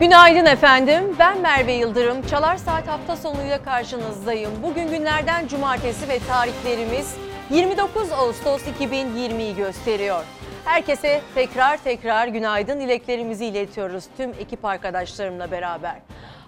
[0.00, 1.16] Günaydın efendim.
[1.18, 2.26] Ben Merve Yıldırım.
[2.26, 4.50] Çalar Saat hafta sonuyla karşınızdayım.
[4.62, 7.16] Bugün günlerden cumartesi ve tarihlerimiz
[7.50, 10.24] 29 Ağustos 2020'yi gösteriyor.
[10.64, 15.96] Herkese tekrar tekrar günaydın dileklerimizi iletiyoruz tüm ekip arkadaşlarımla beraber.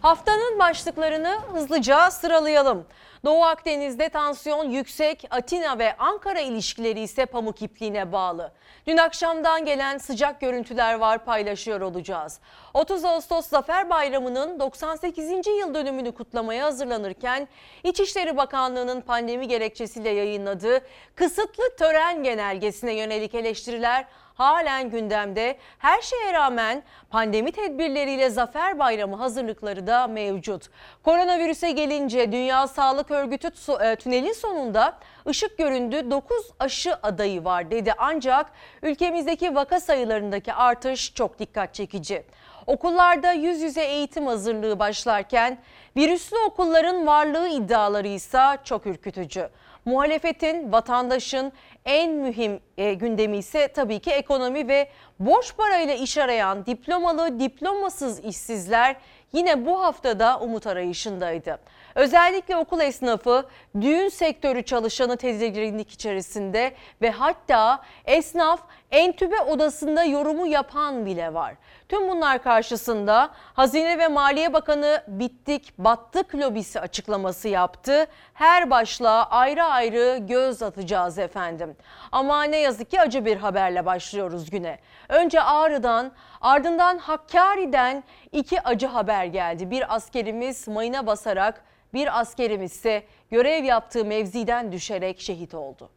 [0.03, 2.87] Haftanın başlıklarını hızlıca sıralayalım.
[3.25, 8.53] Doğu Akdeniz'de tansiyon yüksek, Atina ve Ankara ilişkileri ise pamuk ipliğine bağlı.
[8.87, 12.41] Dün akşamdan gelen sıcak görüntüler var paylaşıyor olacağız.
[12.75, 15.47] 30 Ağustos Zafer Bayramı'nın 98.
[15.47, 17.49] yıl dönümünü kutlamaya hazırlanırken
[17.85, 20.81] İçişleri Bakanlığı'nın pandemi gerekçesiyle yayınladığı
[21.15, 25.57] kısıtlı tören genelgesine yönelik eleştiriler halen gündemde.
[25.79, 30.69] Her şeye rağmen pandemi tedbirleriyle Zafer Bayramı hazırlıkları da mevcut.
[31.05, 33.49] Koronavirüse gelince Dünya Sağlık Örgütü
[33.83, 37.93] e, tünelin sonunda ışık göründü 9 aşı adayı var dedi.
[37.99, 42.23] Ancak ülkemizdeki vaka sayılarındaki artış çok dikkat çekici.
[42.67, 45.59] Okullarda yüz yüze eğitim hazırlığı başlarken
[45.97, 49.49] virüslü okulların varlığı iddiaları ise çok ürkütücü.
[49.85, 51.53] Muhalefetin, vatandaşın
[51.85, 54.89] en mühim e, gündemi ise tabii ki ekonomi ve
[55.19, 58.97] borç parayla iş arayan diplomalı, diplomasız işsizler
[59.33, 61.59] yine bu haftada umut arayışındaydı.
[61.95, 63.47] Özellikle okul esnafı,
[63.81, 66.73] düğün sektörü çalışanı tedirginlik içerisinde
[67.03, 68.61] ve hatta esnaf
[68.93, 71.55] entübe odasında yorumu yapan bile var.
[71.89, 78.07] Tüm bunlar karşısında Hazine ve Maliye Bakanı bittik battık lobisi açıklaması yaptı.
[78.35, 81.77] Her başlığa ayrı ayrı göz atacağız efendim.
[82.13, 84.79] Ama ne yazık ki acı bir haberle başlıyoruz güne.
[85.09, 89.71] Önce Ağrı'dan ardından Hakkari'den iki acı haber geldi.
[89.71, 95.91] Bir askerimiz mayına basarak bir askerimiz ise görev yaptığı mevziden düşerek şehit oldu.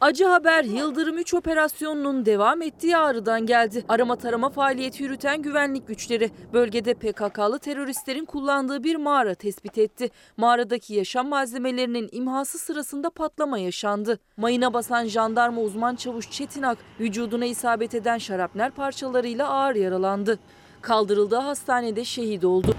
[0.00, 3.84] Acı haber Yıldırım 3 operasyonunun devam ettiği Ağrı'dan geldi.
[3.88, 10.10] Arama tarama faaliyeti yürüten güvenlik güçleri bölgede PKK'lı teröristlerin kullandığı bir mağara tespit etti.
[10.36, 14.18] Mağaradaki yaşam malzemelerinin imhası sırasında patlama yaşandı.
[14.36, 20.38] Mayına basan jandarma uzman çavuş Çetinak vücuduna isabet eden şarapnel parçalarıyla ağır yaralandı.
[20.80, 22.74] Kaldırıldığı hastanede şehit oldu.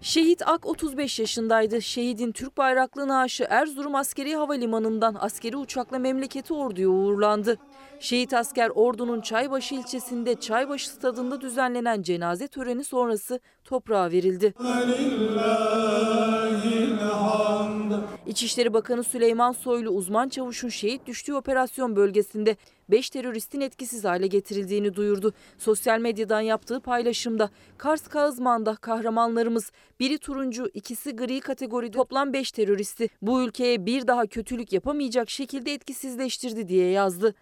[0.00, 1.82] Şehit Ak 35 yaşındaydı.
[1.82, 7.58] Şehidin Türk bayraklı naaşı Erzurum Askeri Havalimanı'ndan askeri uçakla memleketi orduya uğurlandı.
[8.00, 14.54] Şehit asker Ordu'nun Çaybaşı ilçesinde Çaybaşı stadında düzenlenen cenaze töreni sonrası toprağa verildi.
[18.26, 22.56] İçişleri Bakanı Süleyman Soylu uzman çavuşun şehit düştüğü operasyon bölgesinde
[22.90, 25.32] 5 teröristin etkisiz hale getirildiğini duyurdu.
[25.58, 33.08] Sosyal medyadan yaptığı paylaşımda Kars Kağızman'da kahramanlarımız biri turuncu ikisi gri kategori toplam 5 teröristi
[33.22, 37.34] bu ülkeye bir daha kötülük yapamayacak şekilde etkisizleştirdi diye yazdı.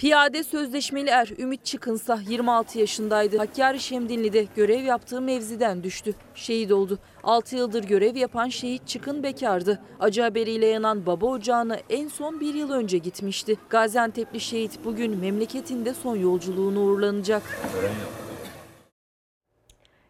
[0.00, 3.38] Piyade sözleşmeli er Ümit Çıkınsa 26 yaşındaydı.
[3.38, 6.14] Hakkari Şemdinli'de görev yaptığı mevziden düştü.
[6.34, 6.98] Şehit oldu.
[7.22, 9.82] 6 yıldır görev yapan şehit Çıkın bekardı.
[10.00, 13.56] Acı haberiyle yanan baba ocağına en son bir yıl önce gitmişti.
[13.68, 17.42] Gaziantep'li şehit bugün memleketinde son yolculuğunu uğurlanacak.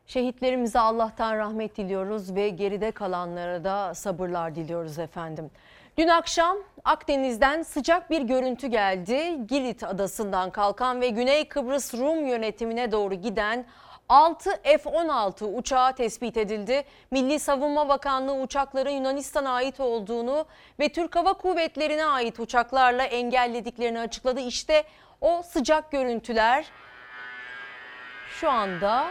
[0.07, 5.51] Şehitlerimize Allah'tan rahmet diliyoruz ve geride kalanlara da sabırlar diliyoruz efendim.
[6.01, 9.47] Dün akşam Akdeniz'den sıcak bir görüntü geldi.
[9.49, 13.67] Girit adasından kalkan ve Güney Kıbrıs Rum yönetimine doğru giden
[14.09, 16.85] 6 F-16 uçağı tespit edildi.
[17.11, 20.47] Milli Savunma Bakanlığı uçakların Yunanistan'a ait olduğunu
[20.79, 24.41] ve Türk Hava Kuvvetleri'ne ait uçaklarla engellediklerini açıkladı.
[24.41, 24.85] İşte
[25.21, 26.65] o sıcak görüntüler
[28.41, 29.07] şu anda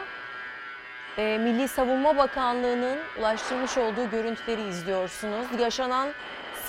[1.17, 5.59] e, Milli Savunma Bakanlığı'nın ulaştırmış olduğu görüntüleri izliyorsunuz.
[5.59, 6.09] Yaşanan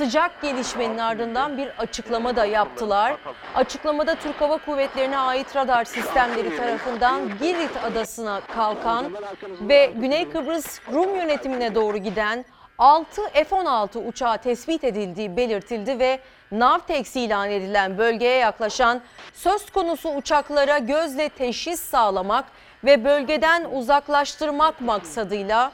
[0.01, 3.17] sıcak gelişmenin ardından bir açıklama da yaptılar.
[3.55, 9.13] Açıklamada Türk Hava Kuvvetleri'ne ait radar sistemleri tarafından Girit adasına kalkan
[9.61, 12.45] ve Güney Kıbrıs Rum yönetimine doğru giden
[12.79, 16.19] 6 F-16 uçağı tespit edildiği belirtildi ve
[16.53, 19.01] Navtex ilan edilen bölgeye yaklaşan
[19.35, 22.45] söz konusu uçaklara gözle teşhis sağlamak
[22.85, 25.73] ve bölgeden uzaklaştırmak maksadıyla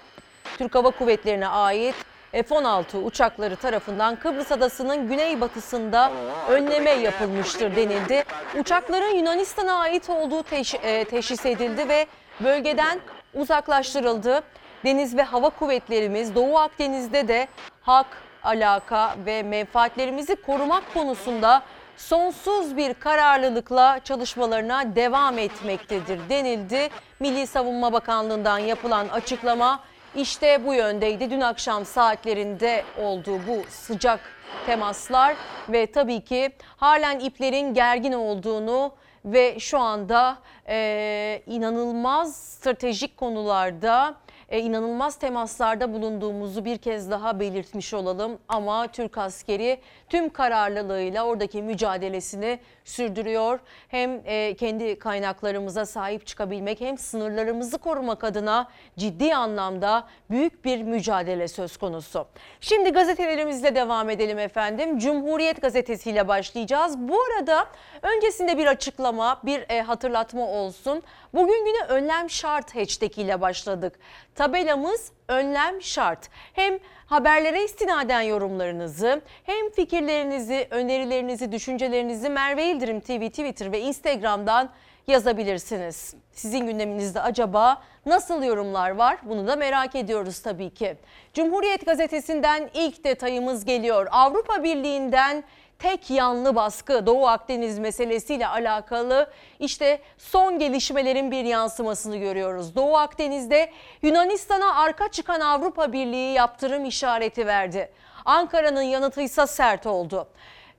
[0.59, 1.95] Türk Hava Kuvvetleri'ne ait
[2.33, 6.13] F-16 uçakları tarafından Kıbrıs Adası'nın güneybatısında
[6.49, 8.25] önleme yapılmıştır denildi.
[8.61, 12.07] Uçakların Yunanistan'a ait olduğu teş e, teşhis edildi ve
[12.41, 13.01] bölgeden
[13.35, 14.43] uzaklaştırıldı.
[14.85, 17.49] Deniz ve Hava Kuvvetlerimiz Doğu Akdeniz'de de
[17.83, 18.07] hak,
[18.45, 21.63] alaka ve menfaatlerimizi korumak konusunda
[21.97, 26.89] sonsuz bir kararlılıkla çalışmalarına devam etmektedir denildi.
[27.21, 29.81] Milli Savunma Bakanlığı'ndan yapılan açıklama
[30.15, 31.31] işte bu yöndeydi.
[31.31, 34.21] Dün akşam saatlerinde olduğu bu sıcak
[34.67, 35.37] temaslar
[35.69, 38.93] ve tabii ki halen iplerin gergin olduğunu
[39.25, 40.39] ve şu anda
[40.69, 44.15] e, inanılmaz stratejik konularda
[44.49, 48.39] e, inanılmaz temaslarda bulunduğumuzu bir kez daha belirtmiş olalım.
[48.49, 53.59] Ama Türk askeri tüm kararlılığıyla oradaki mücadelesini sürdürüyor.
[53.89, 58.69] Hem e, kendi kaynaklarımıza sahip çıkabilmek hem sınırlarımızı korumak adına
[58.99, 62.27] ciddi anlamda büyük bir mücadele söz konusu.
[62.61, 64.99] Şimdi gazetelerimizle devam edelim efendim.
[64.99, 66.99] Cumhuriyet gazetesiyle başlayacağız.
[66.99, 67.67] Bu arada
[68.03, 71.03] öncesinde bir açıklama, bir e, hatırlatma olsun.
[71.35, 73.99] Bugün güne önlem şart hashtag ile başladık.
[74.35, 76.31] Tabelamız önlem şart.
[76.53, 84.71] Hem haberlere istinaden yorumlarınızı hem fikirlerinizi, önerilerinizi, düşüncelerinizi Merve İldirim TV, Twitter ve Instagram'dan
[85.07, 86.15] yazabilirsiniz.
[86.33, 89.19] Sizin gündeminizde acaba nasıl yorumlar var?
[89.23, 90.97] Bunu da merak ediyoruz tabii ki.
[91.35, 94.07] Cumhuriyet gazetesinden ilk detayımız geliyor.
[94.11, 95.45] Avrupa Birliği'nden
[95.79, 102.77] tek yanlı baskı Doğu Akdeniz meselesiyle alakalı işte son gelişmelerin bir yansımasını görüyoruz.
[102.77, 103.71] Doğu Akdeniz'de
[104.03, 107.93] Yunanistan'a arka çıkan Avrupa Birliği yaptırım işareti verdi.
[108.25, 110.29] Ankara'nın yanıtı ise sert oldu.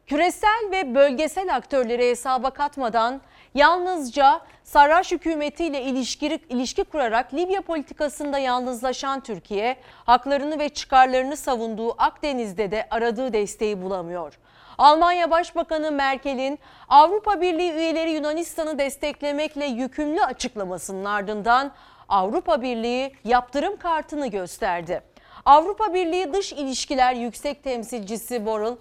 [0.08, 3.22] Küresel ve bölgesel aktörleri hesaba katmadan
[3.56, 12.72] yalnızca Sarraş hükümetiyle ilişki, ilişki kurarak Libya politikasında yalnızlaşan Türkiye, haklarını ve çıkarlarını savunduğu Akdeniz'de
[12.72, 14.34] de aradığı desteği bulamıyor.
[14.78, 16.60] Almanya Başbakanı Merkel'in
[16.90, 21.72] Avrupa Birliği üyeleri Yunanistan'ı desteklemekle yükümlü açıklamasının ardından
[22.10, 25.02] Avrupa Birliği yaptırım kartını gösterdi.
[25.46, 28.76] Avrupa Birliği Dış İlişkiler Yüksek Temsilcisi Borrell,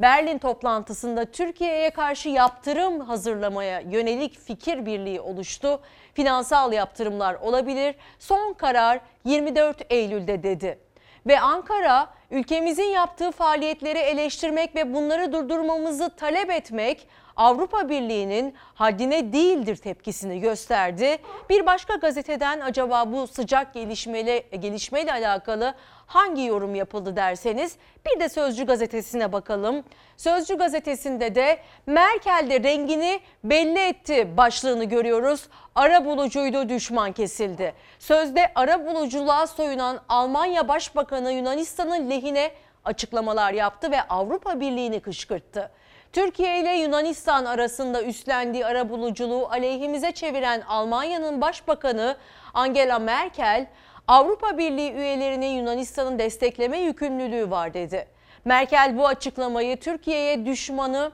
[0.00, 5.80] Berlin toplantısında Türkiye'ye karşı yaptırım hazırlamaya yönelik fikir birliği oluştu.
[6.14, 7.94] Finansal yaptırımlar olabilir.
[8.18, 10.89] Son karar 24 Eylül'de dedi.
[11.26, 19.76] Ve Ankara ülkemizin yaptığı faaliyetleri eleştirmek ve bunları durdurmamızı talep etmek Avrupa Birliği'nin haddine değildir
[19.76, 21.18] tepkisini gösterdi.
[21.50, 25.74] Bir başka gazeteden acaba bu sıcak gelişmeyle, gelişmeyle alakalı
[26.06, 29.84] hangi yorum yapıldı derseniz bir de Sözcü gazetesine bakalım.
[30.16, 35.48] Sözcü gazetesinde de Merkel de rengini belli etti başlığını görüyoruz.
[35.74, 37.74] Ara bulucuydu düşman kesildi.
[37.98, 42.50] Sözde ara buluculuğa soyunan Almanya Başbakanı Yunanistan'ın lehine
[42.84, 45.70] açıklamalar yaptı ve Avrupa Birliği'ni kışkırttı.
[46.12, 52.16] Türkiye ile Yunanistan arasında üstlendiği arabuluculuğu aleyhimize çeviren Almanya'nın başbakanı
[52.54, 53.66] Angela Merkel,
[54.08, 58.06] Avrupa Birliği üyelerinin Yunanistan'ın destekleme yükümlülüğü var dedi.
[58.44, 61.12] Merkel bu açıklamayı Türkiye'ye düşmanı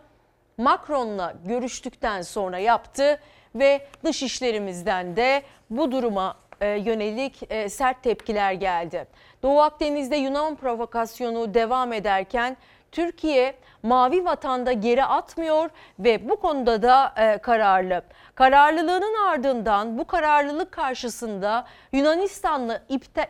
[0.58, 3.20] Macron'la görüştükten sonra yaptı
[3.54, 9.06] ve dışişlerimizden de bu duruma e, yönelik e, sert tepkiler geldi.
[9.42, 12.56] Doğu Akdeniz'de Yunan provokasyonu devam ederken
[12.92, 18.02] Türkiye mavi vatanda geri atmıyor ve bu konuda da e, kararlı.
[18.34, 22.82] Kararlılığının ardından bu kararlılık karşısında Yunanistanlı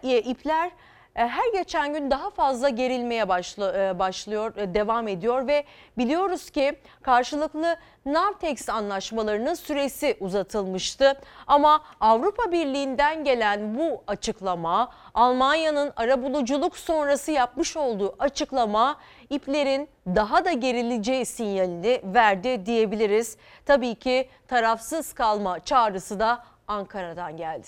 [0.03, 0.71] e, ipler
[1.17, 5.65] e, her geçen gün daha fazla gerilmeye başlı, başlıyor, devam ediyor ve
[5.99, 11.21] biliyoruz ki karşılıklı Navtex anlaşmalarının süresi uzatılmıştı.
[11.47, 18.97] Ama Avrupa Birliği'nden gelen bu açıklama, Almanya'nın arabuluculuk sonrası yapmış olduğu açıklama
[19.31, 23.37] iplerin daha da gerileceği sinyalini verdi diyebiliriz.
[23.67, 27.67] Tabii ki tarafsız kalma çağrısı da Ankara'dan geldi.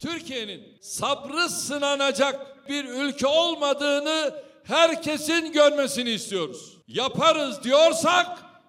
[0.00, 4.34] Türkiye'nin sabrı sınanacak bir ülke olmadığını
[4.64, 6.78] herkesin görmesini istiyoruz.
[6.88, 8.26] Yaparız diyorsak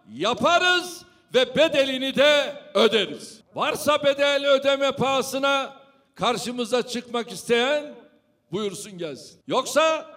[0.10, 3.42] yaparız ve bedelini de öderiz.
[3.56, 5.81] Varsa bedel ödeme pahasına
[6.16, 7.96] karşımıza çıkmak isteyen
[8.52, 9.40] buyursun gelsin.
[9.48, 10.12] Yoksa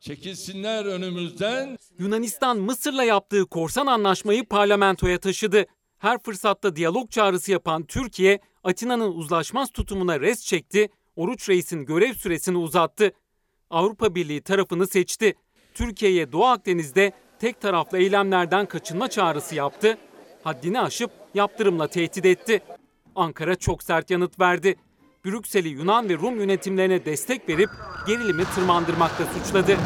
[0.00, 1.78] çekilsinler önümüzden.
[1.98, 5.66] Yunanistan Mısır'la yaptığı korsan anlaşmayı parlamentoya taşıdı.
[5.98, 12.58] Her fırsatta diyalog çağrısı yapan Türkiye, Atina'nın uzlaşmaz tutumuna res çekti, Oruç Reis'in görev süresini
[12.58, 13.12] uzattı.
[13.70, 15.34] Avrupa Birliği tarafını seçti.
[15.74, 19.98] Türkiye'ye Doğu Akdeniz'de tek taraflı eylemlerden kaçınma çağrısı yaptı.
[20.44, 22.62] Haddini aşıp yaptırımla tehdit etti.
[23.14, 24.76] Ankara çok sert yanıt verdi.
[25.24, 27.70] Brüksel'i Yunan ve Rum yönetimlerine destek verip
[28.06, 29.76] gerilimi tırmandırmakla suçladı.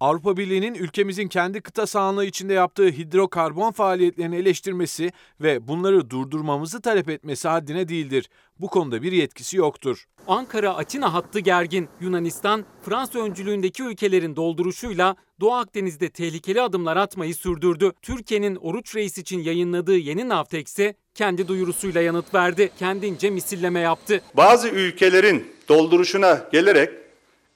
[0.00, 7.08] Avrupa Birliği'nin ülkemizin kendi kıta sahanlığı içinde yaptığı hidrokarbon faaliyetlerini eleştirmesi ve bunları durdurmamızı talep
[7.08, 8.30] etmesi haddine değildir.
[8.60, 10.06] Bu konuda bir yetkisi yoktur.
[10.28, 11.88] Ankara-Atina hattı gergin.
[12.00, 17.92] Yunanistan, Fransa öncülüğündeki ülkelerin dolduruşuyla Doğu Akdeniz'de tehlikeli adımlar atmayı sürdürdü.
[18.02, 22.70] Türkiye'nin Oruç Reis için yayınladığı yeni Navtex'e kendi duyurusuyla yanıt verdi.
[22.78, 24.22] Kendince misilleme yaptı.
[24.36, 26.90] Bazı ülkelerin dolduruşuna gelerek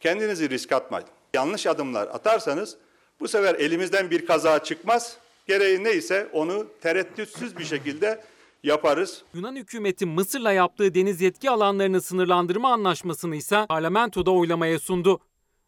[0.00, 1.13] kendinizi risk atmayın.
[1.34, 2.76] Yanlış adımlar atarsanız
[3.20, 5.16] bu sefer elimizden bir kaza çıkmaz.
[5.46, 8.20] Gereği neyse onu tereddütsüz bir şekilde
[8.62, 9.22] yaparız.
[9.34, 15.20] Yunan hükümeti Mısır'la yaptığı deniz yetki alanlarını sınırlandırma anlaşmasını ise parlamentoda oylamaya sundu.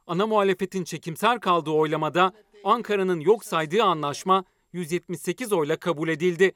[0.06, 2.32] Ana muhalefetin çekimser kaldığı oylamada
[2.64, 6.52] Ankara'nın yok saydığı anlaşma 178 oyla kabul edildi.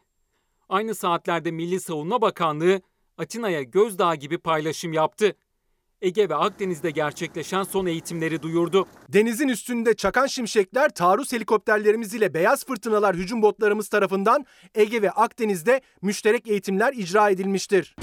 [0.69, 2.81] Aynı saatlerde Milli Savunma Bakanlığı
[3.19, 5.35] Atina'ya gözdağı gibi paylaşım yaptı.
[6.02, 8.87] Ege ve Akdeniz'de gerçekleşen son eğitimleri duyurdu.
[9.09, 15.80] Denizin üstünde çakan şimşekler taarruz helikopterlerimiz ile beyaz fırtınalar hücum botlarımız tarafından Ege ve Akdeniz'de
[16.02, 17.97] müşterek eğitimler icra edilmiştir.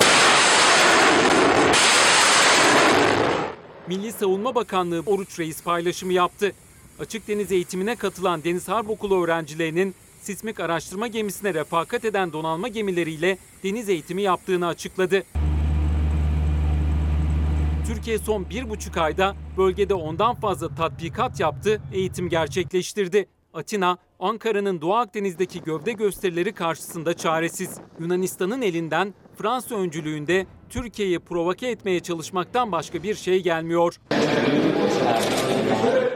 [3.88, 6.52] Milli Savunma Bakanlığı Oruç Reis paylaşımı yaptı.
[7.00, 13.38] Açık deniz eğitimine katılan Deniz Harp Okulu öğrencilerinin sismik araştırma gemisine refakat eden donanma gemileriyle
[13.64, 15.24] deniz eğitimi yaptığını açıkladı.
[17.88, 23.26] Türkiye son bir buçuk ayda bölgede ondan fazla tatbikat yaptı, eğitim gerçekleştirdi.
[23.54, 27.78] Atina, Ankara'nın Doğu Akdeniz'deki gövde gösterileri karşısında çaresiz.
[28.00, 34.00] Yunanistan'ın elinden Fransa öncülüğünde Türkiye'yi provoke etmeye çalışmaktan başka bir şey gelmiyor.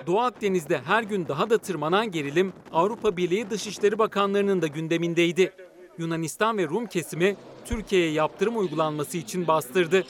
[0.08, 5.54] Doğu Akdeniz'de her gün daha da tırmanan gerilim Avrupa Birliği Dışişleri Bakanlarının da gündemindeydi.
[5.98, 7.36] Yunanistan ve Rum kesimi
[7.66, 10.04] Türkiye'ye yaptırım uygulanması için bastırdı.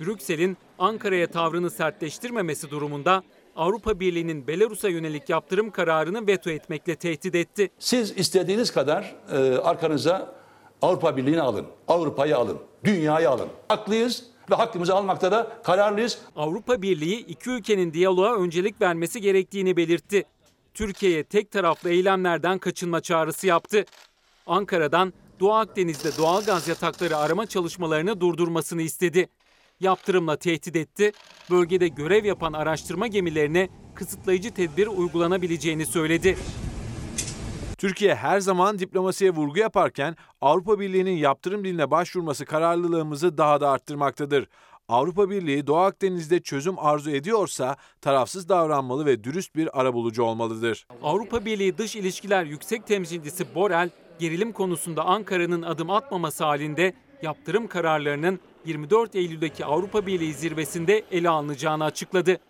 [0.00, 3.22] Brüksel'in Ankara'ya tavrını sertleştirmemesi durumunda
[3.56, 7.70] Avrupa Birliği'nin Belarus'a yönelik yaptırım kararını veto etmekle tehdit etti.
[7.78, 10.34] Siz istediğiniz kadar e, arkanıza
[10.82, 13.48] Avrupa Birliği'ni alın, Avrupa'yı alın, dünyayı alın.
[13.68, 16.18] Haklıyız ve hakkımızı almakta da kararlıyız.
[16.36, 20.24] Avrupa Birliği iki ülkenin diyaloğa öncelik vermesi gerektiğini belirtti.
[20.74, 23.84] Türkiye'ye tek taraflı eylemlerden kaçınma çağrısı yaptı.
[24.46, 29.28] Ankara'dan Doğu Akdeniz'de doğal gaz yatakları arama çalışmalarını durdurmasını istedi.
[29.80, 31.12] Yaptırımla tehdit etti.
[31.50, 36.36] Bölgede görev yapan araştırma gemilerine kısıtlayıcı tedbir uygulanabileceğini söyledi.
[37.78, 44.48] Türkiye her zaman diplomasiye vurgu yaparken Avrupa Birliği'nin yaptırım diline başvurması kararlılığımızı daha da arttırmaktadır.
[44.88, 50.86] Avrupa Birliği Doğu Akdeniz'de çözüm arzu ediyorsa tarafsız davranmalı ve dürüst bir arabulucu olmalıdır.
[51.02, 58.40] Avrupa Birliği Dış İlişkiler Yüksek Temsilcisi Borrell, gerilim konusunda Ankara'nın adım atmaması halinde yaptırım kararlarının
[58.64, 62.40] 24 Eylül'deki Avrupa Birliği zirvesinde ele alınacağını açıkladı.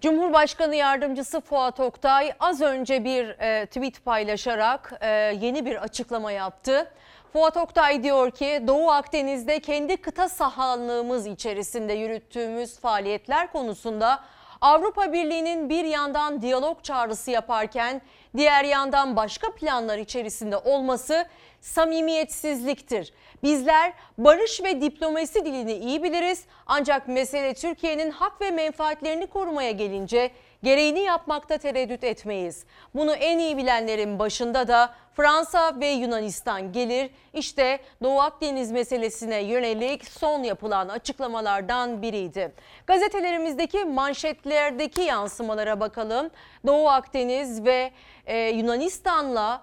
[0.00, 5.08] Cumhurbaşkanı Yardımcısı Fuat Oktay az önce bir e, tweet paylaşarak e,
[5.40, 6.92] yeni bir açıklama yaptı.
[7.32, 14.24] Fuat Oktay diyor ki Doğu Akdeniz'de kendi kıta sahanlığımız içerisinde yürüttüğümüz faaliyetler konusunda
[14.60, 18.02] Avrupa Birliği'nin bir yandan diyalog çağrısı yaparken
[18.36, 21.26] diğer yandan başka planlar içerisinde olması
[21.66, 23.12] samimiyetsizliktir.
[23.42, 30.30] Bizler barış ve diplomasi dilini iyi biliriz ancak mesele Türkiye'nin hak ve menfaatlerini korumaya gelince
[30.62, 32.64] gereğini yapmakta tereddüt etmeyiz.
[32.94, 37.10] Bunu en iyi bilenlerin başında da Fransa ve Yunanistan gelir.
[37.32, 42.52] İşte Doğu Akdeniz meselesine yönelik son yapılan açıklamalardan biriydi.
[42.86, 46.30] Gazetelerimizdeki manşetlerdeki yansımalara bakalım.
[46.66, 47.90] Doğu Akdeniz ve
[48.26, 49.62] e, Yunanistan'la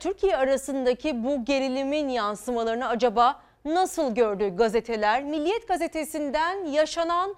[0.00, 5.22] Türkiye arasındaki bu gerilimin yansımalarını acaba nasıl gördü gazeteler?
[5.22, 7.36] Milliyet gazetesinden yaşanan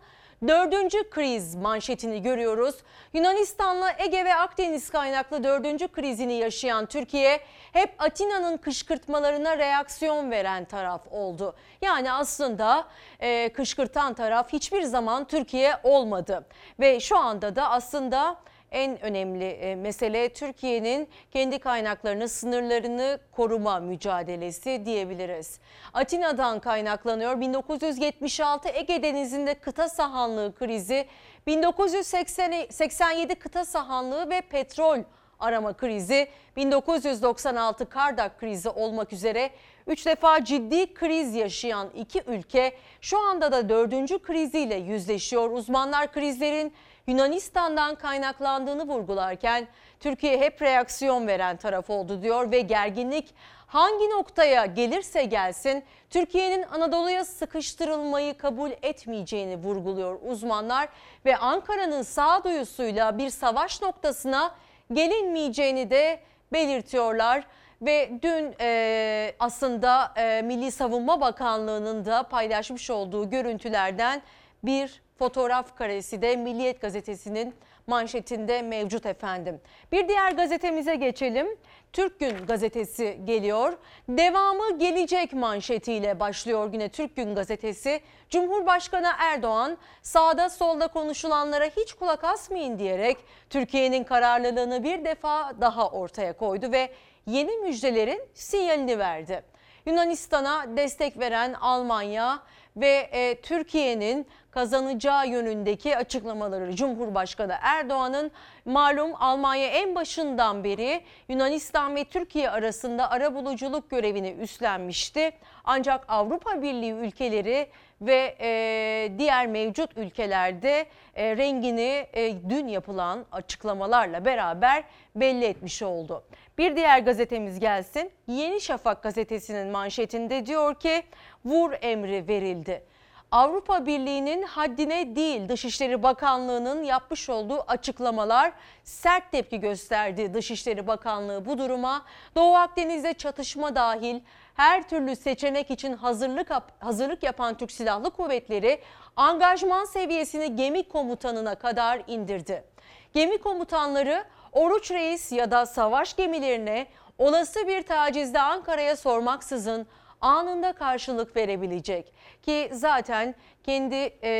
[0.48, 2.74] Dördüncü kriz manşetini görüyoruz.
[3.12, 7.40] Yunanistan'la Ege ve Akdeniz kaynaklı dördüncü krizini yaşayan Türkiye
[7.72, 11.54] hep Atina'nın kışkırtmalarına reaksiyon veren taraf oldu.
[11.82, 12.86] Yani aslında
[13.20, 16.46] e, kışkırtan taraf hiçbir zaman Türkiye olmadı.
[16.80, 18.36] Ve şu anda da aslında
[18.70, 25.58] en önemli e, mesele Türkiye'nin kendi kaynaklarını, sınırlarını koruma mücadelesi diyebiliriz.
[25.94, 27.40] Atina'dan kaynaklanıyor.
[27.40, 31.06] 1976 Ege Denizi'nde kıta sahanlığı krizi,
[31.46, 34.98] 1987 kıta sahanlığı ve petrol
[35.38, 39.50] arama krizi, 1996 Kardak krizi olmak üzere
[39.86, 45.50] 3 defa ciddi kriz yaşayan iki ülke şu anda da dördüncü kriziyle yüzleşiyor.
[45.50, 46.72] Uzmanlar krizlerin
[47.06, 49.68] Yunanistan'dan kaynaklandığını vurgularken
[50.00, 53.34] Türkiye hep reaksiyon veren taraf oldu diyor ve gerginlik
[53.66, 60.88] hangi noktaya gelirse gelsin Türkiye'nin Anadolu'ya sıkıştırılmayı kabul etmeyeceğini vurguluyor uzmanlar
[61.24, 64.54] ve Ankara'nın sağduyusuyla bir savaş noktasına
[64.92, 66.20] gelinmeyeceğini de
[66.52, 67.46] belirtiyorlar.
[67.82, 74.22] Ve dün e, aslında e, Milli Savunma Bakanlığı'nın da paylaşmış olduğu görüntülerden
[74.62, 77.54] bir fotoğraf karesi de Milliyet Gazetesi'nin
[77.86, 79.60] manşetinde mevcut efendim.
[79.92, 81.46] Bir diğer gazetemize geçelim.
[81.92, 83.72] Türk Gün gazetesi geliyor.
[84.08, 88.00] Devamı gelecek manşetiyle başlıyor güne Türk Gün gazetesi.
[88.30, 93.16] Cumhurbaşkanı Erdoğan sağda solda konuşulanlara hiç kulak asmayın diyerek
[93.50, 96.90] Türkiye'nin kararlılığını bir defa daha ortaya koydu ve
[97.26, 99.42] yeni müjdelerin sinyalini verdi.
[99.86, 102.42] Yunanistan'a destek veren Almanya
[102.76, 108.30] ve e, Türkiye'nin kazanacağı yönündeki açıklamaları Cumhurbaşkanı Erdoğan'ın
[108.64, 115.32] malum Almanya en başından beri Yunanistan ve Türkiye arasında arabuluculuk görevini üstlenmişti.
[115.64, 117.68] Ancak Avrupa Birliği ülkeleri
[118.00, 124.84] ve e, diğer mevcut ülkelerde e, rengini e, dün yapılan açıklamalarla beraber
[125.16, 126.22] belli etmiş oldu.
[126.60, 128.10] Bir diğer gazetemiz gelsin.
[128.26, 131.02] Yeni Şafak gazetesinin manşetinde diyor ki
[131.44, 132.82] vur emri verildi.
[133.30, 138.52] Avrupa Birliği'nin haddine değil Dışişleri Bakanlığı'nın yapmış olduğu açıklamalar
[138.84, 142.04] sert tepki gösterdi Dışişleri Bakanlığı bu duruma.
[142.36, 144.20] Doğu Akdeniz'de çatışma dahil
[144.54, 146.48] her türlü seçenek için hazırlık
[146.78, 148.80] hazırlık yapan Türk Silahlı Kuvvetleri
[149.16, 152.64] angajman seviyesini gemi komutanına kadar indirdi.
[153.12, 156.86] Gemi komutanları Oruç Reis ya da savaş gemilerine
[157.18, 159.86] olası bir tacizde Ankara'ya sormaksızın
[160.20, 162.12] anında karşılık verebilecek.
[162.42, 164.30] Ki zaten kendi e,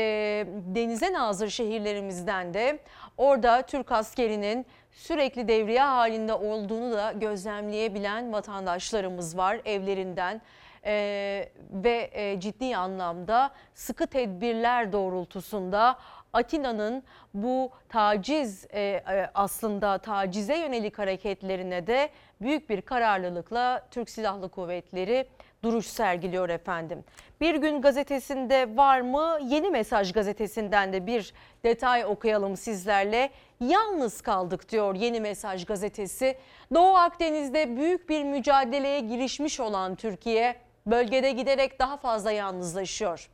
[0.47, 2.79] denize nazır şehirlerimizden de
[3.17, 10.41] orada Türk askerinin sürekli devriye halinde olduğunu da gözlemleyebilen vatandaşlarımız var evlerinden.
[10.85, 15.97] Ee, ve e, ciddi anlamda sıkı tedbirler doğrultusunda
[16.33, 22.09] Atina'nın bu taciz e, e, aslında tacize yönelik hareketlerine de
[22.41, 25.27] büyük bir kararlılıkla Türk Silahlı Kuvvetleri
[25.63, 27.03] duruş sergiliyor efendim.
[27.41, 29.39] Bir gün gazetesinde var mı?
[29.43, 33.29] Yeni Mesaj gazetesinden de bir detay okuyalım sizlerle.
[33.59, 36.37] Yalnız kaldık diyor Yeni Mesaj gazetesi.
[36.73, 43.29] Doğu Akdeniz'de büyük bir mücadeleye girişmiş olan Türkiye bölgede giderek daha fazla yalnızlaşıyor.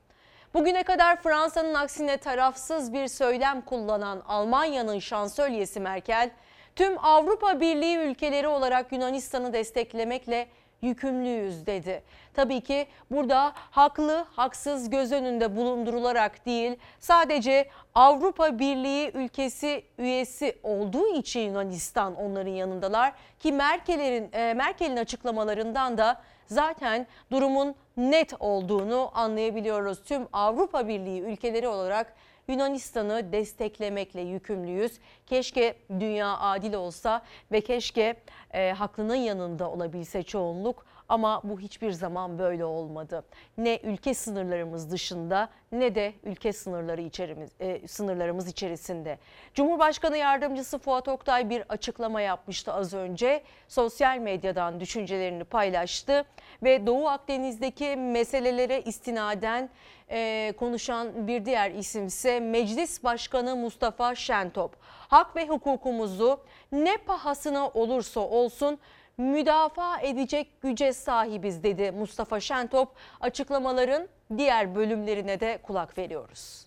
[0.58, 6.30] Bugüne kadar Fransa'nın aksine tarafsız bir söylem kullanan Almanya'nın şansölyesi Merkel,
[6.76, 10.48] tüm Avrupa Birliği ülkeleri olarak Yunanistan'ı desteklemekle
[10.82, 12.04] yükümlüyüz dedi.
[12.34, 21.08] Tabii ki burada haklı, haksız göz önünde bulundurularak değil, sadece Avrupa Birliği ülkesi üyesi olduğu
[21.16, 30.04] için Yunanistan onların yanındalar ki Merkel'in e, Merkel'in açıklamalarından da zaten durumun net olduğunu anlayabiliyoruz.
[30.04, 32.14] Tüm Avrupa Birliği ülkeleri olarak
[32.48, 35.00] Yunanistan'ı desteklemekle yükümlüyüz.
[35.26, 38.16] Keşke dünya adil olsa ve keşke
[38.54, 43.26] e, haklının yanında olabilse çoğunluk ama bu hiçbir zaman böyle olmadı.
[43.58, 49.20] Ne ülke sınırlarımız dışında ne de ülke sınırları içerimiz, e, sınırlarımız içerisinde.
[49.54, 53.44] Cumhurbaşkanı Yardımcısı Fuat Oktay bir açıklama yapmıştı az önce.
[53.68, 56.26] Sosyal medyadan düşüncelerini paylaştı
[56.64, 59.70] ve Doğu Akdeniz'deki meselelere istinaden
[60.10, 64.76] e, konuşan bir diğer isimse Meclis Başkanı Mustafa Şentop.
[64.84, 66.40] Hak ve hukukumuzu
[66.72, 68.80] ne pahasına olursa olsun
[69.18, 72.90] müdafaa edecek güce sahibiz dedi Mustafa Şentop.
[73.22, 76.66] Açıklamaların diğer bölümlerine de kulak veriyoruz.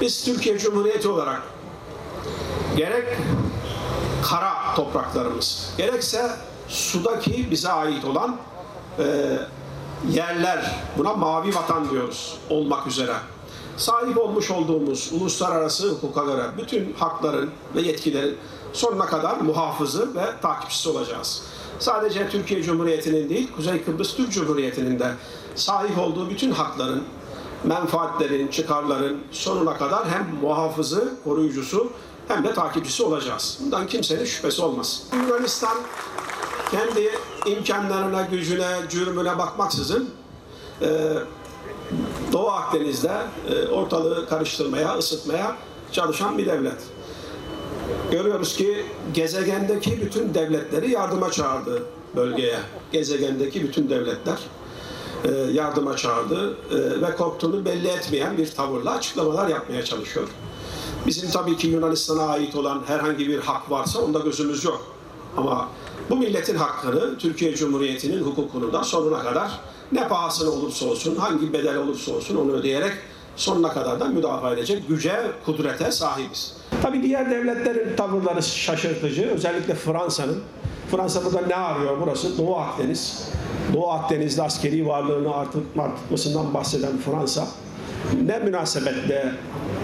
[0.00, 1.42] Biz Türkiye Cumhuriyeti olarak
[2.76, 3.04] gerek
[4.30, 6.30] kara topraklarımız gerekse
[6.68, 8.36] sudaki bize ait olan
[8.98, 9.38] e,
[10.10, 13.14] yerler buna mavi vatan diyoruz olmak üzere.
[13.76, 18.38] Sahip olmuş olduğumuz uluslararası hukuka göre bütün hakların ve yetkilerin
[18.72, 21.42] sonuna kadar muhafızı ve takipçisi olacağız.
[21.82, 25.12] Sadece Türkiye Cumhuriyeti'nin değil, Kuzey Kıbrıs Türk Cumhuriyeti'nin de
[25.54, 27.02] sahip olduğu bütün hakların,
[27.64, 31.92] menfaatlerin, çıkarların sonuna kadar hem muhafızı, koruyucusu
[32.28, 33.58] hem de takipçisi olacağız.
[33.64, 35.02] Bundan kimsenin şüphesi olmaz.
[35.12, 35.76] Yunanistan
[36.70, 37.10] kendi
[37.46, 40.10] imkanlarına, gücüne, cürmüne bakmaksızın
[40.82, 40.88] e,
[42.32, 43.12] Doğu Akdeniz'de
[43.50, 45.56] e, ortalığı karıştırmaya, ısıtmaya
[45.92, 46.78] çalışan bir devlet.
[48.10, 51.82] Görüyoruz ki gezegendeki bütün devletleri yardıma çağırdı
[52.16, 52.58] bölgeye.
[52.92, 54.38] Gezegendeki bütün devletler
[55.24, 60.28] e, yardıma çağırdı e, ve korktuğunu belli etmeyen bir tavırla açıklamalar yapmaya çalışıyor.
[61.06, 64.86] Bizim tabii ki Yunanistan'a ait olan herhangi bir hak varsa onda gözümüz yok.
[65.36, 65.68] Ama
[66.10, 69.60] bu milletin hakkını, Türkiye Cumhuriyeti'nin hukukunu da sonuna kadar
[69.92, 72.92] ne pahasına olursa olsun, hangi bedel olursa olsun onu ödeyerek
[73.36, 75.12] sonuna kadar da müdafaa edecek güce,
[75.46, 76.56] kudrete sahibiz.
[76.82, 79.30] Tabii diğer devletlerin tavırları şaşırtıcı.
[79.34, 80.42] Özellikle Fransa'nın.
[80.90, 81.96] Fransa burada ne arıyor?
[82.00, 83.28] Burası Doğu Akdeniz.
[83.74, 87.46] Doğu Akdeniz'de askeri varlığını artır- arttırmasından bahseden Fransa
[88.24, 89.32] ne münasebetle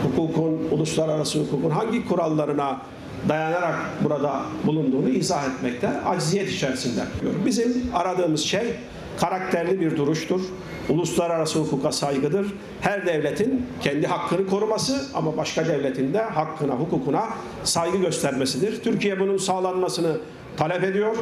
[0.03, 2.81] hukukun, uluslararası hukukun hangi kurallarına
[3.29, 7.01] dayanarak burada bulunduğunu izah etmekte aciziyet içerisinde.
[7.47, 8.75] Bizim aradığımız şey
[9.21, 10.41] karakterli bir duruştur.
[10.89, 12.55] Uluslararası hukuka saygıdır.
[12.81, 17.29] Her devletin kendi hakkını koruması ama başka devletin de hakkına, hukukuna
[17.65, 18.83] saygı göstermesidir.
[18.83, 20.17] Türkiye bunun sağlanmasını
[20.57, 21.17] talep ediyor,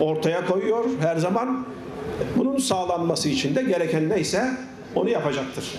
[0.00, 1.66] ortaya koyuyor her zaman.
[2.36, 4.50] Bunun sağlanması için de gereken neyse
[4.94, 5.72] onu yapacaktır.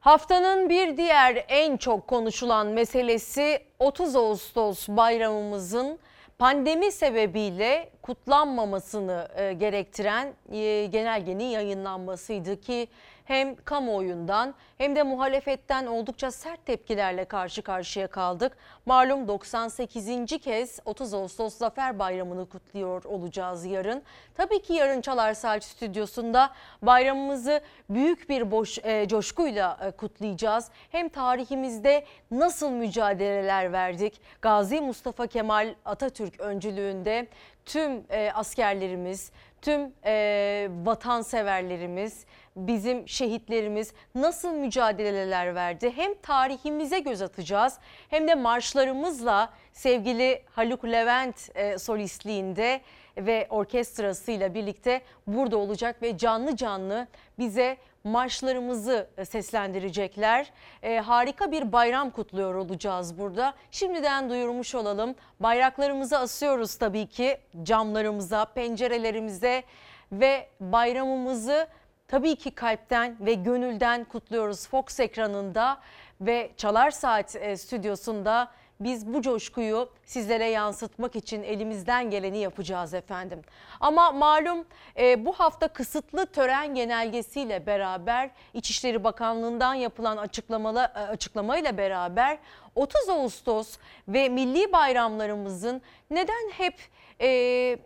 [0.00, 5.98] Haftanın bir diğer en çok konuşulan meselesi 30 Ağustos bayramımızın
[6.38, 12.88] pandemi sebebiyle kutlanmamasını e, gerektiren e, genelgenin yayınlanmasıydı ki
[13.28, 18.56] hem kamuoyundan hem de muhalefetten oldukça sert tepkilerle karşı karşıya kaldık.
[18.86, 20.26] Malum 98.
[20.42, 24.02] kez 30 Ağustos Zafer Bayramı'nı kutluyor olacağız yarın.
[24.34, 26.50] Tabii ki yarın Çalar Saat stüdyosunda
[26.82, 27.60] bayramımızı
[27.90, 30.68] büyük bir boş, e, coşkuyla e, kutlayacağız.
[30.90, 34.20] Hem tarihimizde nasıl mücadeleler verdik?
[34.42, 37.28] Gazi Mustafa Kemal Atatürk öncülüğünde
[37.68, 42.24] tüm e, askerlerimiz, tüm e, vatanseverlerimiz,
[42.56, 45.92] bizim şehitlerimiz nasıl mücadeleler verdi?
[45.96, 52.80] Hem tarihimize göz atacağız hem de marşlarımızla sevgili Haluk Levent e, solistliğinde
[53.16, 57.06] ve orkestrasıyla birlikte burada olacak ve canlı canlı
[57.38, 60.52] bize marşlarımızı seslendirecekler.
[60.82, 63.54] E, harika bir bayram kutluyor olacağız burada.
[63.70, 65.14] Şimdiden duyurmuş olalım.
[65.40, 69.62] Bayraklarımızı asıyoruz tabii ki camlarımıza, pencerelerimize
[70.12, 71.66] ve bayramımızı
[72.08, 75.78] tabii ki kalpten ve gönülden kutluyoruz Fox ekranında
[76.20, 83.42] ve Çalar Saat e, stüdyosunda biz bu coşkuyu sizlere yansıtmak için elimizden geleni yapacağız efendim.
[83.80, 84.64] Ama malum
[84.98, 92.38] e, bu hafta kısıtlı tören genelgesiyle beraber İçişleri Bakanlığı'ndan yapılan açıklamalı, e, açıklamayla beraber
[92.74, 93.76] 30 Ağustos
[94.08, 96.74] ve milli bayramlarımızın neden hep
[97.20, 97.78] e,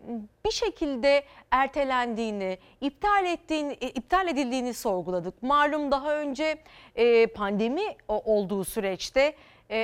[0.47, 5.43] bir şekilde ertelendiğini, iptal ettiğini, e, iptal edildiğini sorguladık.
[5.43, 6.59] Malum daha önce
[6.97, 9.35] e, pandemi olduğu süreçte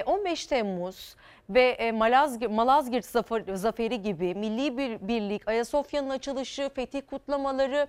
[0.07, 1.17] 15 Temmuz
[1.51, 7.87] ve e, Malazgirt, Malazgirt zafer- zaferi gibi milli bir birlik, Ayasofya'nın açılışı, fetih kutlamaları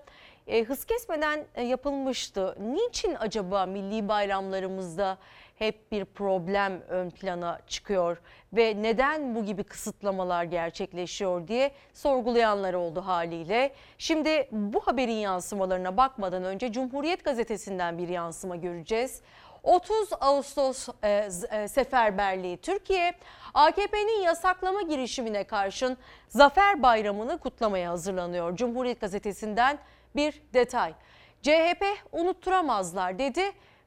[0.47, 2.55] e, hız kesmeden e, yapılmıştı.
[2.59, 5.17] Niçin acaba milli bayramlarımızda
[5.55, 8.21] hep bir problem ön plana çıkıyor
[8.53, 13.73] ve neden bu gibi kısıtlamalar gerçekleşiyor diye sorgulayanlar oldu haliyle.
[13.97, 19.21] Şimdi bu haberin yansımalarına bakmadan önce Cumhuriyet Gazetesi'nden bir yansıma göreceğiz.
[19.69, 23.13] 30 Ağustos e, e, seferberliği Türkiye
[23.53, 25.97] AKP'nin yasaklama girişimine karşın
[26.29, 28.55] Zafer Bayramı'nı kutlamaya hazırlanıyor.
[28.55, 29.77] Cumhuriyet Gazetesi'nden
[30.15, 30.93] bir detay.
[31.41, 33.41] CHP unutturamazlar dedi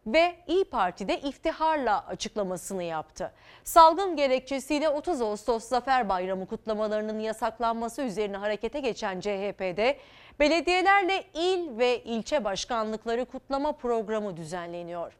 [0.06, 3.32] ve İyi Parti'de iftiharla açıklamasını yaptı.
[3.64, 9.96] Salgın gerekçesiyle 30 Ağustos Zafer Bayramı kutlamalarının yasaklanması üzerine harekete geçen CHP'de
[10.40, 15.12] belediyelerle il ve ilçe başkanlıkları kutlama programı düzenleniyor.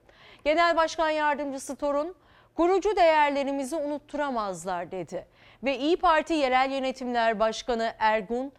[0.45, 2.15] Genel Başkan Yardımcısı Torun,
[2.55, 5.27] kurucu değerlerimizi unutturamazlar dedi.
[5.65, 8.53] Ve İyi Parti Yerel Yönetimler Başkanı Ergun,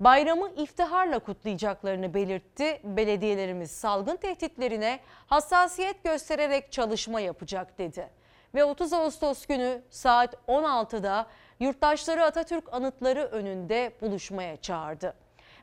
[0.00, 2.80] bayramı iftiharla kutlayacaklarını belirtti.
[2.84, 8.08] Belediyelerimiz salgın tehditlerine hassasiyet göstererek çalışma yapacak dedi.
[8.54, 11.26] Ve 30 Ağustos günü saat 16'da
[11.60, 15.14] yurttaşları Atatürk anıtları önünde buluşmaya çağırdı.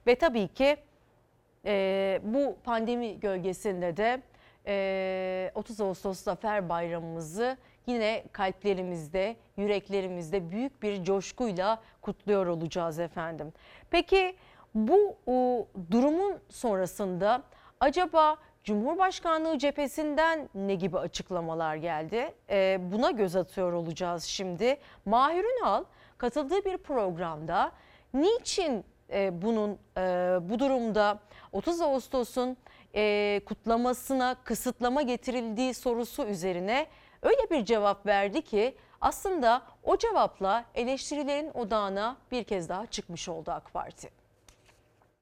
[0.07, 0.77] Ve tabii ki
[1.65, 4.21] e, bu pandemi gölgesinde de
[5.55, 13.53] 30 Ağustos Zafer Bayramımızı yine kalplerimizde, yüreklerimizde büyük bir coşkuyla kutluyor olacağız efendim.
[13.89, 14.35] Peki
[14.75, 15.17] bu
[15.91, 17.43] durumun sonrasında
[17.79, 22.33] acaba Cumhurbaşkanlığı cephesinden ne gibi açıklamalar geldi?
[22.49, 24.77] E, buna göz atıyor olacağız şimdi.
[25.05, 25.83] Mahir Ünal
[26.17, 27.71] katıldığı bir programda
[28.13, 30.01] niçin e, bunun e,
[30.41, 31.19] bu durumda
[31.51, 32.57] 30 Ağustos'un
[32.95, 36.87] e, kutlamasına kısıtlama getirildiği sorusu üzerine
[37.21, 43.51] öyle bir cevap verdi ki aslında o cevapla eleştirilerin odağına bir kez daha çıkmış oldu
[43.51, 44.20] AK Parti.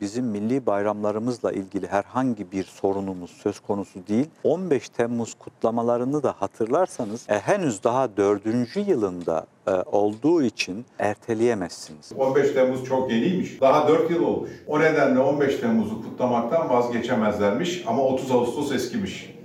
[0.01, 4.25] Bizim milli bayramlarımızla ilgili herhangi bir sorunumuz söz konusu değil.
[4.43, 12.11] 15 Temmuz kutlamalarını da hatırlarsanız e, henüz daha dördüncü yılında e, olduğu için erteleyemezsiniz.
[12.17, 13.61] 15 Temmuz çok yeniymiş.
[13.61, 14.49] Daha 4 yıl olmuş.
[14.67, 19.35] O nedenle 15 Temmuz'u kutlamaktan vazgeçemezlermiş ama 30 Ağustos eskimiş.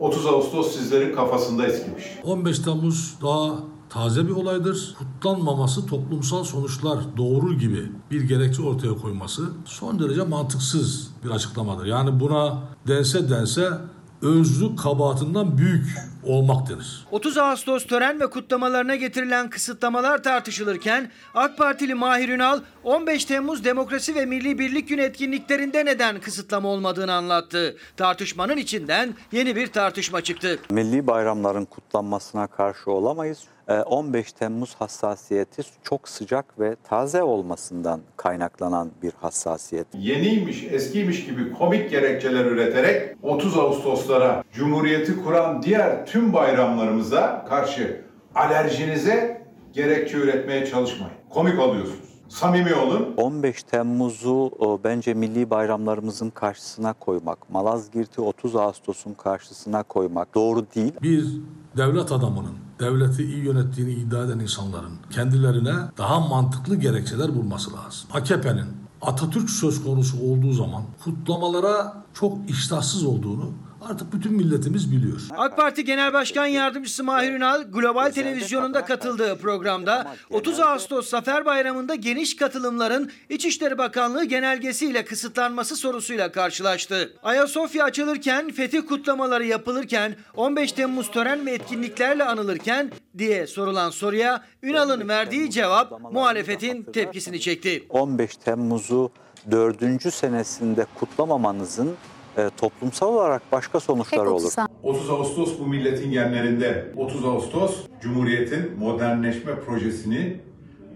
[0.00, 2.18] 30 Ağustos sizlerin kafasında eskimiş.
[2.24, 4.94] 15 Temmuz daha taze bir olaydır.
[4.98, 11.86] Kutlanmaması toplumsal sonuçlar doğurur gibi bir gerekçe ortaya koyması son derece mantıksız bir açıklamadır.
[11.86, 13.68] Yani buna dense dense
[14.22, 15.86] özlü kabahatinden büyük
[16.24, 17.06] olmak denir.
[17.10, 24.14] 30 Ağustos tören ve kutlamalarına getirilen kısıtlamalar tartışılırken AK Partili Mahir Ünal 15 Temmuz Demokrasi
[24.14, 27.76] ve Milli Birlik Günü etkinliklerinde neden kısıtlama olmadığını anlattı.
[27.96, 30.58] Tartışmanın içinden yeni bir tartışma çıktı.
[30.70, 33.38] Milli bayramların kutlanmasına karşı olamayız.
[33.68, 39.86] E, 15 Temmuz hassasiyeti çok sıcak ve taze olmasından kaynaklanan bir hassasiyet.
[39.94, 48.00] Yeniymiş, eskiymiş gibi komik gerekçeler üreterek 30 Ağustoslara Cumhuriyeti kuran diğer tüm bayramlarımıza karşı
[48.34, 51.14] alerjinize gerekçe üretmeye çalışmayın.
[51.30, 52.12] Komik oluyorsunuz.
[52.28, 53.14] Samimi olun.
[53.16, 60.92] 15 Temmuz'u o, bence milli bayramlarımızın karşısına koymak, Malazgirt'i 30 Ağustos'un karşısına koymak doğru değil.
[61.02, 61.26] Bir
[61.76, 68.08] devlet adamının, devleti iyi yönettiğini iddia eden insanların kendilerine daha mantıklı gerekçeler bulması lazım.
[68.12, 68.66] AKP'nin
[69.02, 73.50] Atatürk söz konusu olduğu zaman kutlamalara çok iştahsız olduğunu
[73.90, 75.20] artık bütün milletimiz biliyor.
[75.36, 81.94] AK Parti Genel Başkan Yardımcısı Mahir Ünal Global Televizyonu'nda katıldığı programda 30 Ağustos Zafer Bayramı'nda
[81.94, 87.12] geniş katılımların İçişleri Bakanlığı genelgesiyle kısıtlanması sorusuyla karşılaştı.
[87.22, 95.08] Ayasofya açılırken, fetih kutlamaları yapılırken, 15 Temmuz tören ve etkinliklerle anılırken diye sorulan soruya Ünal'ın
[95.08, 97.84] verdiği cevap muhalefetin tepkisini çekti.
[97.88, 99.12] 15 Temmuz'u
[99.50, 101.96] dördüncü senesinde kutlamamanızın
[102.38, 104.52] e, toplumsal olarak başka sonuçları olur.
[104.82, 106.92] 30 Ağustos bu milletin genlerinde.
[106.96, 110.40] 30 Ağustos Cumhuriyet'in modernleşme projesini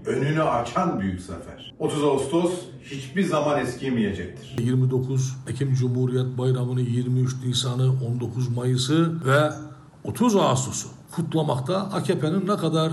[0.07, 1.75] önünü açan büyük zafer.
[1.79, 4.57] 30 Ağustos hiçbir zaman eskimeyecektir.
[4.59, 9.51] 29 Ekim Cumhuriyet Bayramı'nı, 23 Nisan'ı, 19 Mayıs'ı ve
[10.05, 12.93] 30 Ağustos'u kutlamakta AKP'nin ne kadar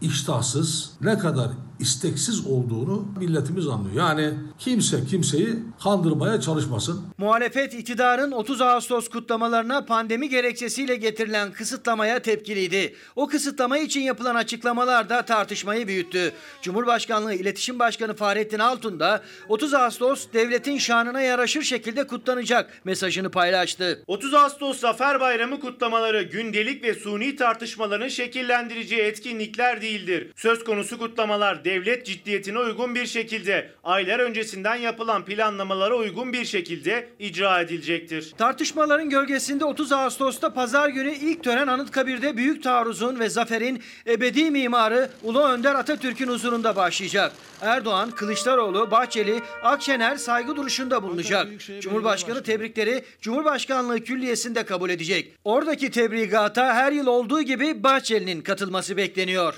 [0.00, 3.96] iştahsız, ne kadar isteksiz olduğunu milletimiz anlıyor.
[3.96, 7.02] Yani kimse kimseyi kandırmaya çalışmasın.
[7.18, 12.94] Muhalefet iktidarın 30 Ağustos kutlamalarına pandemi gerekçesiyle getirilen kısıtlamaya tepkiliydi.
[13.16, 16.32] O kısıtlama için yapılan açıklamalar da tartışmayı büyüttü.
[16.62, 24.02] Cumhurbaşkanlığı İletişim Başkanı Fahrettin Altun da 30 Ağustos devletin şanına yaraşır şekilde kutlanacak mesajını paylaştı.
[24.06, 30.32] 30 Ağustos Zafer Bayramı kutlamaları gündelik ve suni tartışmaların şekillendireceği etkinlikler değildir.
[30.36, 37.08] Söz konusu kutlamalar devlet ciddiyetine uygun bir şekilde aylar öncesinden yapılan planlamalara uygun bir şekilde
[37.18, 38.32] icra edilecektir.
[38.38, 45.10] Tartışmaların gölgesinde 30 Ağustos'ta pazar günü ilk tören Anıtkabir'de büyük taarruzun ve zaferin ebedi mimarı
[45.22, 47.32] Ulu Önder Atatürk'ün huzurunda başlayacak.
[47.60, 51.46] Erdoğan, Kılıçdaroğlu, Bahçeli, Akşener saygı duruşunda bulunacak.
[51.80, 55.34] Cumhurbaşkanı tebrikleri Cumhurbaşkanlığı Külliyesi'nde kabul edecek.
[55.44, 59.54] Oradaki tebrigata her yıl olduğu gibi Bahçeli'nin katılması bekleniyor.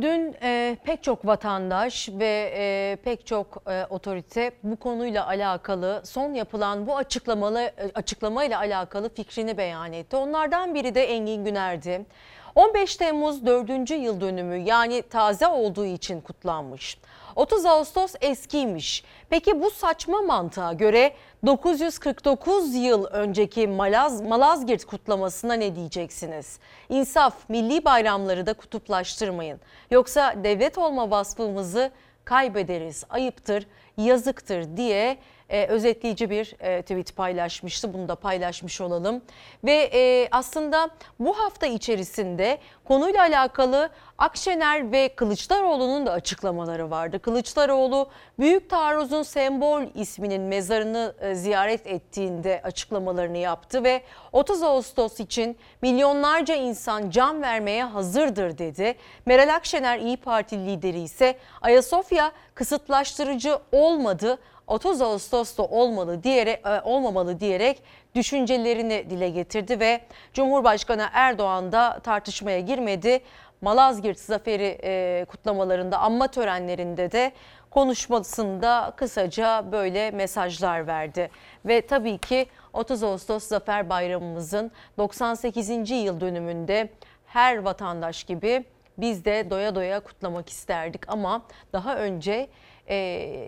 [0.00, 6.34] Dün e, pek çok vatandaş ve e, pek çok e, otorite bu konuyla alakalı son
[6.34, 10.16] yapılan bu açıklamalı e, açıklamayla alakalı fikrini beyan etti.
[10.16, 12.06] Onlardan biri de Engin Güner'di.
[12.54, 13.90] 15 Temmuz 4.
[13.90, 16.98] yıl dönümü yani taze olduğu için kutlanmış.
[17.36, 19.04] 30 Ağustos eskiymiş.
[19.30, 21.12] Peki bu saçma mantığa göre
[21.46, 26.58] 949 yıl önceki Malaz, Malazgirt kutlamasına ne diyeceksiniz?
[26.88, 29.60] İnsaf, milli bayramları da kutuplaştırmayın.
[29.90, 31.90] Yoksa devlet olma vasfımızı
[32.24, 35.18] kaybederiz, ayıptır, yazıktır diye
[35.48, 37.94] e, özetleyici bir e, tweet paylaşmıştı.
[37.94, 39.22] Bunu da paylaşmış olalım.
[39.64, 47.18] Ve e, aslında bu hafta içerisinde konuyla alakalı Akşener ve Kılıçdaroğlu'nun da açıklamaları vardı.
[47.18, 55.56] Kılıçdaroğlu Büyük Taarruz'un sembol isminin mezarını e, ziyaret ettiğinde açıklamalarını yaptı ve 30 Ağustos için
[55.82, 58.94] milyonlarca insan can vermeye hazırdır dedi.
[59.26, 67.40] Meral Akşener İyi Parti lideri ise Ayasofya kısıtlaştırıcı olmadı 30 Ağustos'ta olmalı diyerek e, olmamalı
[67.40, 67.82] diyerek
[68.14, 70.00] düşüncelerini dile getirdi ve
[70.32, 73.20] Cumhurbaşkanı Erdoğan da tartışmaya girmedi.
[73.60, 77.32] Malazgirt Zaferi e, kutlamalarında, anma törenlerinde de
[77.70, 81.30] konuşmasında kısaca böyle mesajlar verdi.
[81.64, 85.90] Ve tabii ki 30 Ağustos Zafer Bayramımızın 98.
[85.90, 86.88] yıl dönümünde
[87.26, 88.64] her vatandaş gibi
[88.98, 92.48] biz de doya doya kutlamak isterdik ama daha önce
[92.88, 93.38] e,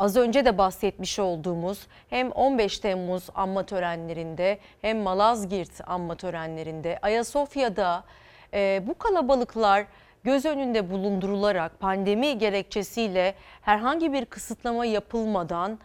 [0.00, 8.04] az önce de bahsetmiş olduğumuz hem 15 Temmuz anma törenlerinde hem Malazgirt anma törenlerinde Ayasofya'da
[8.54, 9.86] e, bu kalabalıklar
[10.24, 15.78] göz önünde bulundurularak pandemi gerekçesiyle herhangi bir kısıtlama yapılmadan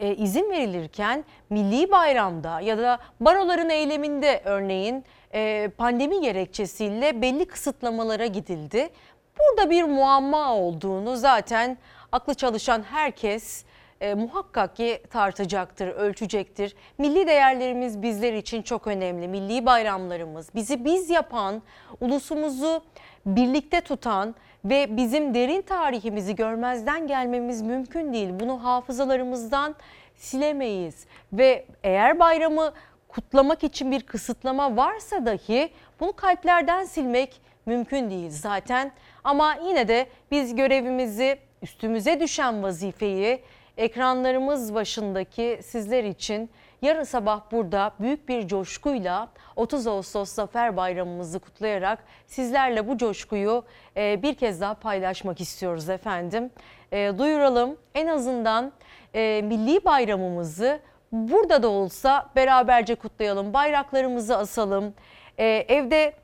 [0.00, 5.04] e, izin verilirken milli bayramda ya da baroların eyleminde örneğin
[5.34, 8.90] e, pandemi gerekçesiyle belli kısıtlamalara gidildi.
[9.38, 11.78] Burada bir muamma olduğunu zaten
[12.12, 13.64] aklı çalışan herkes
[14.00, 16.76] e, muhakkak ki tartacaktır, ölçecektir.
[16.98, 19.28] Milli değerlerimiz bizler için çok önemli.
[19.28, 21.62] Milli bayramlarımız, bizi biz yapan,
[22.00, 22.82] ulusumuzu
[23.26, 28.30] birlikte tutan ve bizim derin tarihimizi görmezden gelmemiz mümkün değil.
[28.40, 29.74] Bunu hafızalarımızdan
[30.16, 32.72] silemeyiz ve eğer bayramı
[33.08, 35.70] kutlamak için bir kısıtlama varsa dahi
[36.00, 38.92] bunu kalplerden silmek mümkün değil zaten.
[39.24, 43.42] Ama yine de biz görevimizi, üstümüze düşen vazifeyi
[43.76, 46.50] ekranlarımız başındaki sizler için
[46.82, 53.64] yarın sabah burada büyük bir coşkuyla 30 Ağustos Zafer Bayramımızı kutlayarak sizlerle bu coşkuyu
[53.96, 56.50] e, bir kez daha paylaşmak istiyoruz efendim.
[56.92, 58.72] E, duyuralım en azından
[59.14, 60.80] e, milli bayramımızı
[61.12, 63.54] burada da olsa beraberce kutlayalım.
[63.54, 64.94] Bayraklarımızı asalım.
[65.38, 66.14] Evde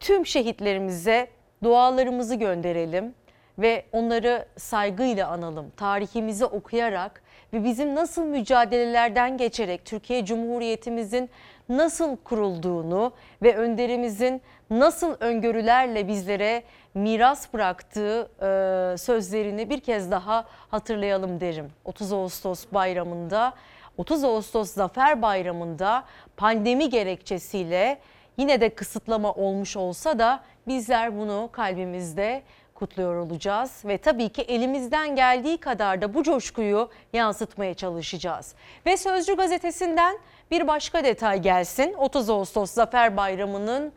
[0.00, 1.28] tüm şehitlerimize
[1.62, 3.14] dualarımızı gönderelim
[3.58, 5.70] ve onları saygıyla analım.
[5.76, 11.30] Tarihimizi okuyarak ve bizim nasıl mücadelelerden geçerek Türkiye Cumhuriyetimizin
[11.68, 16.62] nasıl kurulduğunu ve önderimizin nasıl öngörülerle bizlere
[16.94, 21.70] miras bıraktığı e, sözlerini bir kez daha hatırlayalım derim.
[21.84, 23.54] 30 Ağustos bayramında
[23.98, 26.04] 30 Ağustos Zafer Bayramı'nda
[26.36, 27.98] pandemi gerekçesiyle
[28.36, 32.42] yine de kısıtlama olmuş olsa da bizler bunu kalbimizde
[32.78, 38.54] kutluyor olacağız ve tabii ki elimizden geldiği kadar da bu coşkuyu yansıtmaya çalışacağız.
[38.86, 40.18] Ve Sözcü gazetesinden
[40.50, 41.94] bir başka detay gelsin.
[41.94, 43.92] 30 Ağustos Zafer Bayramı'nın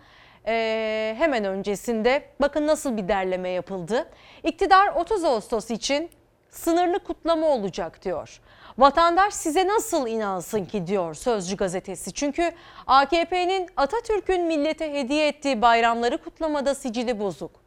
[0.47, 4.09] e, hemen öncesinde bakın nasıl bir derleme yapıldı.
[4.43, 6.09] İktidar 30 Ağustos için
[6.49, 8.41] sınırlı kutlama olacak diyor.
[8.77, 12.13] Vatandaş size nasıl inansın ki diyor Sözcü gazetesi.
[12.13, 12.51] Çünkü
[12.87, 17.60] AKP'nin Atatürk'ün millete hediye ettiği bayramları kutlamada sicili bozuk.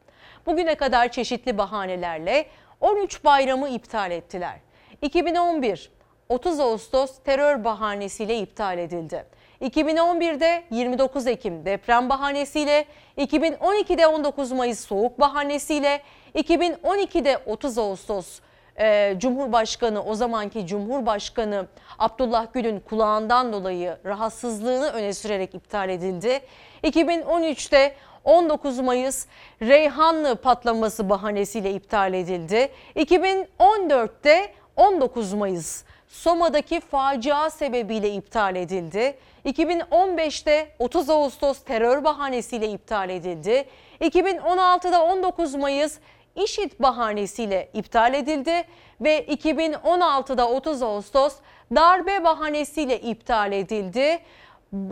[0.45, 2.45] Bugüne kadar çeşitli bahanelerle
[2.81, 4.59] 13 bayramı iptal ettiler.
[5.01, 5.91] 2011
[6.29, 9.25] 30 Ağustos terör bahanesiyle iptal edildi.
[9.61, 12.85] 2011'de 29 Ekim deprem bahanesiyle,
[13.17, 16.01] 2012'de 19 Mayıs soğuk bahanesiyle,
[16.35, 18.39] 2012'de 30 Ağustos
[18.79, 21.67] e, Cumhurbaşkanı o zamanki Cumhurbaşkanı
[21.99, 26.39] Abdullah Gül'ün kulağından dolayı rahatsızlığını öne sürerek iptal edildi.
[26.83, 27.95] 2013'te
[28.25, 29.25] 19 Mayıs
[29.61, 32.69] Reyhanlı patlaması bahanesiyle iptal edildi.
[32.95, 39.17] 2014'te 19 Mayıs Soma'daki facia sebebiyle iptal edildi.
[39.45, 43.65] 2015'te 30 Ağustos terör bahanesiyle iptal edildi.
[44.01, 45.99] 2016'da 19 Mayıs
[46.35, 48.63] IŞİD bahanesiyle iptal edildi
[49.01, 51.35] ve 2016'da 30 Ağustos
[51.75, 54.19] darbe bahanesiyle iptal edildi.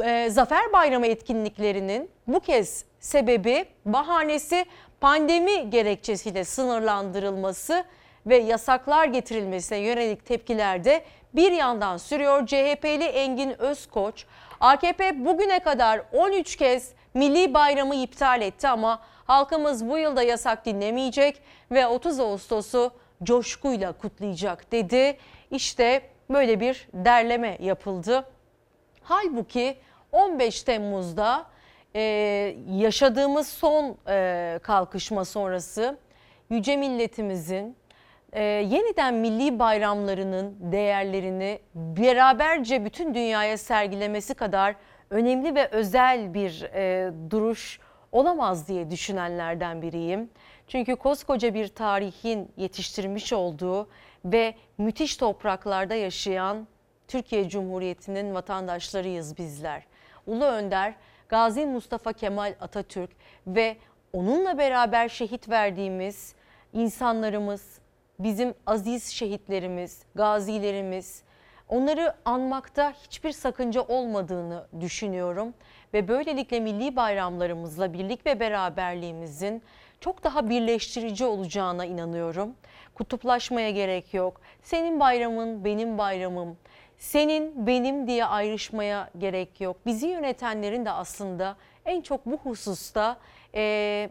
[0.04, 4.65] E, Zafer Bayramı etkinliklerinin bu kez sebebi bahanesi
[5.01, 7.83] pandemi gerekçesiyle sınırlandırılması
[8.25, 12.47] ve yasaklar getirilmesine yönelik tepkilerde bir yandan sürüyor.
[12.47, 14.25] CHP'li Engin Özkoç
[14.59, 21.41] AKP bugüne kadar 13 kez milli bayramı iptal etti ama halkımız bu yılda yasak dinlemeyecek
[21.71, 22.91] ve 30 Ağustos'u
[23.23, 25.17] coşkuyla kutlayacak dedi.
[25.51, 28.25] İşte böyle bir derleme yapıldı.
[29.03, 29.77] Halbuki
[30.11, 31.52] 15 Temmuz'da
[31.95, 32.01] e,
[32.71, 35.97] yaşadığımız son e, kalkışma sonrası
[36.49, 37.75] yüce milletimizin
[38.34, 44.75] e, yeniden milli bayramlarının değerlerini beraberce bütün dünyaya sergilemesi kadar
[45.10, 47.79] önemli ve özel bir e, duruş
[48.12, 50.29] olamaz diye düşünenlerden biriyim.
[50.67, 53.89] Çünkü koskoca bir tarihin yetiştirmiş olduğu
[54.25, 56.67] ve müthiş topraklarda yaşayan
[57.08, 59.84] Türkiye Cumhuriyeti'nin vatandaşlarıyız bizler.
[60.27, 60.93] Ulu Önder
[61.34, 63.10] Gazi Mustafa Kemal Atatürk
[63.48, 63.78] ve
[64.13, 66.36] onunla beraber şehit verdiğimiz
[66.74, 67.80] insanlarımız,
[68.19, 71.24] bizim aziz şehitlerimiz, gazilerimiz,
[71.69, 75.54] onları anmakta hiçbir sakınca olmadığını düşünüyorum
[75.93, 79.63] ve böylelikle milli bayramlarımızla birlik ve beraberliğimizin
[80.00, 82.56] çok daha birleştirici olacağına inanıyorum.
[82.96, 84.42] Kutuplaşmaya gerek yok.
[84.63, 86.58] Senin bayramın, benim bayramım.
[87.04, 89.77] Senin, benim diye ayrışmaya gerek yok.
[89.85, 93.17] Bizi yönetenlerin de aslında en çok bu hususta
[93.56, 94.10] e,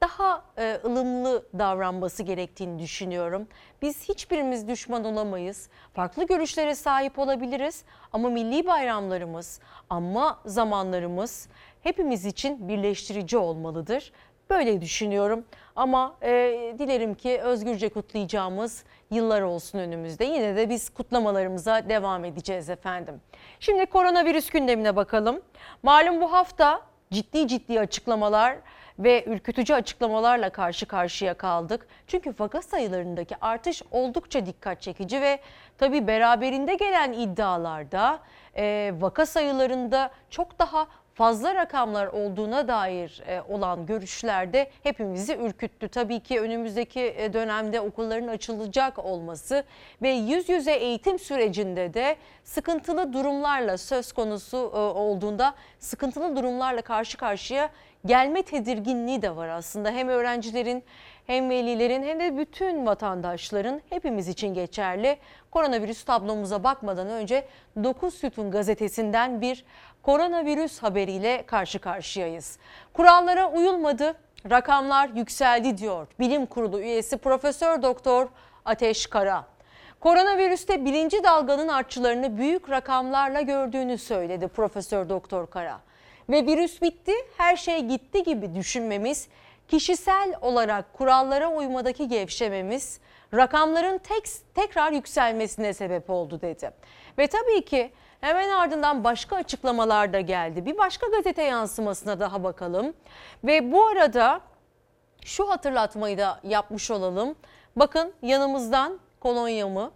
[0.00, 3.48] daha e, ılımlı davranması gerektiğini düşünüyorum.
[3.82, 5.68] biz hiçbirimiz düşman olamayız.
[5.94, 11.48] Farklı görüşlere sahip olabiliriz ama milli bayramlarımız, anma zamanlarımız
[11.82, 14.12] hepimiz için birleştirici olmalıdır.
[14.50, 15.44] Böyle düşünüyorum
[15.76, 16.30] ama e,
[16.78, 20.24] dilerim ki özgürce kutlayacağımız yıllar olsun önümüzde.
[20.24, 23.20] Yine de biz kutlamalarımıza devam edeceğiz efendim.
[23.60, 25.40] Şimdi koronavirüs gündemine bakalım.
[25.82, 26.80] Malum bu hafta
[27.10, 28.56] ciddi ciddi açıklamalar
[28.98, 31.86] ve ürkütücü açıklamalarla karşı karşıya kaldık.
[32.06, 35.38] Çünkü vaka sayılarındaki artış oldukça dikkat çekici ve
[35.78, 38.20] tabii beraberinde gelen iddialarda
[38.56, 40.86] e, vaka sayılarında çok daha
[41.20, 45.88] fazla rakamlar olduğuna dair e, olan görüşlerde hepimizi ürküttü.
[45.88, 49.64] Tabii ki önümüzdeki e, dönemde okulların açılacak olması
[50.02, 57.18] ve yüz yüze eğitim sürecinde de sıkıntılı durumlarla söz konusu e, olduğunda sıkıntılı durumlarla karşı
[57.18, 57.70] karşıya
[58.06, 59.90] gelme tedirginliği de var aslında.
[59.90, 60.84] Hem öğrencilerin
[61.26, 65.16] hem velilerin hem de bütün vatandaşların hepimiz için geçerli.
[65.50, 67.46] Koronavirüs tablomuza bakmadan önce
[67.84, 69.64] 9 Sütun gazetesinden bir
[70.02, 72.58] koronavirüs haberiyle karşı karşıyayız.
[72.92, 74.14] Kurallara uyulmadı,
[74.50, 78.28] rakamlar yükseldi diyor Bilim Kurulu üyesi Profesör Doktor
[78.64, 79.46] Ateş Kara.
[80.00, 85.80] Koronavirüste birinci dalganın artçılarını büyük rakamlarla gördüğünü söyledi Profesör Doktor Kara.
[86.30, 89.28] Ve virüs bitti, her şey gitti gibi düşünmemiz,
[89.68, 93.00] kişisel olarak kurallara uymadaki gevşememiz,
[93.34, 94.24] rakamların tek,
[94.54, 96.70] tekrar yükselmesine sebep oldu dedi.
[97.18, 100.66] Ve tabii ki Hemen ardından başka açıklamalar da geldi.
[100.66, 102.94] Bir başka gazete yansımasına daha bakalım.
[103.44, 104.40] Ve bu arada
[105.24, 107.34] şu hatırlatmayı da yapmış olalım.
[107.76, 109.90] Bakın yanımızdan kolonyamı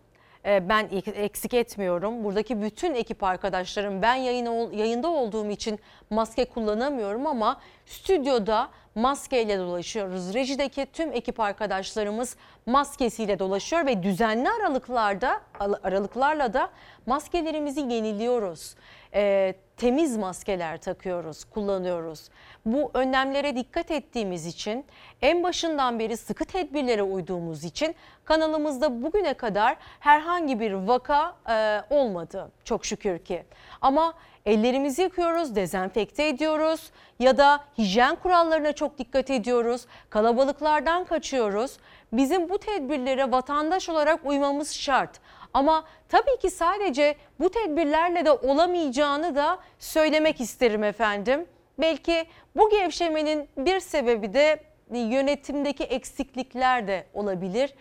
[0.46, 2.24] e, ben eksik etmiyorum.
[2.24, 10.34] Buradaki bütün ekip arkadaşlarım ben yayın, yayında olduğum için maske kullanamıyorum ama stüdyoda maskeyle dolaşıyoruz.
[10.34, 12.36] Rejideki tüm ekip arkadaşlarımız
[12.66, 15.40] maskesiyle dolaşıyor ve düzenli aralıklarda
[15.82, 16.70] aralıklarla da
[17.06, 18.74] maskelerimizi yeniliyoruz.
[19.14, 22.28] E, temiz maskeler takıyoruz, kullanıyoruz.
[22.66, 24.84] Bu önlemlere dikkat ettiğimiz için
[25.22, 32.50] en başından beri sıkı tedbirlere uyduğumuz için kanalımızda bugüne kadar herhangi bir vaka e, olmadı
[32.64, 33.44] çok şükür ki.
[33.84, 34.14] Ama
[34.46, 39.86] ellerimizi yıkıyoruz, dezenfekte ediyoruz ya da hijyen kurallarına çok dikkat ediyoruz.
[40.10, 41.76] Kalabalıklardan kaçıyoruz.
[42.12, 45.20] Bizim bu tedbirlere vatandaş olarak uymamız şart.
[45.54, 51.46] Ama tabii ki sadece bu tedbirlerle de olamayacağını da söylemek isterim efendim.
[51.78, 52.26] Belki
[52.56, 54.60] bu gevşemenin bir sebebi de
[54.90, 57.74] yönetimdeki eksiklikler de olabilir.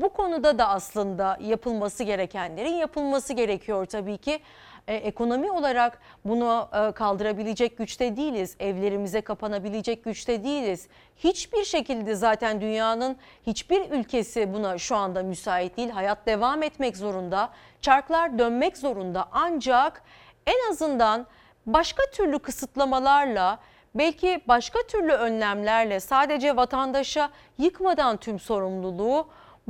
[0.00, 4.40] Bu konuda da aslında yapılması gerekenlerin yapılması gerekiyor tabii ki
[4.88, 8.56] e, ekonomi olarak bunu e, kaldırabilecek güçte değiliz.
[8.60, 10.88] Evlerimize kapanabilecek güçte değiliz.
[11.16, 15.90] Hiçbir şekilde zaten dünyanın hiçbir ülkesi buna şu anda müsait değil.
[15.90, 17.50] Hayat devam etmek zorunda.
[17.80, 19.28] Çarklar dönmek zorunda.
[19.32, 20.02] Ancak
[20.46, 21.26] en azından
[21.66, 23.58] başka türlü kısıtlamalarla
[23.94, 29.26] belki başka türlü önlemlerle sadece vatandaşa yıkmadan tüm sorumluluğu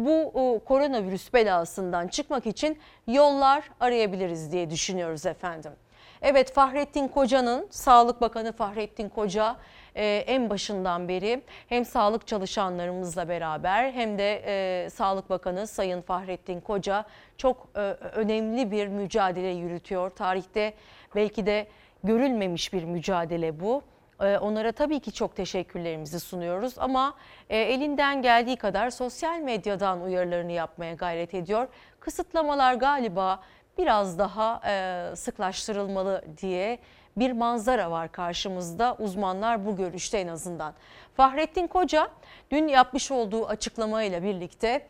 [0.07, 5.73] bu koronavirüs belasından çıkmak için yollar arayabiliriz diye düşünüyoruz efendim.
[6.23, 9.57] Evet Fahrettin Koca'nın Sağlık Bakanı Fahrettin Koca
[9.95, 16.61] e, en başından beri hem sağlık çalışanlarımızla beraber hem de e, Sağlık Bakanı Sayın Fahrettin
[16.61, 17.05] Koca
[17.37, 17.81] çok e,
[18.15, 20.11] önemli bir mücadele yürütüyor.
[20.11, 20.75] Tarihte
[21.15, 21.67] belki de
[22.05, 23.83] görülmemiş bir mücadele bu.
[24.21, 27.15] Ee, onlara tabii ki çok teşekkürlerimizi sunuyoruz ama
[27.51, 31.69] e, elinden geldiği kadar sosyal medyadan uyarılarını yapmaya gayret ediyor.
[32.01, 33.41] Kısıtlamalar galiba
[33.79, 36.79] biraz daha e, sıklaştırılmalı diye
[37.17, 38.97] bir manzara var karşımızda.
[38.99, 40.75] Uzmanlar bu görüşte en azından.
[41.17, 42.09] Fahrettin Koca
[42.51, 44.87] dün yapmış olduğu açıklamayla birlikte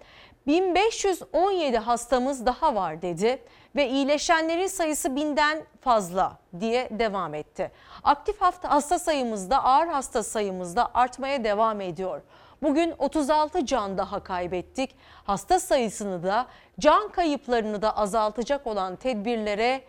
[0.46, 3.42] 1517 hastamız daha var dedi
[3.76, 7.70] ve iyileşenlerin sayısı binden fazla diye devam etti.
[8.04, 12.20] Aktif hasta sayımızda ağır hasta sayımızda artmaya devam ediyor.
[12.62, 14.96] Bugün 36 can daha kaybettik.
[15.24, 16.46] Hasta sayısını da
[16.78, 19.82] can kayıplarını da azaltacak olan tedbirlere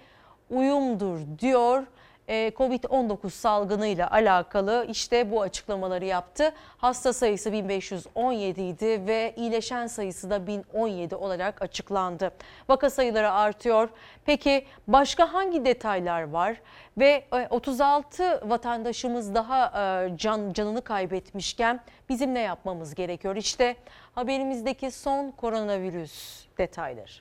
[0.50, 1.84] uyumdur diyor
[2.32, 6.54] Covid-19 salgınıyla alakalı işte bu açıklamaları yaptı.
[6.78, 12.32] Hasta sayısı 1517 idi ve iyileşen sayısı da 1017 olarak açıklandı.
[12.70, 13.90] Vaka sayıları artıyor.
[14.26, 16.62] Peki başka hangi detaylar var?
[16.98, 19.66] Ve 36 e, vatandaşımız daha
[20.06, 21.80] e, can canını kaybetmişken
[22.10, 23.36] bizim ne yapmamız gerekiyor?
[23.36, 23.76] İşte
[24.16, 27.12] haberimizdeki son koronavirüs detayları.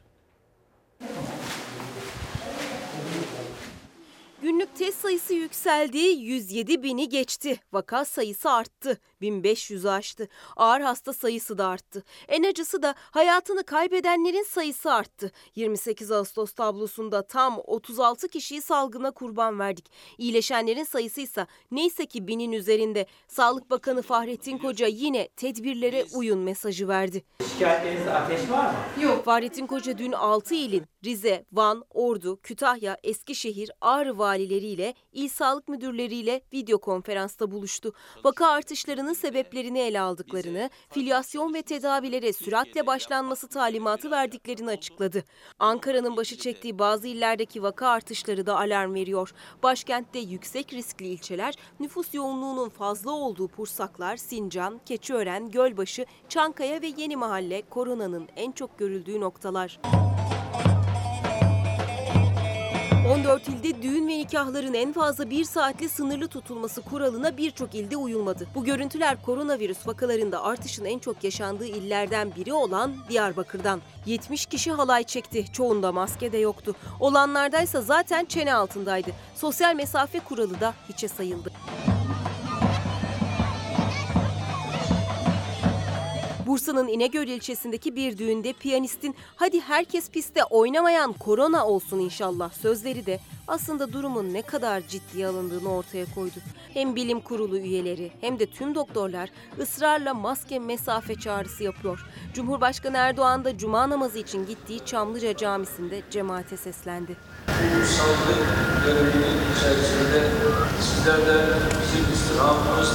[4.42, 7.60] Günlük test sayısı yükseldi, 107 bini geçti.
[7.72, 8.98] Vaka sayısı arttı.
[9.22, 10.28] 1500'ü aştı.
[10.56, 12.04] Ağır hasta sayısı da arttı.
[12.28, 15.32] En acısı da hayatını kaybedenlerin sayısı arttı.
[15.56, 19.86] 28 Ağustos tablosunda tam 36 kişiyi salgına kurban verdik.
[20.18, 23.06] İyileşenlerin sayısı ise neyse ki binin üzerinde.
[23.28, 27.24] Sağlık Bakanı Fahrettin Koca yine tedbirlere uyun mesajı verdi.
[27.52, 29.02] Şikayetlerinizde ateş var mı?
[29.02, 29.24] Yok.
[29.24, 36.40] Fahrettin Koca dün 6 ilin Rize, Van, Ordu, Kütahya, Eskişehir, Ağrı valileriyle, il sağlık müdürleriyle
[36.52, 37.92] video konferansta buluştu.
[38.24, 45.24] Vaka artışlarının sebeplerini ele aldıklarını, filyasyon ve tedavilere süratle başlanması talimatı verdiklerini açıkladı.
[45.58, 49.34] Ankara'nın başı çektiği bazı illerdeki vaka artışları da alarm veriyor.
[49.62, 57.16] Başkentte yüksek riskli ilçeler, nüfus yoğunluğunun fazla olduğu Pursaklar, Sincan, Keçiören, Gölbaşı, Çankaya ve Yeni
[57.16, 59.80] Mahalle koronanın en çok görüldüğü noktalar.
[63.10, 68.46] 14 ilde düğün ve nikahların en fazla bir saatle sınırlı tutulması kuralına birçok ilde uyulmadı.
[68.54, 73.80] Bu görüntüler koronavirüs vakalarında artışın en çok yaşandığı illerden biri olan Diyarbakır'dan.
[74.06, 75.52] 70 kişi halay çekti.
[75.52, 76.74] Çoğunda maske de yoktu.
[77.00, 79.10] Olanlardaysa zaten çene altındaydı.
[79.34, 81.50] Sosyal mesafe kuralı da hiçe sayıldı.
[86.46, 93.20] Bursa'nın İnegöl ilçesindeki bir düğünde piyanistin hadi herkes piste oynamayan korona olsun inşallah sözleri de
[93.48, 96.34] aslında durumun ne kadar ciddiye alındığını ortaya koydu.
[96.74, 99.30] Hem bilim kurulu üyeleri hem de tüm doktorlar
[99.60, 102.06] ısrarla maske mesafe çağrısı yapıyor.
[102.34, 107.16] Cumhurbaşkanı Erdoğan da cuma namazı için gittiği Çamlıca Camisi'nde cemaate seslendi.
[107.48, 108.46] Bu salgın
[108.86, 110.30] döneminin içerisinde
[110.80, 111.46] sizler de
[111.82, 112.92] bizim istirhamımız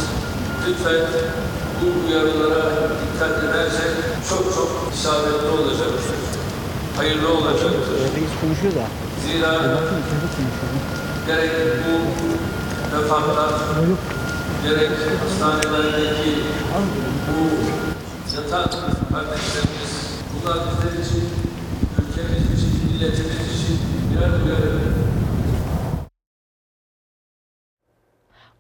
[0.67, 1.05] lütfen
[1.81, 2.63] bu uyarılara
[3.01, 3.91] dikkat edersek
[4.29, 6.15] çok çok isabetli olacaktır.
[6.97, 7.97] Hayırlı olacaktır.
[9.25, 9.51] Zira
[11.27, 11.51] gerek
[11.85, 11.95] bu
[12.97, 13.49] vefatlar,
[14.63, 16.31] gerek hastanelerdeki
[17.27, 17.39] bu
[18.35, 18.69] yatan
[19.13, 19.91] kardeşlerimiz,
[20.33, 21.29] bunlar bizler için,
[21.99, 23.79] ülkemiz için, milletimiz için
[24.11, 24.79] birer uyarı.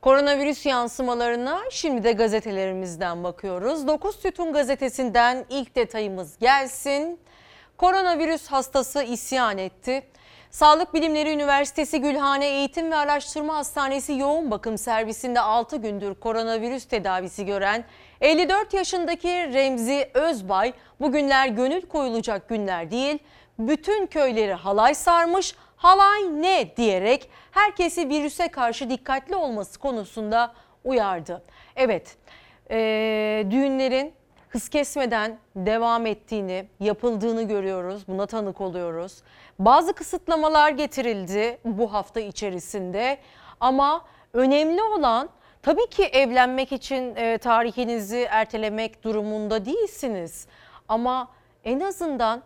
[0.05, 3.87] Koronavirüs yansımalarına şimdi de gazetelerimizden bakıyoruz.
[3.87, 7.19] 9 Sütun gazetesinden ilk detayımız gelsin.
[7.77, 10.03] Koronavirüs hastası isyan etti.
[10.51, 17.45] Sağlık Bilimleri Üniversitesi Gülhane Eğitim ve Araştırma Hastanesi yoğun bakım servisinde 6 gündür koronavirüs tedavisi
[17.45, 17.83] gören
[18.21, 23.19] 54 yaşındaki Remzi Özbay bugünler gönül koyulacak günler değil.
[23.59, 30.53] Bütün köyleri halay sarmış, halay ne diyerek herkesi virüse karşı dikkatli olması konusunda
[30.83, 31.43] uyardı.
[31.75, 32.17] Evet,
[32.71, 34.13] ee, düğünlerin
[34.49, 38.07] hız kesmeden devam ettiğini, yapıldığını görüyoruz.
[38.07, 39.21] Buna tanık oluyoruz.
[39.59, 43.17] Bazı kısıtlamalar getirildi bu hafta içerisinde
[43.59, 45.29] ama önemli olan
[45.61, 50.47] tabii ki evlenmek için e, tarihinizi ertelemek durumunda değilsiniz.
[50.87, 51.27] Ama
[51.63, 52.41] en azından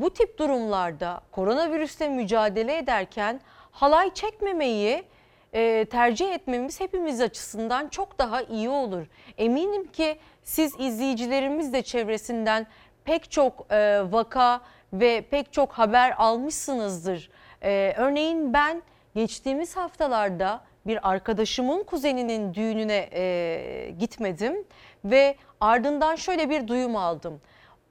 [0.00, 3.40] bu tip durumlarda koronavirüsle mücadele ederken
[3.70, 5.04] halay çekmemeyi
[5.52, 9.06] e, tercih etmemiz hepimiz açısından çok daha iyi olur.
[9.38, 12.66] Eminim ki siz izleyicilerimiz de çevresinden
[13.04, 14.60] pek çok e, vaka
[14.92, 17.30] ve pek çok haber almışsınızdır.
[17.62, 18.82] E, örneğin ben
[19.14, 24.64] geçtiğimiz haftalarda bir arkadaşımın kuzeninin düğününe e, gitmedim
[25.04, 27.40] ve ardından şöyle bir duyum aldım.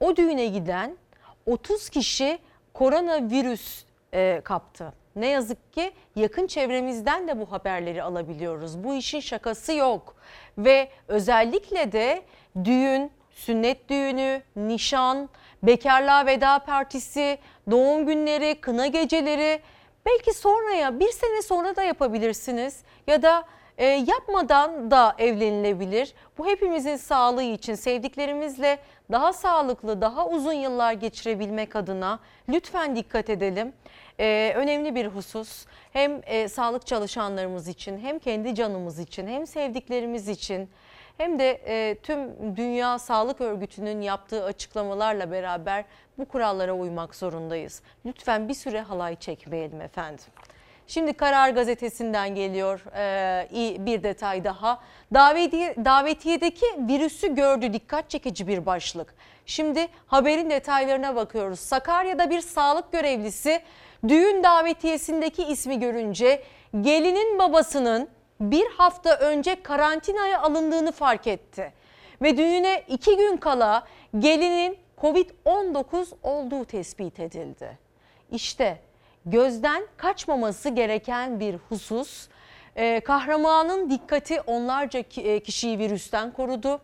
[0.00, 0.96] O düğüne giden
[1.46, 2.38] 30 kişi
[2.74, 3.84] koronavirüs
[4.14, 4.92] e, kaptı.
[5.16, 8.84] Ne yazık ki yakın çevremizden de bu haberleri alabiliyoruz.
[8.84, 10.14] Bu işin şakası yok.
[10.58, 12.22] Ve özellikle de
[12.64, 15.28] düğün, sünnet düğünü, nişan,
[15.62, 17.38] bekarlığa veda partisi,
[17.70, 19.60] doğum günleri, kına geceleri
[20.06, 22.82] belki sonraya bir sene sonra da yapabilirsiniz.
[23.06, 23.44] Ya da
[23.78, 26.14] e, yapmadan da evlenilebilir.
[26.38, 28.78] Bu hepimizin sağlığı için sevdiklerimizle
[29.10, 33.72] daha sağlıklı, daha uzun yıllar geçirebilmek adına lütfen dikkat edelim.
[34.20, 40.28] Ee, önemli bir husus hem e, sağlık çalışanlarımız için hem kendi canımız için hem sevdiklerimiz
[40.28, 40.70] için
[41.18, 45.84] hem de e, tüm Dünya Sağlık Örgütü'nün yaptığı açıklamalarla beraber
[46.18, 47.82] bu kurallara uymak zorundayız.
[48.06, 50.24] Lütfen bir süre halay çekmeyelim efendim.
[50.86, 54.80] Şimdi Karar Gazetesi'nden geliyor ee, bir detay daha.
[55.14, 59.14] Davetiye, davetiyedeki virüsü gördü dikkat çekici bir başlık.
[59.46, 61.60] Şimdi haberin detaylarına bakıyoruz.
[61.60, 63.62] Sakarya'da bir sağlık görevlisi
[64.08, 66.42] düğün davetiyesindeki ismi görünce
[66.80, 68.08] gelinin babasının
[68.40, 71.72] bir hafta önce karantinaya alındığını fark etti.
[72.22, 73.86] Ve düğüne iki gün kala
[74.18, 77.78] gelinin Covid-19 olduğu tespit edildi.
[78.30, 78.78] İşte
[79.26, 82.28] gözden kaçmaması gereken bir husus
[82.76, 86.80] Ee, kahramanın dikkati onlarca e, kişiyi virüsten korudu.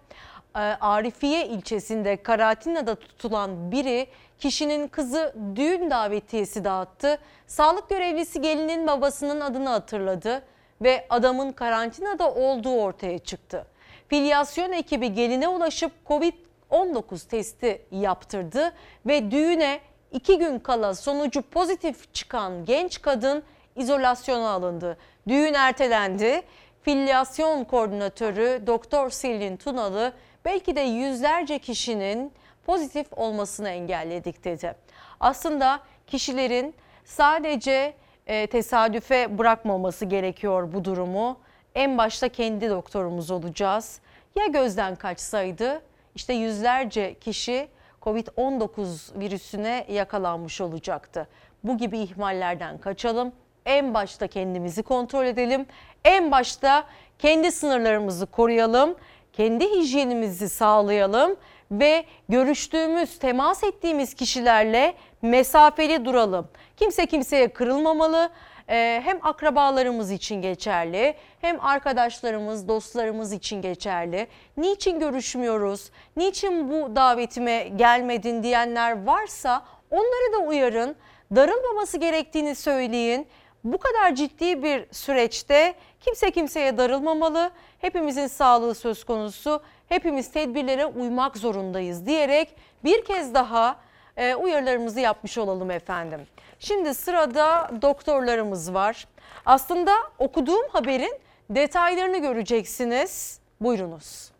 [0.57, 4.07] Ee, Arifiye ilçesinde karantinada tutulan biri
[4.39, 7.18] kişinin kızı düğün davetiyesi dağıttı.
[7.47, 10.43] Sağlık görevlisi gelinin babasının adını hatırladı
[10.82, 13.66] ve adamın karantinada olduğu ortaya çıktı.
[14.09, 18.72] Filyasyon ekibi geline ulaşıp Covid-19 testi yaptırdı
[19.07, 19.80] ve düğüne
[20.12, 23.42] iki gün kala sonucu pozitif çıkan genç kadın
[23.76, 24.98] izolasyona alındı.
[25.28, 26.42] Düğün ertelendi.
[26.82, 30.12] Filyasyon koordinatörü Doktor Selin Tunalı
[30.44, 32.32] belki de yüzlerce kişinin
[32.66, 34.74] pozitif olmasını engelledik dedi.
[35.20, 37.94] Aslında kişilerin sadece
[38.26, 41.38] e, tesadüfe bırakmaması gerekiyor bu durumu.
[41.74, 44.00] En başta kendi doktorumuz olacağız.
[44.36, 45.82] Ya gözden kaçsaydı
[46.14, 47.68] işte yüzlerce kişi
[48.03, 51.28] Covid-19 virüsüne yakalanmış olacaktı.
[51.64, 53.32] Bu gibi ihmallerden kaçalım.
[53.66, 55.66] En başta kendimizi kontrol edelim.
[56.05, 56.84] En başta
[57.18, 58.96] kendi sınırlarımızı koruyalım.
[59.32, 61.36] Kendi hijyenimizi sağlayalım
[61.70, 66.49] ve görüştüğümüz, temas ettiğimiz kişilerle mesafeli duralım.
[66.76, 68.30] Kimse kimseye kırılmamalı.
[68.71, 74.27] Ee, hem akrabalarımız için geçerli, hem arkadaşlarımız, dostlarımız için geçerli.
[74.57, 75.91] Niçin görüşmüyoruz?
[76.16, 80.97] Niçin bu davetime gelmedin diyenler varsa onları da uyarın.
[81.37, 83.27] Darılmaması gerektiğini söyleyin.
[83.64, 87.51] Bu kadar ciddi bir süreçte kimse kimseye darılmamalı.
[87.79, 89.62] Hepimizin sağlığı söz konusu.
[89.89, 92.55] Hepimiz tedbirlere uymak zorundayız diyerek
[92.85, 93.77] bir kez daha
[94.16, 96.21] e, uyarılarımızı yapmış olalım efendim.
[96.61, 99.06] Şimdi sırada doktorlarımız var.
[99.46, 101.18] Aslında okuduğum haberin
[101.50, 103.38] detaylarını göreceksiniz.
[103.61, 104.30] Buyurunuz.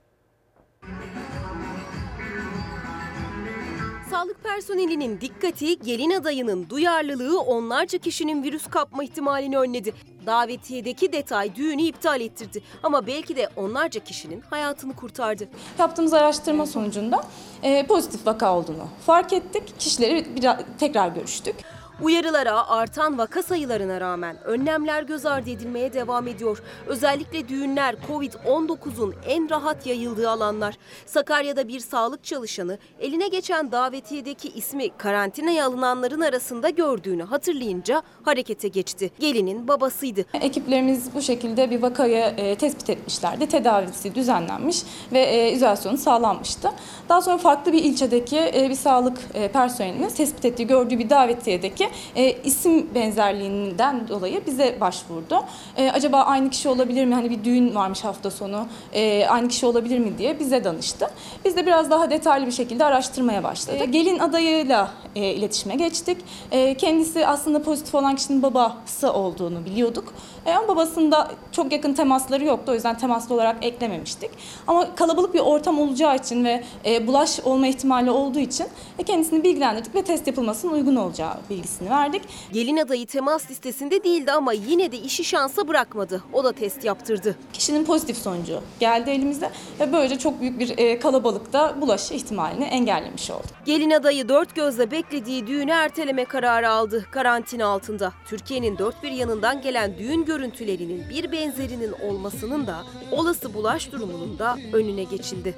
[4.10, 9.94] Sağlık personelinin dikkati gelin adayının duyarlılığı onlarca kişinin virüs kapma ihtimalini önledi.
[10.26, 15.48] Davetiyedeki detay düğünü iptal ettirdi ama belki de onlarca kişinin hayatını kurtardı.
[15.78, 17.24] Yaptığımız araştırma sonucunda
[17.62, 19.78] e, pozitif vaka olduğunu fark ettik.
[19.78, 20.48] Kişileri bir,
[20.78, 21.54] tekrar görüştük.
[22.03, 26.62] Uyarılara, artan vaka sayılarına rağmen önlemler göz ardı edilmeye devam ediyor.
[26.86, 30.78] Özellikle düğünler Covid-19'un en rahat yayıldığı alanlar.
[31.07, 39.11] Sakarya'da bir sağlık çalışanı eline geçen davetiyedeki ismi karantinaya alınanların arasında gördüğünü hatırlayınca harekete geçti.
[39.18, 40.24] Gelinin babasıydı.
[40.34, 43.49] Ekiplerimiz bu şekilde bir vakayı e, tespit etmişlerdi.
[43.49, 44.82] Tedavisi düzenlenmiş
[45.12, 46.70] ve e, izolasyonu sağlanmıştı.
[47.09, 51.88] Daha sonra farklı bir ilçedeki e, bir sağlık e, personelimiz tespit ettiği, gördüğü bir davetiyedeki
[52.16, 55.45] e, isim benzerliğinden dolayı bize başvurdu.
[55.76, 57.14] E, acaba aynı kişi olabilir mi?
[57.14, 58.66] Hani bir düğün varmış hafta sonu.
[58.93, 61.11] E, aynı kişi olabilir mi diye bize danıştı.
[61.45, 63.80] Biz de biraz daha detaylı bir şekilde araştırmaya başladık.
[63.82, 66.18] E, gelin adayıyla e, iletişime geçtik.
[66.51, 70.14] E, kendisi aslında pozitif olan kişinin babası olduğunu biliyorduk.
[70.47, 72.72] E, ama babasında çok yakın temasları yoktu.
[72.72, 74.30] O yüzden temaslı olarak eklememiştik.
[74.66, 78.66] Ama kalabalık bir ortam olacağı için ve e, bulaş olma ihtimali olduğu için
[78.99, 82.22] e, kendisini bilgilendirdik ve test yapılmasının uygun olacağı bilgisini verdik.
[82.53, 86.22] Gelin adayı temas listesinde değildi ama yine de işi şansa bırakmadı.
[86.32, 87.36] O da test yaptırdı.
[87.53, 93.30] Kişinin pozitif sonucu geldi elimizde ve böylece çok büyük bir e, kalabalıkta bulaş ihtimalini engellemiş
[93.30, 93.47] olduk.
[93.64, 98.12] Gelin adayı dört gözle beklediği düğünü erteleme kararı aldı karantina altında.
[98.26, 102.76] Türkiye'nin dört bir yanından gelen düğün görüntülerinin bir benzerinin olmasının da
[103.12, 105.55] olası bulaş durumunun da önüne geçildi.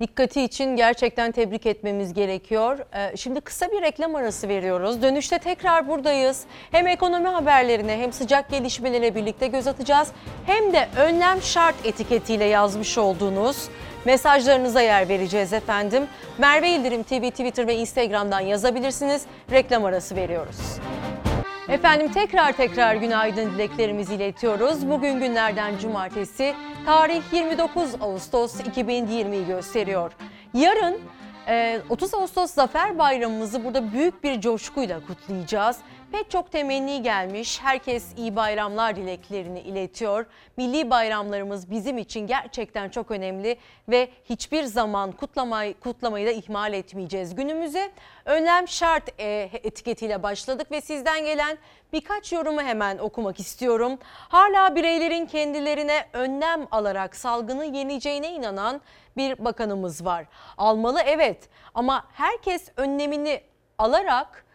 [0.00, 2.78] Dikkati için gerçekten tebrik etmemiz gerekiyor.
[2.94, 5.02] Ee, Şimdi kısa bir reklam arası veriyoruz.
[5.02, 6.44] Dönüşte tekrar buradayız.
[6.70, 10.08] Hem ekonomi haberlerine hem sıcak gelişmelere birlikte göz atacağız.
[10.46, 13.68] Hem de önlem şart etiketiyle yazmış olduğunuz
[14.04, 16.06] mesajlarınıza yer vereceğiz efendim.
[16.38, 19.22] Merve İldirim TV, Twitter ve Instagram'dan yazabilirsiniz.
[19.50, 20.78] Reklam arası veriyoruz.
[21.68, 24.88] Efendim tekrar tekrar günaydın dileklerimizi iletiyoruz.
[24.88, 26.54] Bugün günlerden cumartesi,
[26.86, 30.12] tarih 29 Ağustos 2020'yi gösteriyor.
[30.54, 31.00] Yarın
[31.48, 35.76] e, 30 Ağustos Zafer Bayramımızı burada büyük bir coşkuyla kutlayacağız.
[36.12, 37.60] Pek çok temenni gelmiş.
[37.62, 40.26] Herkes iyi bayramlar dileklerini iletiyor.
[40.56, 43.56] Milli bayramlarımız bizim için gerçekten çok önemli
[43.88, 47.34] ve hiçbir zaman kutlamayı, kutlamayı da ihmal etmeyeceğiz.
[47.34, 47.90] Günümüze
[48.24, 51.58] önlem şart e, etiketiyle başladık ve sizden gelen
[51.92, 53.98] birkaç yorumu hemen okumak istiyorum.
[54.04, 58.80] Hala bireylerin kendilerine önlem alarak salgını yeneceğine inanan
[59.16, 60.26] bir bakanımız var.
[60.58, 63.40] Almalı evet ama herkes önlemini
[63.78, 64.47] alarak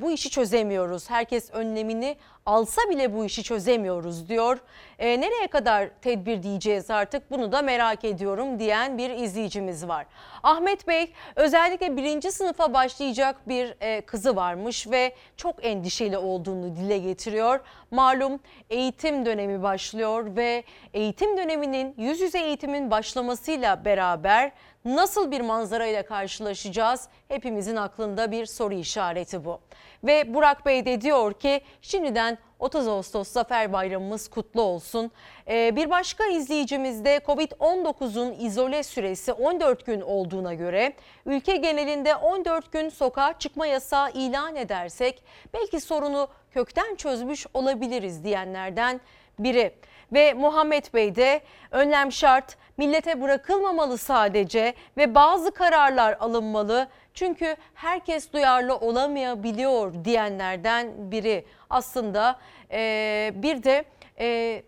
[0.00, 1.10] bu işi çözemiyoruz.
[1.10, 2.16] Herkes önlemini
[2.48, 4.58] alsa bile bu işi çözemiyoruz diyor.
[4.98, 10.06] E, nereye kadar tedbir diyeceğiz artık bunu da merak ediyorum diyen bir izleyicimiz var.
[10.42, 16.98] Ahmet Bey özellikle birinci sınıfa başlayacak bir e, kızı varmış ve çok endişeli olduğunu dile
[16.98, 17.60] getiriyor.
[17.90, 18.40] Malum
[18.70, 24.52] eğitim dönemi başlıyor ve eğitim döneminin yüz yüze eğitimin başlamasıyla beraber
[24.84, 27.08] nasıl bir manzara ile karşılaşacağız?
[27.28, 29.60] Hepimizin aklında bir soru işareti bu.
[30.04, 35.10] Ve Burak Bey de diyor ki şimdiden 30 Ağustos Zafer Bayramımız kutlu olsun.
[35.48, 40.92] Ee, bir başka izleyicimiz de Covid-19'un izole süresi 14 gün olduğuna göre
[41.26, 45.22] ülke genelinde 14 gün sokağa çıkma yasağı ilan edersek
[45.54, 49.00] belki sorunu kökten çözmüş olabiliriz diyenlerden
[49.38, 49.74] biri.
[50.12, 51.40] Ve Muhammed Bey de
[51.70, 56.88] önlem şart, millete bırakılmamalı sadece ve bazı kararlar alınmalı.
[57.18, 61.44] Çünkü herkes duyarlı olamayabiliyor diyenlerden biri.
[61.70, 62.38] Aslında
[62.70, 63.84] e, bir de
[64.18, 64.62] e,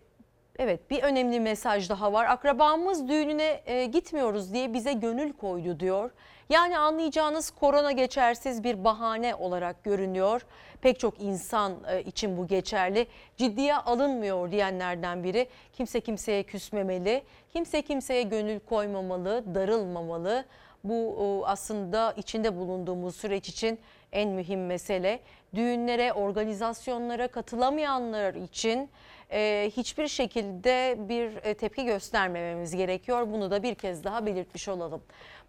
[0.59, 2.25] evet bir önemli mesaj daha var.
[2.25, 6.11] Akrabamız düğününe e, gitmiyoruz diye bize gönül koydu diyor.
[6.49, 10.45] Yani anlayacağınız korona geçersiz bir bahane olarak görünüyor.
[10.81, 13.07] Pek çok insan e, için bu geçerli.
[13.37, 15.47] Ciddiye alınmıyor diyenlerden biri.
[15.73, 17.23] Kimse kimseye küsmemeli,
[17.53, 20.45] kimse kimseye gönül koymamalı, darılmamalı.
[20.83, 23.79] Bu aslında içinde bulunduğumuz süreç için
[24.11, 25.19] en mühim mesele.
[25.55, 28.89] Düğünlere, organizasyonlara katılamayanlar için
[29.31, 33.27] e, hiçbir şekilde bir e, tepki göstermememiz gerekiyor.
[33.31, 35.01] Bunu da bir kez daha belirtmiş olalım.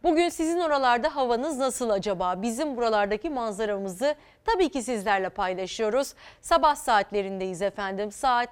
[0.02, 2.42] Bugün sizin oralarda havanız nasıl acaba?
[2.42, 4.14] Bizim buralardaki manzaramızı
[4.44, 6.14] tabii ki sizlerle paylaşıyoruz.
[6.40, 8.12] Sabah saatlerindeyiz efendim.
[8.12, 8.50] Saat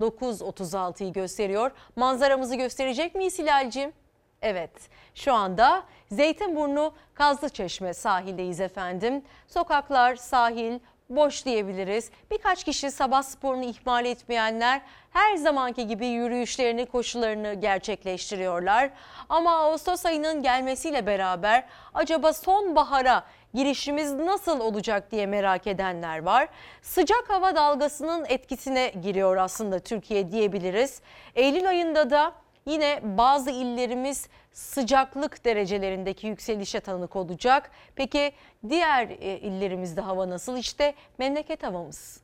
[0.00, 1.70] 9.36'yı gösteriyor.
[1.96, 3.92] Manzaramızı gösterecek miyiz Hilal'cim?
[4.42, 4.70] Evet
[5.14, 5.82] şu anda
[6.12, 9.22] Zeytinburnu Kazlıçeşme sahildeyiz efendim.
[9.48, 10.78] Sokaklar, sahil
[11.10, 12.10] boş diyebiliriz.
[12.30, 14.82] Birkaç kişi sabah sporunu ihmal etmeyenler
[15.12, 18.90] her zamanki gibi yürüyüşlerini, koşularını gerçekleştiriyorlar.
[19.28, 26.48] Ama Ağustos ayının gelmesiyle beraber acaba sonbahara girişimiz nasıl olacak diye merak edenler var.
[26.82, 31.00] Sıcak hava dalgasının etkisine giriyor aslında Türkiye diyebiliriz.
[31.34, 32.32] Eylül ayında da
[32.66, 37.70] Yine bazı illerimiz sıcaklık derecelerindeki yükselişe tanık olacak.
[37.94, 38.32] Peki
[38.68, 40.56] diğer e, illerimizde hava nasıl?
[40.56, 42.20] İşte memleket havamız.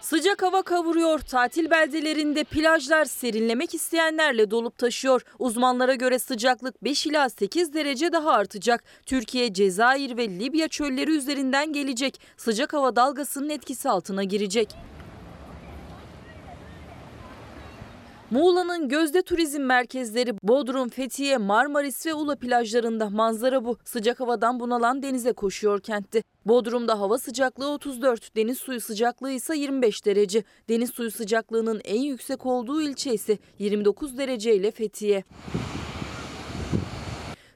[0.00, 1.18] Sıcak hava kavuruyor.
[1.18, 5.22] Tatil beldelerinde plajlar serinlemek isteyenlerle dolup taşıyor.
[5.38, 8.84] Uzmanlara göre sıcaklık 5 ila 8 derece daha artacak.
[9.06, 12.20] Türkiye, Cezayir ve Libya çölleri üzerinden gelecek.
[12.36, 14.76] Sıcak hava dalgasının etkisi altına girecek.
[18.30, 23.78] Muğla'nın gözde turizm merkezleri Bodrum, Fethiye, Marmaris ve Ula plajlarında manzara bu.
[23.84, 26.22] Sıcak havadan bunalan denize koşuyor kentte.
[26.46, 30.44] Bodrum'da hava sıcaklığı 34, deniz suyu sıcaklığı ise 25 derece.
[30.68, 35.24] Deniz suyu sıcaklığının en yüksek olduğu ilçe ise 29 derece ile Fethiye.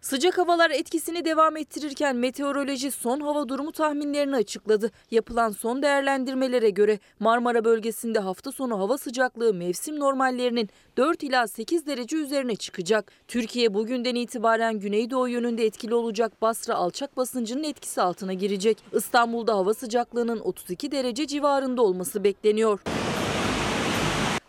[0.05, 4.91] Sıcak havalar etkisini devam ettirirken meteoroloji son hava durumu tahminlerini açıkladı.
[5.11, 11.87] Yapılan son değerlendirmelere göre Marmara bölgesinde hafta sonu hava sıcaklığı mevsim normallerinin 4 ila 8
[11.87, 13.13] derece üzerine çıkacak.
[13.29, 18.79] Türkiye bugünden itibaren güneydoğu yönünde etkili olacak Basra alçak basıncının etkisi altına girecek.
[18.93, 22.81] İstanbul'da hava sıcaklığının 32 derece civarında olması bekleniyor.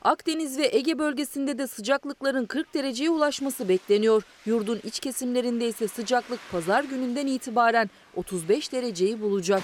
[0.05, 4.23] Akdeniz ve Ege bölgesinde de sıcaklıkların 40 dereceye ulaşması bekleniyor.
[4.45, 9.61] Yurdun iç kesimlerinde ise sıcaklık pazar gününden itibaren 35 dereceyi bulacak.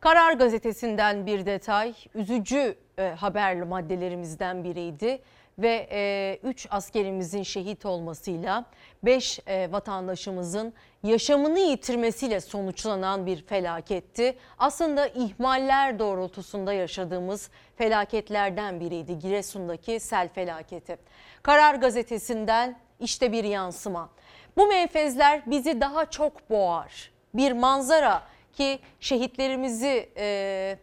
[0.00, 5.22] Karar gazetesinden bir detay, üzücü e, haber maddelerimizden biriydi
[5.58, 8.64] ve 3 e, askerimizin şehit olmasıyla
[9.02, 14.38] 5 e, vatandaşımızın yaşamını yitirmesiyle sonuçlanan bir felaketti.
[14.58, 20.96] Aslında ihmaller doğrultusunda yaşadığımız felaketlerden biriydi Giresun'daki sel felaketi.
[21.42, 24.10] Karar gazetesinden işte bir yansıma.
[24.56, 27.12] Bu menfezler bizi daha çok boğar.
[27.34, 28.22] Bir manzara
[28.52, 30.78] ki şehitlerimizi e,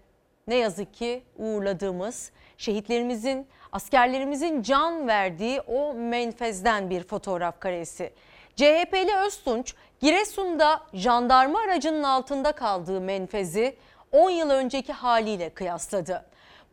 [0.47, 8.13] ne yazık ki uğurladığımız, şehitlerimizin askerlerimizin can verdiği o menfezden bir fotoğraf karesi.
[8.55, 13.76] CHP'li Öztunç Giresun'da jandarma aracının altında kaldığı menfezi
[14.11, 16.26] 10 yıl önceki haliyle kıyasladı.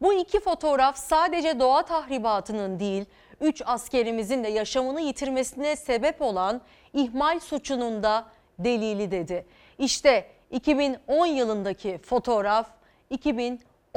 [0.02, 3.04] Bu iki fotoğraf sadece doğa tahribatının değil,
[3.40, 6.60] 3 askerimizin de yaşamını yitirmesine sebep olan
[6.92, 8.24] ihmal suçunun da
[8.58, 9.46] delili dedi.
[9.78, 12.66] İşte 2010 yılındaki fotoğraf,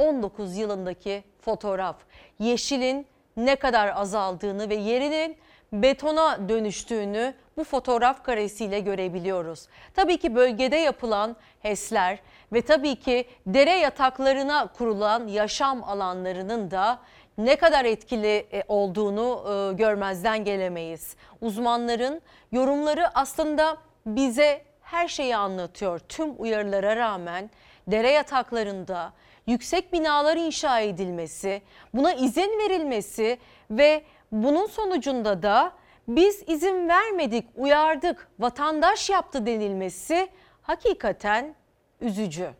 [0.00, 1.96] 2019 yılındaki fotoğraf
[2.38, 5.36] yeşilin ne kadar azaldığını ve yerinin
[5.72, 9.66] betona dönüştüğünü bu fotoğraf karesiyle görebiliyoruz.
[9.94, 12.18] Tabii ki bölgede yapılan HES'ler
[12.52, 16.98] ve tabii ki dere yataklarına kurulan yaşam alanlarının da
[17.38, 21.16] ne kadar etkili e, olduğunu e, görmezden gelemeyiz.
[21.40, 22.22] Uzmanların
[22.52, 23.76] yorumları aslında
[24.06, 25.98] bize her şeyi anlatıyor.
[25.98, 27.50] Tüm uyarılara rağmen
[27.86, 29.12] dere yataklarında
[29.46, 31.62] yüksek binalar inşa edilmesi,
[31.94, 33.38] buna izin verilmesi
[33.70, 35.72] ve bunun sonucunda da
[36.08, 40.28] biz izin vermedik, uyardık, vatandaş yaptı denilmesi
[40.62, 41.54] hakikaten
[42.00, 42.50] üzücü.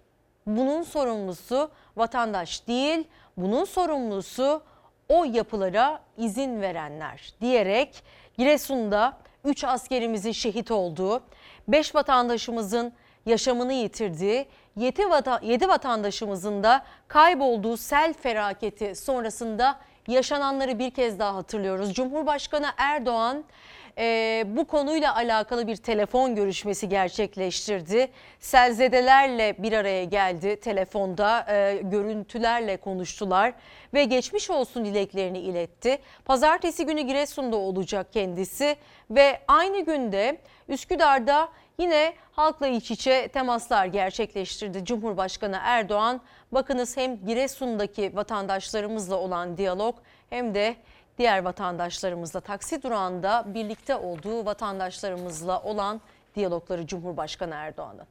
[0.46, 3.04] Bunun sorumlusu vatandaş değil,
[3.36, 4.62] bunun sorumlusu
[5.08, 8.02] o yapılara izin verenler diyerek
[8.38, 11.22] Giresun'da 3 askerimizin şehit olduğu,
[11.68, 12.92] 5 vatandaşımızın
[13.26, 14.46] yaşamını yitirdiği,
[14.80, 19.78] 7 vatandaşımızın da kaybolduğu sel felaketi sonrasında
[20.08, 21.94] yaşananları bir kez daha hatırlıyoruz.
[21.94, 23.44] Cumhurbaşkanı Erdoğan
[23.98, 28.08] e, bu konuyla alakalı bir telefon görüşmesi gerçekleştirdi.
[28.38, 33.52] Selzedelerle bir araya geldi telefonda e, görüntülerle konuştular
[33.94, 35.98] ve geçmiş olsun dileklerini iletti.
[36.24, 38.76] Pazartesi günü Giresun'da olacak kendisi
[39.10, 41.48] ve aynı günde Üsküdar'da
[41.80, 46.20] yine halkla iç içe temaslar gerçekleştirdi Cumhurbaşkanı Erdoğan.
[46.52, 49.94] Bakınız hem Giresun'daki vatandaşlarımızla olan diyalog
[50.30, 50.76] hem de
[51.18, 56.00] diğer vatandaşlarımızla taksi durağında birlikte olduğu vatandaşlarımızla olan
[56.34, 58.06] diyalogları Cumhurbaşkanı Erdoğan'ın.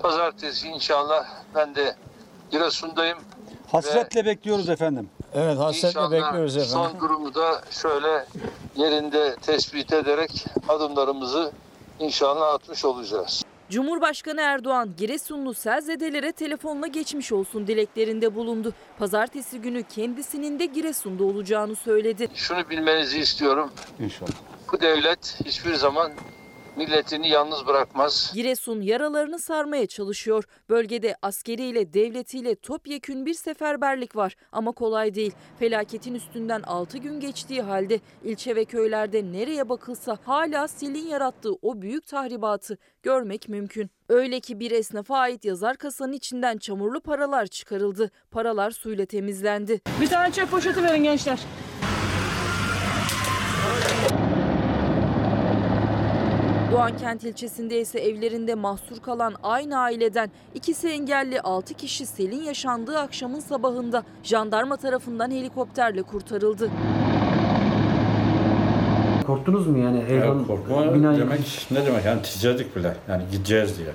[0.00, 1.96] Pazartesi inşallah ben de
[2.50, 3.18] Giresun'dayım.
[3.66, 5.10] Hasretle bekliyoruz efendim.
[5.34, 6.90] Evet hasretle İnşallah bekliyoruz efendim.
[6.92, 8.26] son durumu da şöyle
[8.76, 11.52] yerinde tespit ederek adımlarımızı
[12.00, 13.42] inşallah atmış olacağız.
[13.70, 18.72] Cumhurbaşkanı Erdoğan Giresunlu selzedelere telefonla geçmiş olsun dileklerinde bulundu.
[18.98, 22.28] Pazartesi günü kendisinin de Giresun'da olacağını söyledi.
[22.34, 23.70] Şunu bilmenizi istiyorum.
[24.00, 24.30] İnşallah.
[24.72, 26.12] Bu devlet hiçbir zaman
[26.76, 28.32] milletini yalnız bırakmaz.
[28.34, 30.44] Giresun yaralarını sarmaya çalışıyor.
[30.68, 35.32] Bölgede askeriyle devletiyle topyekün bir seferberlik var ama kolay değil.
[35.58, 41.82] Felaketin üstünden 6 gün geçtiği halde ilçe ve köylerde nereye bakılsa hala selin yarattığı o
[41.82, 43.90] büyük tahribatı görmek mümkün.
[44.08, 48.10] Öyle ki bir esnafa ait yazar kasanın içinden çamurlu paralar çıkarıldı.
[48.30, 49.80] Paralar suyla temizlendi.
[50.00, 51.38] Bir tane çöp poşeti verin gençler.
[56.74, 63.40] Doğankent ilçesinde ise evlerinde mahsur kalan aynı aileden ikisi engelli 6 kişi selin yaşandığı akşamın
[63.40, 66.70] sabahında jandarma tarafından helikopterle kurtarıldı.
[69.26, 70.14] Korktunuz mu yani?
[70.14, 73.92] Ya korkma demek ne demek yani titredik bile yani gideceğiz diye.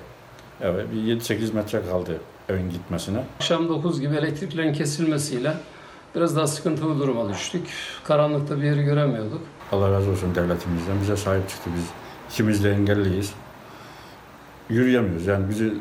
[0.60, 3.18] Evet bir 7-8 metre kaldı evin gitmesine.
[3.36, 5.52] Akşam 9 gibi elektriklerin kesilmesiyle
[6.14, 7.68] biraz daha sıkıntılı duruma düştük.
[8.04, 9.40] Karanlıkta bir yeri göremiyorduk.
[9.72, 12.09] Allah razı olsun devletimizden bize sahip çıktı biz.
[12.32, 13.32] İkimiz de engelliyiz.
[14.68, 15.74] Yürüyemiyoruz yani bizi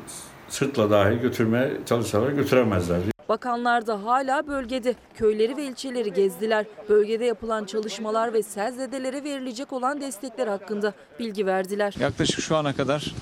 [0.49, 2.99] sırtla dahi götürmeye çalışsalar götüremezler.
[3.29, 4.95] Bakanlar da hala bölgede.
[5.15, 6.65] Köyleri ve ilçeleri gezdiler.
[6.89, 11.95] Bölgede yapılan çalışmalar ve selzedelere verilecek olan destekler hakkında bilgi verdiler.
[11.99, 13.13] Yaklaşık şu ana kadar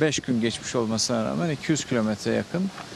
[0.00, 2.95] 5 gün geçmiş olmasına rağmen 200 kilometre yakın e,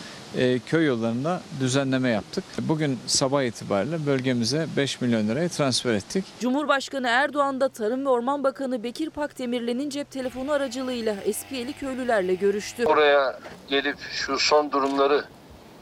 [0.67, 2.45] köy yollarında düzenleme yaptık.
[2.59, 6.25] Bugün sabah itibariyle bölgemize 5 milyon lirayı transfer ettik.
[6.41, 12.85] Cumhurbaşkanı Erdoğan da Tarım ve Orman Bakanı Bekir Pakdemirli'nin cep telefonu aracılığıyla Espiyeli köylülerle görüştü.
[12.85, 15.25] Oraya gelip şu son durumları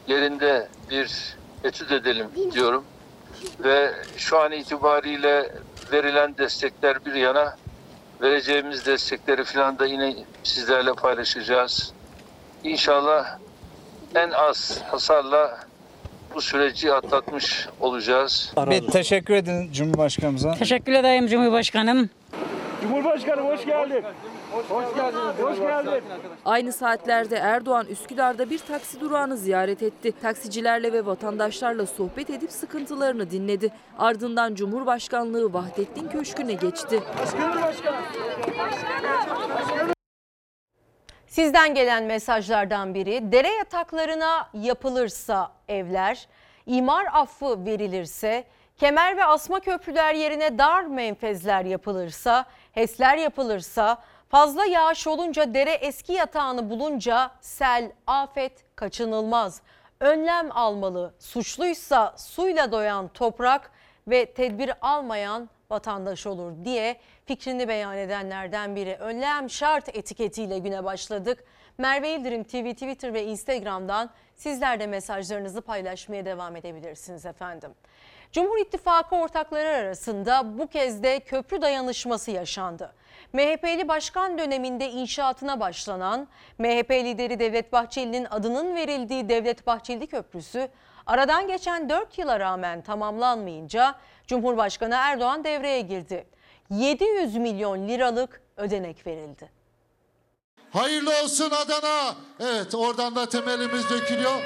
[0.07, 2.83] yerinde bir etüt edelim diyorum.
[3.59, 5.51] Ve şu an itibariyle
[5.91, 7.55] verilen destekler bir yana
[8.21, 11.93] vereceğimiz destekleri falan da yine sizlerle paylaşacağız.
[12.63, 13.37] İnşallah
[14.15, 15.59] en az hasarla
[16.35, 18.53] bu süreci atlatmış olacağız.
[18.69, 20.53] Bir teşekkür edin Cumhurbaşkanımıza.
[20.53, 22.09] Teşekkür ederim Cumhurbaşkanım.
[22.81, 24.03] Cumhurbaşkanım hoş geldin.
[24.69, 25.17] Hoş geldin.
[25.41, 26.03] Hoş geldin.
[26.45, 30.13] Aynı saatlerde Erdoğan Üsküdar'da bir taksi durağını ziyaret etti.
[30.21, 33.71] Taksicilerle ve vatandaşlarla sohbet edip sıkıntılarını dinledi.
[33.97, 37.03] Ardından Cumhurbaşkanlığı Vahdettin Köşkü'ne geçti.
[41.29, 46.27] Sizden gelen mesajlardan biri dere yataklarına yapılırsa evler,
[46.65, 48.43] imar affı verilirse,
[48.77, 53.97] kemer ve asma köprüler yerine dar menfezler yapılırsa, HES'ler yapılırsa,
[54.29, 59.61] fazla yağış olunca dere eski yatağını bulunca sel, afet kaçınılmaz.
[59.99, 61.13] Önlem almalı.
[61.19, 63.71] Suçluysa suyla doyan toprak
[64.07, 66.99] ve tedbir almayan vatandaş olur diye
[67.29, 68.95] fikrini beyan edenlerden biri.
[68.95, 71.43] Önlem şart etiketiyle güne başladık.
[71.77, 77.71] Merve İldirim TV, Twitter ve Instagram'dan sizler de mesajlarınızı paylaşmaya devam edebilirsiniz efendim.
[78.31, 82.93] Cumhur İttifakı ortakları arasında bu kez de köprü dayanışması yaşandı.
[83.33, 86.27] MHP'li başkan döneminde inşaatına başlanan
[86.57, 90.67] MHP lideri Devlet Bahçeli'nin adının verildiği Devlet Bahçeli Köprüsü
[91.05, 93.95] aradan geçen 4 yıla rağmen tamamlanmayınca
[94.27, 96.25] Cumhurbaşkanı Erdoğan devreye girdi.
[96.69, 99.49] 700 milyon liralık ödenek verildi.
[100.71, 102.15] Hayırlı olsun Adana.
[102.39, 104.41] Evet oradan da temelimiz dökülüyor.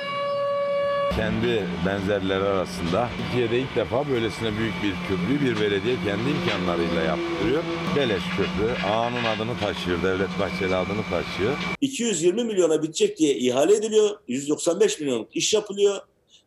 [1.15, 7.63] Kendi benzerleri arasında Türkiye'de ilk defa böylesine büyük bir köprüyü bir belediye kendi imkanlarıyla yaptırıyor.
[7.95, 11.57] Beleş köprü ağanın adını taşıyor, Devlet Bahçeli adını taşıyor.
[11.81, 14.19] 220 milyona bitecek diye ihale ediliyor.
[14.27, 16.01] 195 milyonluk iş yapılıyor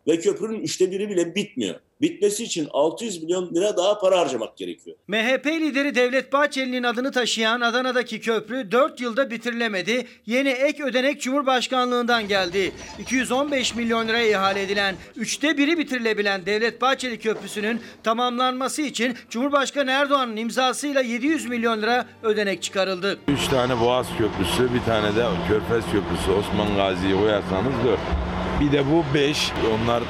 [0.06, 1.74] ve köprünün üçte biri bile bitmiyor.
[2.00, 4.96] Bitmesi için 600 milyon lira daha para harcamak gerekiyor.
[5.08, 10.06] MHP lideri Devlet Bahçeli'nin adını taşıyan Adana'daki köprü 4 yılda bitirilemedi.
[10.26, 12.72] Yeni ek ödenek Cumhurbaşkanlığından geldi.
[12.98, 20.36] 215 milyon liraya ihale edilen, üçte biri bitirilebilen Devlet Bahçeli Köprüsü'nün tamamlanması için Cumhurbaşkanı Erdoğan'ın
[20.36, 23.18] imzasıyla 700 milyon lira ödenek çıkarıldı.
[23.28, 28.35] Üç tane Boğaz Köprüsü, bir tane de Körfez Köprüsü Osman Gazi'yi koyarsanız dört.
[28.60, 30.02] Bir de bu beş, onlar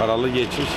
[0.00, 0.68] paralı geçiş,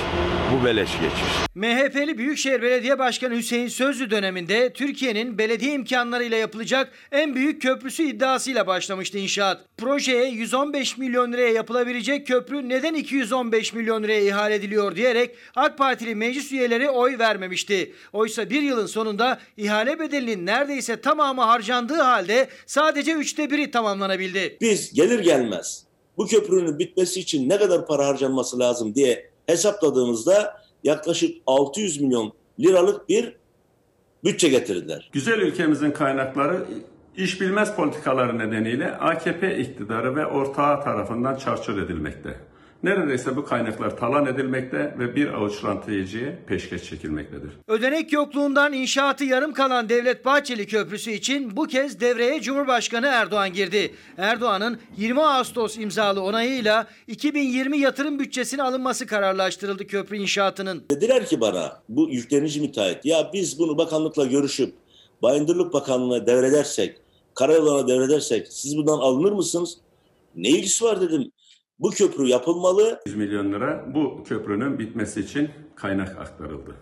[0.52, 1.46] bu beleş geçiş.
[1.54, 8.66] MHP'li Büyükşehir Belediye Başkanı Hüseyin Sözlü döneminde Türkiye'nin belediye imkanlarıyla yapılacak en büyük köprüsü iddiasıyla
[8.66, 9.60] başlamıştı inşaat.
[9.78, 16.14] Projeye 115 milyon liraya yapılabilecek köprü neden 215 milyon liraya ihale ediliyor diyerek AK Partili
[16.14, 17.92] meclis üyeleri oy vermemişti.
[18.12, 24.56] Oysa bir yılın sonunda ihale bedelinin neredeyse tamamı harcandığı halde sadece üçte biri tamamlanabildi.
[24.60, 25.85] Biz gelir gelmez
[26.16, 33.08] bu köprünün bitmesi için ne kadar para harcanması lazım diye hesapladığımızda yaklaşık 600 milyon liralık
[33.08, 33.36] bir
[34.24, 35.10] bütçe getirdiler.
[35.12, 36.66] Güzel ülkemizin kaynakları
[37.16, 42.36] iş bilmez politikaları nedeniyle AKP iktidarı ve ortağı tarafından çarçur edilmekte.
[42.82, 47.50] Neredeyse bu kaynaklar talan edilmekte ve bir avuç rantiyeciye peşkeş çekilmektedir.
[47.68, 53.94] Ödenek yokluğundan inşaatı yarım kalan Devlet Bahçeli Köprüsü için bu kez devreye Cumhurbaşkanı Erdoğan girdi.
[54.18, 60.84] Erdoğan'ın 20 Ağustos imzalı onayıyla 2020 yatırım bütçesine alınması kararlaştırıldı köprü inşaatının.
[60.90, 64.74] Dediler ki bana bu yüklenici müteahhit ya biz bunu bakanlıkla görüşüp
[65.22, 66.96] Bayındırlık Bakanlığı'na devredersek,
[67.34, 69.78] karayollarına devredersek siz bundan alınır mısınız?
[70.36, 71.32] Ne ilgisi var dedim.
[71.78, 73.00] Bu köprü yapılmalı.
[73.06, 76.74] 100 milyon lira bu köprünün bitmesi için kaynak aktarıldı.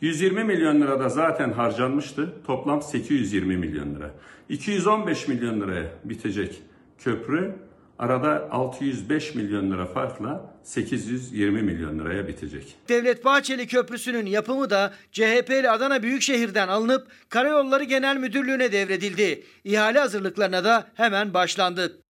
[0.00, 2.32] 120 milyon lira da zaten harcanmıştı.
[2.46, 4.10] Toplam 820 milyon lira.
[4.48, 6.62] 215 milyon liraya bitecek
[6.98, 7.54] köprü
[7.98, 12.76] arada 605 milyon lira farkla 820 milyon liraya bitecek.
[12.88, 19.44] Devlet Bahçeli Köprüsü'nün yapımı da CHP'li Adana Büyükşehir'den alınıp Karayolları Genel Müdürlüğü'ne devredildi.
[19.64, 22.02] İhale hazırlıklarına da hemen başlandı.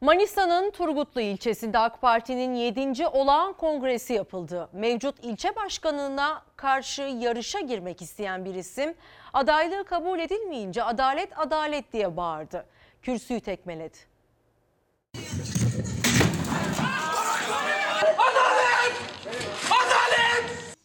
[0.00, 3.06] Manisa'nın Turgutlu ilçesinde AK Parti'nin 7.
[3.06, 4.68] olağan kongresi yapıldı.
[4.72, 8.94] Mevcut ilçe başkanına karşı yarışa girmek isteyen bir isim
[9.32, 12.66] adaylığı kabul edilmeyince adalet adalet diye bağırdı.
[13.02, 13.96] Kürsüyü tekmeledi.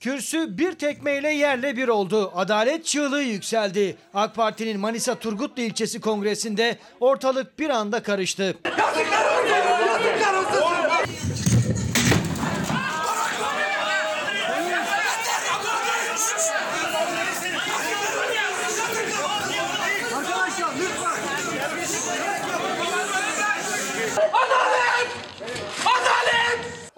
[0.02, 2.32] Kürsü bir tekmeyle yerle bir oldu.
[2.36, 3.98] Adalet çığlığı yükseldi.
[4.14, 8.58] AK Parti'nin Manisa Turgutlu ilçesi kongresinde ortalık bir anda karıştı.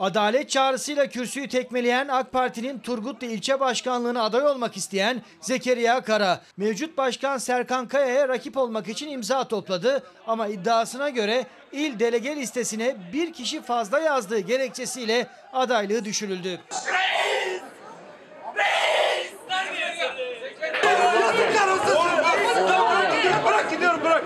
[0.03, 6.97] Adalet çağrısıyla kürsüyü tekmeleyen AK Parti'nin Turgutlu ilçe başkanlığına aday olmak isteyen Zekeriya Kara, mevcut
[6.97, 13.33] başkan Serkan Kaya'ya rakip olmak için imza topladı ama iddiasına göre il delege listesine bir
[13.33, 16.59] kişi fazla yazdığı gerekçesiyle adaylığı düşürüldü.
[23.45, 24.23] Bırak gidiyorum bırak.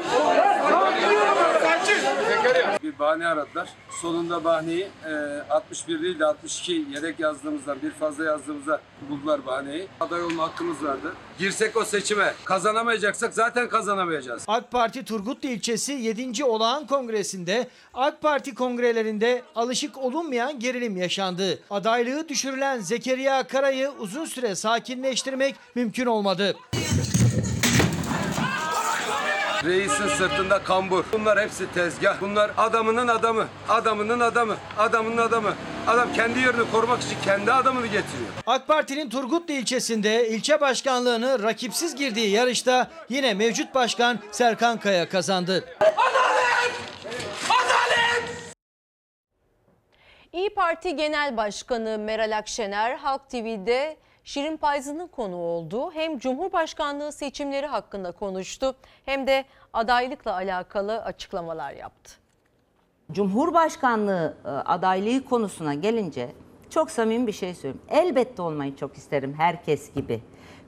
[2.83, 3.69] Bir bahane aradılar.
[4.01, 5.11] Sonunda bahaneyi e,
[5.49, 9.87] 61 değil de 62 yedek yazdığımızdan bir fazla yazdığımızda buldular bahaneyi.
[9.99, 11.13] Aday olma hakkımız vardı.
[11.39, 14.43] Girsek o seçime kazanamayacaksak zaten kazanamayacağız.
[14.47, 16.43] AK Parti Turgutlu ilçesi 7.
[16.45, 21.59] olağan kongresinde AK Parti kongrelerinde alışık olunmayan gerilim yaşandı.
[21.69, 26.55] Adaylığı düşürülen Zekeriya Kara'yı uzun süre sakinleştirmek mümkün olmadı.
[29.68, 31.05] Reisin sırtında kambur.
[31.13, 32.22] Bunlar hepsi tezgah.
[32.22, 35.53] Bunlar adamının adamı, adamının adamı, adamının adamı.
[35.88, 38.30] Adam kendi yerini korumak için kendi adamını getiriyor.
[38.47, 45.65] AK Parti'nin Turgutlu ilçesinde ilçe başkanlığını rakipsiz girdiği yarışta yine mevcut başkan Serkan Kaya kazandı.
[50.34, 55.91] İyi Parti Genel Başkanı Meral Akşener Halk TV'de Şirin Payzı'nın konu oldu.
[55.93, 62.13] Hem Cumhurbaşkanlığı seçimleri hakkında konuştu hem de adaylıkla alakalı açıklamalar yaptı.
[63.11, 66.32] Cumhurbaşkanlığı e, adaylığı konusuna gelince
[66.70, 67.82] çok samimi bir şey söyleyeyim.
[67.89, 70.22] Elbette olmayı çok isterim herkes gibi.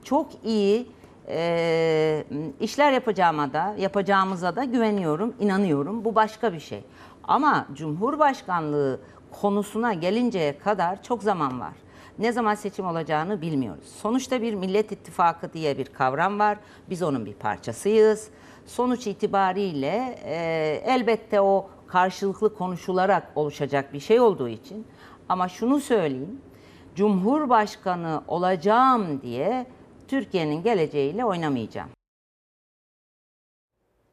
[0.04, 0.86] Çok iyi
[1.28, 2.24] e,
[2.60, 6.04] işler yapacağıma da yapacağımıza da güveniyorum, inanıyorum.
[6.04, 6.84] Bu başka bir şey.
[7.24, 9.00] Ama Cumhurbaşkanlığı
[9.40, 11.72] konusuna gelinceye kadar çok zaman var.
[12.18, 13.88] Ne zaman seçim olacağını bilmiyoruz.
[14.02, 16.58] Sonuçta bir Millet İttifakı diye bir kavram var.
[16.90, 18.28] Biz onun bir parçasıyız.
[18.66, 20.34] Sonuç itibariyle e,
[20.86, 24.86] elbette o karşılıklı konuşularak oluşacak bir şey olduğu için
[25.28, 26.40] ama şunu söyleyeyim.
[26.94, 29.66] Cumhurbaşkanı olacağım diye
[30.08, 31.90] Türkiye'nin geleceğiyle oynamayacağım.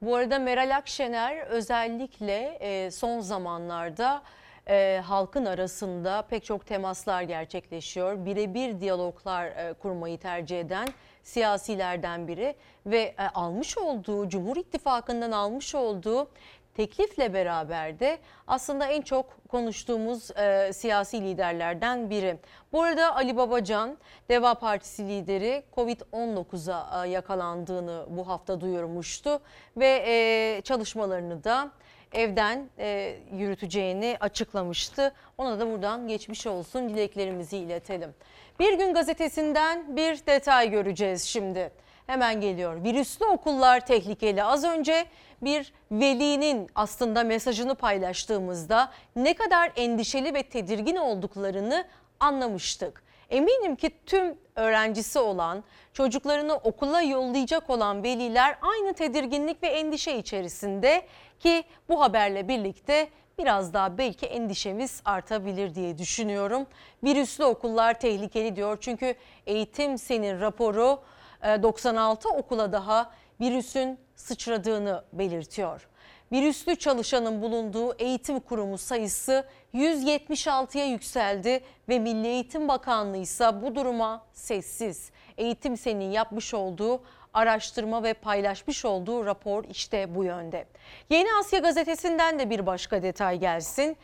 [0.01, 4.23] Bu arada Meral Akşener özellikle e, son zamanlarda
[4.69, 8.25] e, halkın arasında pek çok temaslar gerçekleşiyor.
[8.25, 10.87] Birebir diyaloglar e, kurmayı tercih eden
[11.27, 12.55] siyasilerden biri
[12.85, 16.29] ve e, almış olduğu Cumhur İttifakı'ndan almış olduğu
[16.73, 18.17] teklifle beraber de
[18.47, 22.37] aslında en çok konuştuğumuz e, siyasi liderlerden biri.
[22.71, 23.97] Bu arada Ali Babacan,
[24.29, 29.39] Deva Partisi lideri Covid-19'a e, yakalandığını bu hafta duyurmuştu
[29.77, 31.71] ve e, çalışmalarını da
[32.13, 35.13] evden e, yürüteceğini açıklamıştı.
[35.37, 38.13] Ona da buradan geçmiş olsun dileklerimizi iletelim.
[38.59, 41.71] Bir gün gazetesinden bir detay göreceğiz şimdi.
[42.07, 42.83] Hemen geliyor.
[42.83, 44.43] Virüslü okullar tehlikeli.
[44.43, 45.05] Az önce
[45.41, 51.85] bir velinin aslında mesajını paylaştığımızda ne kadar endişeli ve tedirgin olduklarını
[52.19, 53.03] anlamıştık.
[53.29, 61.01] Eminim ki tüm öğrencisi olan, çocuklarını okula yollayacak olan veliler aynı tedirginlik ve endişe içerisinde
[61.39, 63.09] ki bu haberle birlikte
[63.39, 66.67] biraz daha belki endişemiz artabilir diye düşünüyorum.
[67.03, 69.15] Virüslü okullar tehlikeli diyor çünkü
[69.45, 70.99] eğitim senin raporu
[71.43, 73.11] 96 okula daha
[73.41, 75.87] virüsün sıçradığını belirtiyor.
[76.31, 84.25] Virüslü çalışanın bulunduğu eğitim kurumu sayısı 176'ya yükseldi ve Milli Eğitim Bakanlığı ise bu duruma
[84.33, 85.11] sessiz.
[85.37, 87.01] Eğitim Sen'in yapmış olduğu
[87.37, 90.65] araştırma ve paylaşmış olduğu rapor işte bu yönde.
[91.09, 93.97] Yeni Asya gazetesinden de bir başka detay gelsin.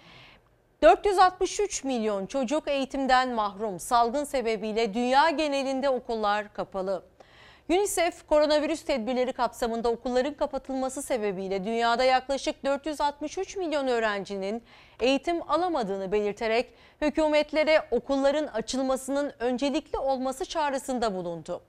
[0.82, 3.80] 463 milyon çocuk eğitimden mahrum.
[3.80, 7.04] Salgın sebebiyle dünya genelinde okullar kapalı.
[7.70, 14.64] UNICEF koronavirüs tedbirleri kapsamında okulların kapatılması sebebiyle dünyada yaklaşık 463 milyon öğrencinin
[15.00, 21.62] eğitim alamadığını belirterek hükümetlere okulların açılmasının öncelikli olması çağrısında bulundu.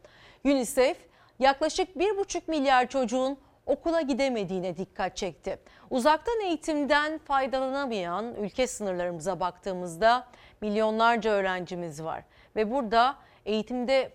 [0.44, 0.96] UNICEF
[1.38, 5.58] yaklaşık 1,5 milyar çocuğun okula gidemediğine dikkat çekti.
[5.90, 10.26] Uzaktan eğitimden faydalanamayan ülke sınırlarımıza baktığımızda
[10.60, 12.24] milyonlarca öğrencimiz var
[12.56, 13.16] ve burada
[13.46, 14.12] eğitimde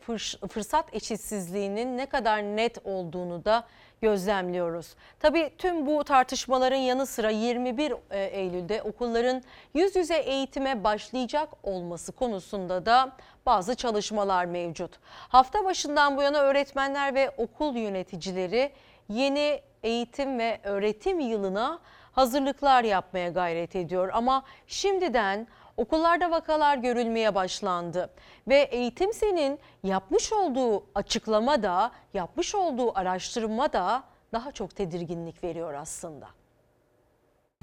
[0.49, 3.67] fırsat eşitsizliğinin ne kadar net olduğunu da
[4.01, 4.95] gözlemliyoruz.
[5.19, 12.11] Tabii tüm bu tartışmaların yanı sıra 21 e, Eylül'de okulların yüz yüze eğitime başlayacak olması
[12.11, 13.11] konusunda da
[13.45, 14.91] bazı çalışmalar mevcut.
[15.05, 18.71] Hafta başından bu yana öğretmenler ve okul yöneticileri
[19.09, 21.79] yeni eğitim ve öğretim yılına
[22.11, 24.09] hazırlıklar yapmaya gayret ediyor.
[24.13, 25.47] Ama şimdiden
[25.79, 28.09] okullarda vakalar görülmeye başlandı
[28.47, 34.03] ve eğitim senin yapmış olduğu açıklama da yapmış olduğu araştırma da
[34.33, 36.38] daha çok tedirginlik veriyor aslında.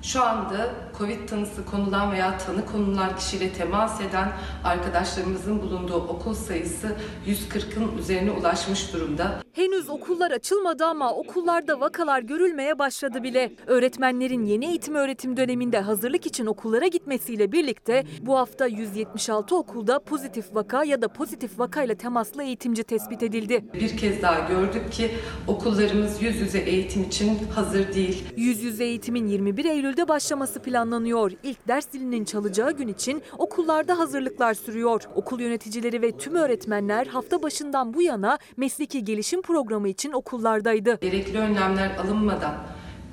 [0.02, 4.32] Şu anda Covid tanısı konulan veya tanı konulan kişiyle temas eden
[4.64, 9.42] arkadaşlarımızın bulunduğu okul sayısı 140'ın üzerine ulaşmış durumda.
[9.52, 13.52] Henüz okullar açılmadı ama okullarda vakalar görülmeye başladı bile.
[13.66, 20.54] Öğretmenlerin yeni eğitim öğretim döneminde hazırlık için okullara gitmesiyle birlikte bu hafta 176 okulda pozitif
[20.54, 23.64] vaka ya da pozitif vakayla temaslı eğitimci tespit edildi.
[23.74, 25.10] Bir kez daha gördük ki
[25.46, 28.24] okullarımız yüz yüze eğitim için hazır değil.
[28.36, 31.32] Yüz yüze eğitimin 21 Eylül'de başlaması planlanıyor.
[31.42, 35.02] İlk ders dilinin çalacağı gün için okullarda hazırlıklar sürüyor.
[35.14, 40.98] Okul yöneticileri ve tüm öğretmenler hafta başından bu yana mesleki gelişim programı için okullardaydı.
[41.00, 42.54] Gerekli önlemler alınmadan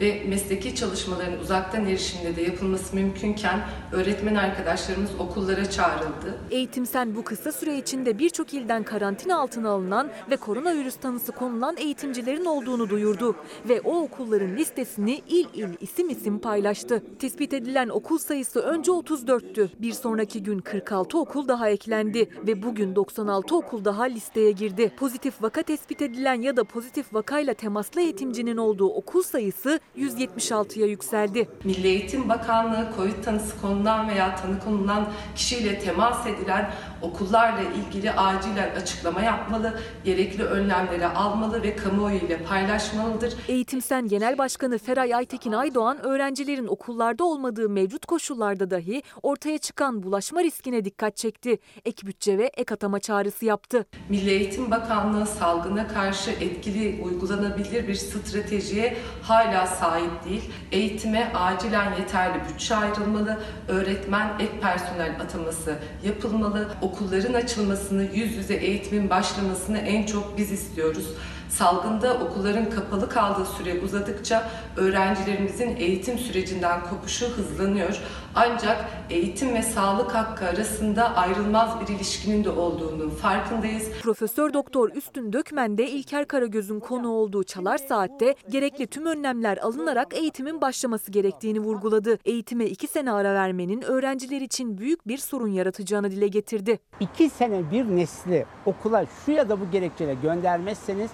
[0.04, 3.60] ve mesleki çalışmaların uzaktan erişimde de yapılması mümkünken
[3.92, 6.38] öğretmen arkadaşlarımız okullara çağrıldı.
[6.52, 11.78] Eğitim Sen bu kısa süre içinde birçok ilden karantina altına alınan ve koronavirüs tanısı konulan
[11.78, 13.36] eğitimcilerin olduğunu duyurdu
[13.70, 17.04] ve o okulların listesini il il isim isim paylaştı.
[17.20, 19.70] Tespit edilen okul sayısı önce 34'tü.
[19.80, 24.92] Bir sonraki gün 46 okul daha eklendi ve bugün 96 okul daha listeye girdi.
[24.98, 31.50] Pozitif vaka tespit edilen ya da pozitif vakayla temaslı eğitimcinin olduğu okul sayısı 176'ya yükseldi.
[31.64, 36.72] Milli Eğitim Bakanlığı COVID tanısı konulan veya tanı konulan kişiyle temas edilen
[37.04, 43.34] okullarla ilgili acilen açıklama yapmalı, gerekli önlemleri almalı ve kamuoyu ile paylaşmalıdır.
[43.48, 50.04] Eğitim Sen Genel Başkanı Feray Aytekin Aydoğan öğrencilerin okullarda olmadığı mevcut koşullarda dahi ortaya çıkan
[50.04, 51.58] bulaşma riskine dikkat çekti.
[51.86, 53.86] Ek bütçe ve ek atama çağrısı yaptı.
[54.10, 60.42] Milli Eğitim Bakanlığı salgına karşı etkili uygulanabilir bir stratejiye hala sahip değil.
[60.72, 69.10] Eğitime acilen yeterli bütçe ayrılmalı, öğretmen ek personel ataması yapılmalı, okulların açılmasını, yüz yüze eğitimin
[69.10, 71.06] başlamasını en çok biz istiyoruz.
[71.50, 78.00] Salgında okulların kapalı kaldığı süre uzadıkça öğrencilerimizin eğitim sürecinden kopuşu hızlanıyor.
[78.36, 83.90] Ancak eğitim ve sağlık hakkı arasında ayrılmaz bir ilişkinin de olduğunu farkındayız.
[84.02, 90.14] Profesör Doktor Üstün Dökmen de İlker Karagöz'ün konu olduğu Çalar Saat'te gerekli tüm önlemler alınarak
[90.14, 92.18] eğitimin başlaması gerektiğini vurguladı.
[92.26, 96.80] Eğitime iki sene ara vermenin öğrenciler için büyük bir sorun yaratacağını dile getirdi.
[97.00, 101.12] İki sene bir nesli okula şu ya da bu gerekçeyle göndermezseniz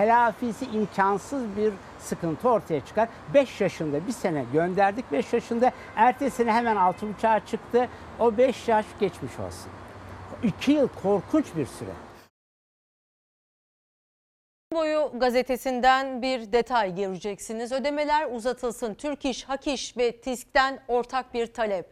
[0.00, 3.08] telafisi imkansız bir sıkıntı ortaya çıkar.
[3.34, 5.12] 5 yaşında bir sene gönderdik.
[5.12, 7.88] 5 yaşında ertesi sene hemen 6.5'a çıktı.
[8.18, 9.72] O 5 yaş geçmiş olsun.
[10.42, 11.90] 2 yıl korkunç bir süre.
[14.72, 17.72] Boyu gazetesinden bir detay göreceksiniz.
[17.72, 18.94] Ödemeler uzatılsın.
[18.94, 21.86] Türk İş, Hak İş ve TİSK'ten ortak bir talep.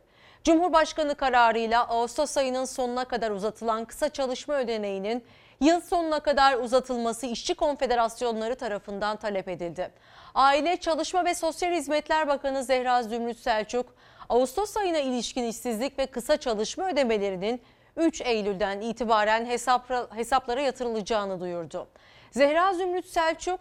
[0.45, 5.25] Cumhurbaşkanı kararıyla Ağustos ayının sonuna kadar uzatılan kısa çalışma ödeneğinin
[5.61, 9.91] yıl sonuna kadar uzatılması işçi konfederasyonları tarafından talep edildi.
[10.35, 13.95] Aile, Çalışma ve Sosyal Hizmetler Bakanı Zehra Zümrüt Selçuk,
[14.29, 17.63] Ağustos ayına ilişkin işsizlik ve kısa çalışma ödemelerinin
[17.97, 19.47] 3 Eylül'den itibaren
[20.15, 21.89] hesaplara yatırılacağını duyurdu.
[22.31, 23.61] Zehra Zümrüt Selçuk,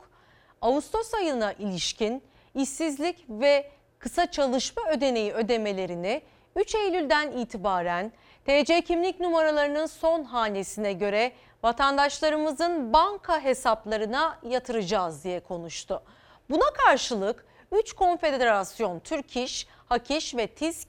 [0.61, 2.23] Ağustos ayına ilişkin
[2.55, 6.21] işsizlik ve kısa çalışma ödeneği ödemelerini
[6.55, 8.11] 3 Eylül'den itibaren
[8.45, 11.31] TC kimlik numaralarının son hanesine göre
[11.63, 16.01] vatandaşlarımızın banka hesaplarına yatıracağız diye konuştu.
[16.49, 20.87] Buna karşılık 3 konfederasyon Türk İş, Hak ve TİSK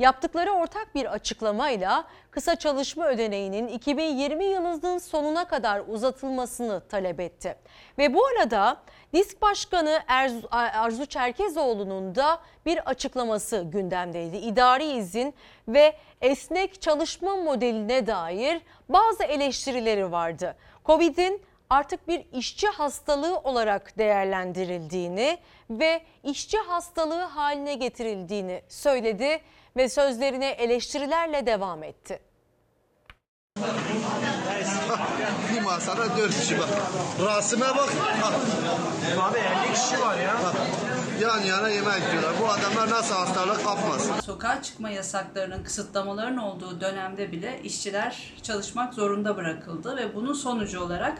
[0.00, 7.56] yaptıkları ortak bir açıklamayla kısa çalışma ödeneğinin 2020 yılının sonuna kadar uzatılmasını talep etti.
[7.98, 8.76] Ve bu arada
[9.14, 14.36] Disk Başkanı Erzu, Arzu Çerkezoğlu'nun da bir açıklaması gündemdeydi.
[14.36, 15.34] İdari izin
[15.68, 20.56] ve esnek çalışma modeline dair bazı eleştirileri vardı.
[20.86, 25.38] Covid'in artık bir işçi hastalığı olarak değerlendirildiğini
[25.70, 29.40] ve işçi hastalığı haline getirildiğini söyledi
[29.76, 32.18] ve sözlerine eleştirilerle devam etti.
[35.54, 36.68] Bir masada dört kişi bak.
[37.24, 37.88] Rasime bak.
[39.20, 40.36] Abi 50 kişi var ya.
[41.20, 42.32] Yan yana yemek yiyorlar.
[42.40, 44.20] Bu adamlar nasıl hastalık kapmasın?
[44.20, 51.18] Sokağa çıkma yasaklarının, kısıtlamaların olduğu dönemde bile işçiler çalışmak zorunda bırakıldı ve bunun sonucu olarak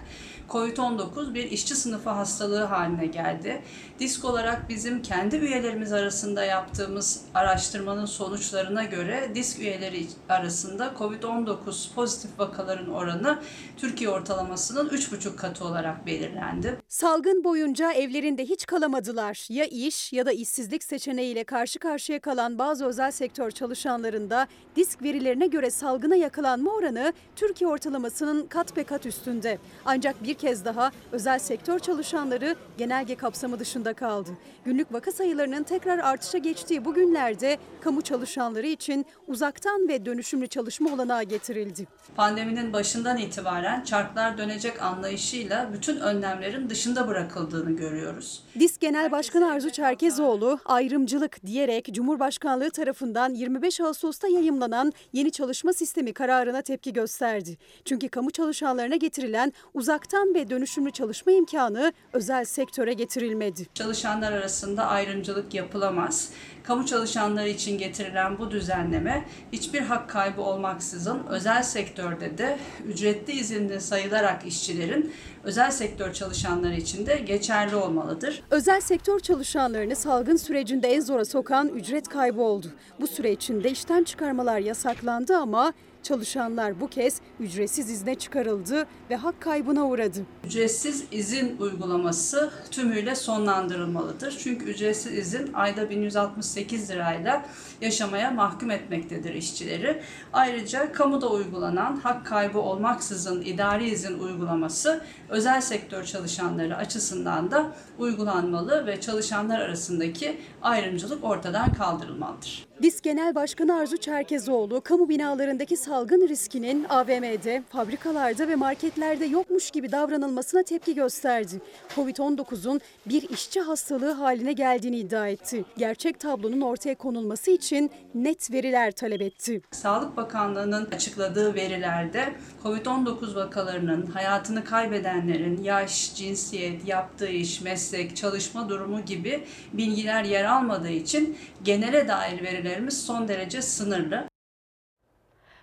[0.50, 3.62] COVID-19 bir işçi sınıfı hastalığı haline geldi.
[3.98, 12.30] Disk olarak bizim kendi üyelerimiz arasında yaptığımız araştırmanın sonuçlarına göre disk üyeleri arasında COVID-19 pozitif
[12.38, 13.38] vakaların oranı
[13.76, 16.78] Türkiye ortalamasının 3,5 katı olarak belirlendi.
[16.88, 19.46] Salgın boyunca evlerinde hiç kalamadılar.
[19.48, 24.46] Ya iş ya da işsizlik seçeneğiyle karşı karşıya kalan bazı özel sektör çalışanlarında
[24.76, 29.58] disk verilerine göre salgına yakalanma oranı Türkiye ortalamasının kat be kat üstünde.
[29.84, 34.30] Ancak bir kez daha özel sektör çalışanları genelge kapsamı dışında kaldı.
[34.64, 40.94] Günlük vaka sayılarının tekrar artışa geçtiği bu günlerde kamu çalışanları için uzaktan ve dönüşümlü çalışma
[40.94, 41.86] olanağı getirildi.
[42.16, 48.44] Pandeminin başından itibaren çarklar dönecek anlayışıyla bütün önlemlerin dışında bırakıldığını görüyoruz.
[48.58, 56.12] DİSK Genel Başkanı Arzu Çerkezoğlu ayrımcılık diyerek Cumhurbaşkanlığı tarafından 25 Ağustos'ta yayımlanan yeni çalışma sistemi
[56.12, 57.56] kararına tepki gösterdi.
[57.84, 63.66] Çünkü kamu çalışanlarına getirilen uzaktan ve dönüşümlü çalışma imkanı özel sektöre getirilmedi.
[63.74, 66.30] Çalışanlar arasında ayrımcılık yapılamaz.
[66.62, 73.80] Kamu çalışanları için getirilen bu düzenleme hiçbir hak kaybı olmaksızın özel sektörde de ücretli izinli
[73.80, 75.12] sayılarak işçilerin
[75.44, 78.42] özel sektör çalışanları için de geçerli olmalıdır.
[78.50, 82.66] Özel sektör çalışanları çalışanlarını salgın sürecinde en zora sokan ücret kaybı oldu.
[83.00, 89.40] Bu süre içinde işten çıkarmalar yasaklandı ama çalışanlar bu kez ücretsiz izne çıkarıldı ve hak
[89.40, 90.26] kaybına uğradı.
[90.44, 94.36] Ücretsiz izin uygulaması tümüyle sonlandırılmalıdır.
[94.38, 97.46] Çünkü ücretsiz izin ayda 1168 lirayla
[97.80, 100.02] yaşamaya mahkum etmektedir işçileri.
[100.32, 108.86] Ayrıca kamuda uygulanan hak kaybı olmaksızın idari izin uygulaması özel sektör çalışanları açısından da uygulanmalı
[108.86, 112.69] ve çalışanlar arasındaki ayrımcılık ortadan kaldırılmalıdır.
[112.82, 119.92] DİSK Genel Başkanı Arzu Çerkezoğlu, kamu binalarındaki salgın riskinin AVM'de, fabrikalarda ve marketlerde yokmuş gibi
[119.92, 121.60] davranılmasına tepki gösterdi.
[121.96, 125.64] Covid-19'un bir işçi hastalığı haline geldiğini iddia etti.
[125.78, 129.60] Gerçek tablonun ortaya konulması için net veriler talep etti.
[129.70, 132.34] Sağlık Bakanlığı'nın açıkladığı verilerde
[132.64, 140.90] COVID-19 vakalarının hayatını kaybedenlerin yaş, cinsiyet, yaptığı iş, meslek, çalışma durumu gibi bilgiler yer almadığı
[140.90, 144.28] için genele dair verilerimiz son derece sınırlı.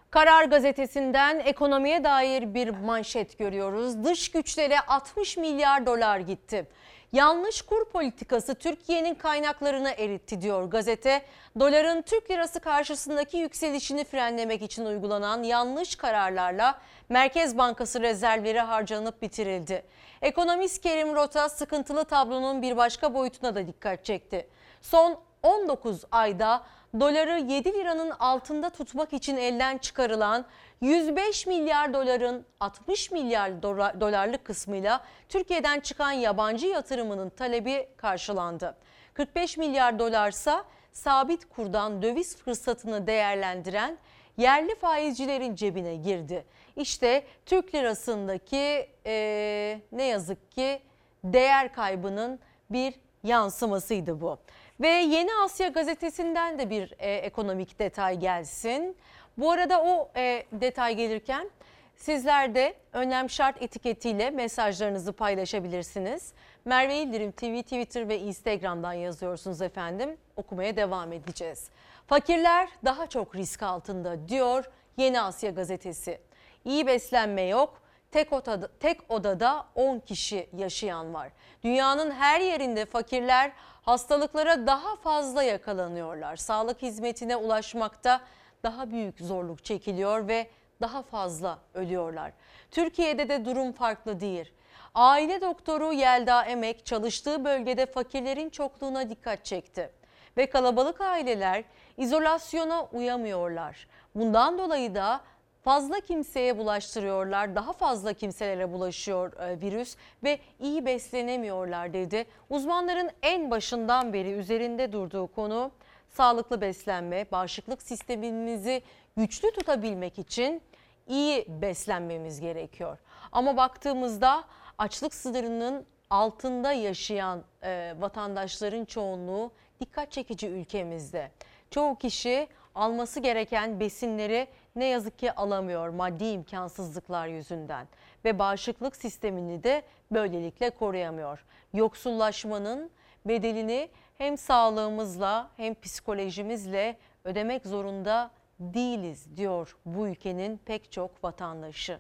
[0.10, 4.04] Karar gazetesinden ekonomiye dair bir manşet görüyoruz.
[4.04, 6.68] Dış güçlere 60 milyar dolar gitti.
[7.12, 11.22] Yanlış kur politikası Türkiye'nin kaynaklarını eritti diyor gazete.
[11.60, 16.80] Doların Türk lirası karşısındaki yükselişini frenlemek için uygulanan yanlış kararlarla
[17.10, 19.84] Merkez Bankası rezervleri harcanıp bitirildi.
[20.22, 24.48] Ekonomist Kerim Rota sıkıntılı tablonun bir başka boyutuna da dikkat çekti.
[24.82, 26.64] Son 19 ayda
[27.00, 30.46] doları 7 liranın altında tutmak için elden çıkarılan
[30.82, 33.64] 105 milyar doların 60 milyar
[34.02, 38.76] dolarlık kısmıyla Türkiye'den çıkan yabancı yatırımının talebi karşılandı.
[39.14, 43.98] 45 milyar dolarsa sabit kurdan döviz fırsatını değerlendiren
[44.38, 46.46] yerli faizcilerin cebine girdi.
[46.76, 50.82] İşte Türk lirasındaki e, ne yazık ki
[51.24, 52.40] değer kaybının
[52.70, 52.94] bir
[53.24, 54.38] yansımasıydı bu.
[54.80, 58.98] Ve Yeni Asya gazetesinden de bir e, ekonomik detay gelsin.
[59.38, 61.50] Bu arada o e, detay gelirken
[61.96, 66.34] sizler de önlem şart etiketiyle mesajlarınızı paylaşabilirsiniz.
[66.66, 70.18] Merve İldirim TV, Twitter ve Instagram'dan yazıyorsunuz efendim.
[70.36, 71.70] Okumaya devam edeceğiz.
[72.08, 76.22] Fakirler daha çok risk altında diyor Yeni Asya gazetesi.
[76.66, 77.82] İyi beslenme yok,
[78.12, 81.32] tek odada, tek odada 10 kişi yaşayan var.
[81.64, 83.52] Dünyanın her yerinde fakirler
[83.88, 86.36] hastalıklara daha fazla yakalanıyorlar.
[86.36, 88.22] Sağlık hizmetine ulaşmakta
[88.64, 90.48] daha büyük zorluk çekiliyor ve
[90.82, 92.32] daha fazla ölüyorlar.
[92.72, 94.52] Türkiye'de de durum farklı değil.
[94.96, 99.92] Aile doktoru Yelda Emek çalıştığı bölgede fakirlerin çokluğuna dikkat çekti.
[100.38, 101.64] Ve kalabalık aileler
[101.98, 103.88] izolasyona uyamıyorlar.
[104.16, 105.22] Bundan dolayı da
[105.68, 107.56] fazla kimseye bulaştırıyorlar.
[107.56, 112.26] Daha fazla kimselere bulaşıyor e, virüs ve iyi beslenemiyorlar dedi.
[112.50, 115.72] Uzmanların en başından beri üzerinde durduğu konu
[116.10, 118.82] sağlıklı beslenme, bağışıklık sistemimizi
[119.18, 120.62] güçlü tutabilmek için
[121.08, 122.98] iyi beslenmemiz gerekiyor.
[123.32, 124.44] Ama baktığımızda
[124.78, 131.32] açlık sınırının altında yaşayan e, vatandaşların çoğunluğu dikkat çekici ülkemizde.
[131.72, 137.88] Çoğu kişi alması gereken besinleri ne yazık ki alamıyor maddi imkansızlıklar yüzünden
[138.26, 141.46] ve bağışıklık sistemini de böylelikle koruyamıyor.
[141.74, 142.92] Yoksullaşmanın
[143.26, 152.00] bedelini hem sağlığımızla hem psikolojimizle ödemek zorunda değiliz diyor bu ülkenin pek çok vatandaşı.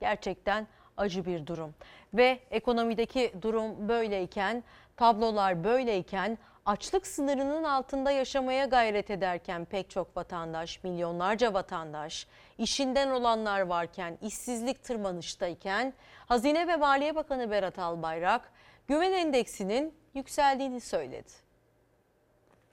[0.00, 0.66] Gerçekten
[0.96, 1.74] acı bir durum
[2.14, 4.64] ve ekonomideki durum böyleyken
[4.96, 12.26] tablolar böyleyken açlık sınırının altında yaşamaya gayret ederken pek çok vatandaş, milyonlarca vatandaş,
[12.58, 15.94] işinden olanlar varken, işsizlik tırmanıştayken
[16.26, 18.52] Hazine ve Maliye Bakanı Berat Albayrak
[18.88, 21.30] güven endeksinin yükseldiğini söyledi.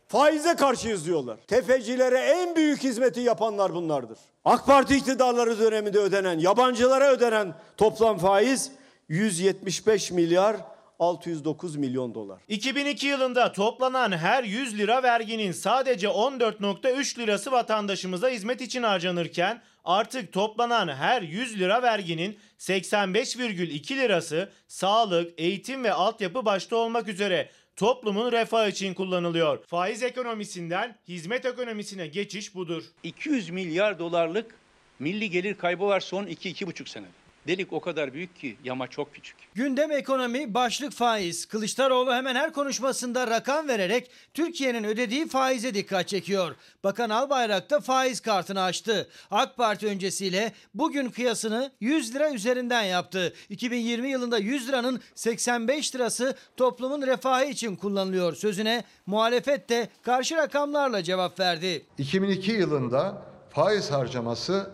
[0.08, 1.38] Faize karşıyız diyorlar.
[1.48, 4.18] Tefecilere en büyük hizmeti yapanlar bunlardır.
[4.46, 8.72] AK Parti iktidarları döneminde ödenen, yabancılara ödenen toplam faiz
[9.10, 10.58] 175 milyar
[11.00, 12.40] 609 milyon dolar.
[12.48, 20.34] 2002 yılında toplanan her 100 lira verginin sadece 14.3 lirası vatandaşımıza hizmet için harcanırken artık
[20.34, 28.32] toplanan her 100 lira verginin 85,2 lirası sağlık, eğitim ve altyapı başta olmak üzere toplumun
[28.32, 29.64] refahı için kullanılıyor.
[29.68, 32.84] Faiz ekonomisinden hizmet ekonomisine geçiş budur.
[33.04, 34.56] 200 milyar dolarlık
[35.00, 37.08] milli gelir kaybı var son 2-2,5 sene.
[37.48, 39.36] Delik o kadar büyük ki yama çok küçük.
[39.56, 41.46] Gündem ekonomi, başlık faiz.
[41.46, 46.56] Kılıçdaroğlu hemen her konuşmasında rakam vererek Türkiye'nin ödediği faize dikkat çekiyor.
[46.84, 49.10] Bakan Albayrak da faiz kartını açtı.
[49.32, 53.34] AK Parti öncesiyle bugün kıyasını 100 lira üzerinden yaptı.
[53.50, 61.04] 2020 yılında 100 liranın 85 lirası toplumun refahı için kullanılıyor sözüne muhalefet de karşı rakamlarla
[61.04, 61.86] cevap verdi.
[61.98, 64.70] 2002 yılında faiz harcaması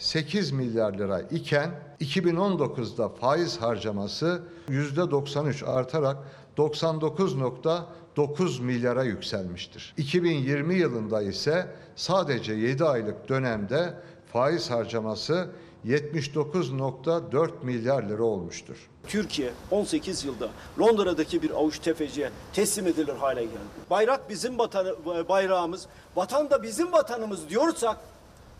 [0.00, 1.70] 51.8 milyar lira iken
[2.00, 6.16] 2019'da faiz harcaması %93 artarak
[6.56, 9.94] 99.9 milyara yükselmiştir.
[9.96, 11.66] 2020 yılında ise
[11.96, 13.94] sadece 7 aylık dönemde
[14.32, 15.48] faiz harcaması
[15.86, 18.76] 79.4 milyar lira olmuştur.
[19.06, 20.48] Türkiye 18 yılda
[20.80, 23.58] Londra'daki bir avuç tefeciye teslim edilir hale geldi.
[23.90, 24.94] Bayrak bizim vatanı,
[25.28, 25.86] bayrağımız,
[26.16, 27.96] vatan da bizim vatanımız diyorsak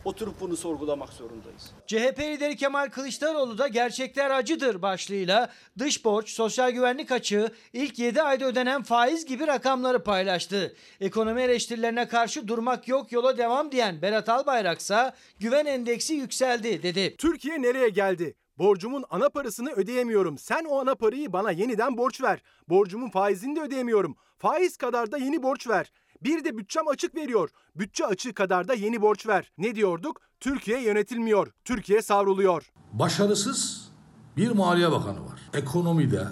[0.04, 1.70] oturup bunu sorgulamak zorundayız.
[1.86, 8.22] CHP lideri Kemal Kılıçdaroğlu da gerçekler acıdır başlığıyla dış borç, sosyal güvenlik açığı, ilk 7
[8.22, 10.76] ayda ödenen faiz gibi rakamları paylaştı.
[11.00, 17.16] Ekonomi eleştirilerine karşı durmak yok yola devam diyen Berat Albayraksa güven endeksi yükseldi dedi.
[17.16, 18.34] Türkiye nereye geldi?
[18.58, 20.38] Borcumun ana parasını ödeyemiyorum.
[20.38, 22.42] Sen o ana parayı bana yeniden borç ver.
[22.68, 24.16] Borcumun faizini de ödeyemiyorum.
[24.38, 25.92] Faiz kadar da yeni borç ver.
[26.22, 27.50] Bir de bütçem açık veriyor.
[27.76, 29.52] Bütçe açığı kadar da yeni borç ver.
[29.58, 30.20] Ne diyorduk?
[30.40, 31.52] Türkiye yönetilmiyor.
[31.64, 32.72] Türkiye savruluyor.
[32.92, 33.90] Başarısız
[34.36, 35.40] bir Maliye Bakanı var.
[35.54, 36.24] Ekonomide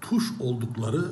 [0.00, 1.02] tuş oldukları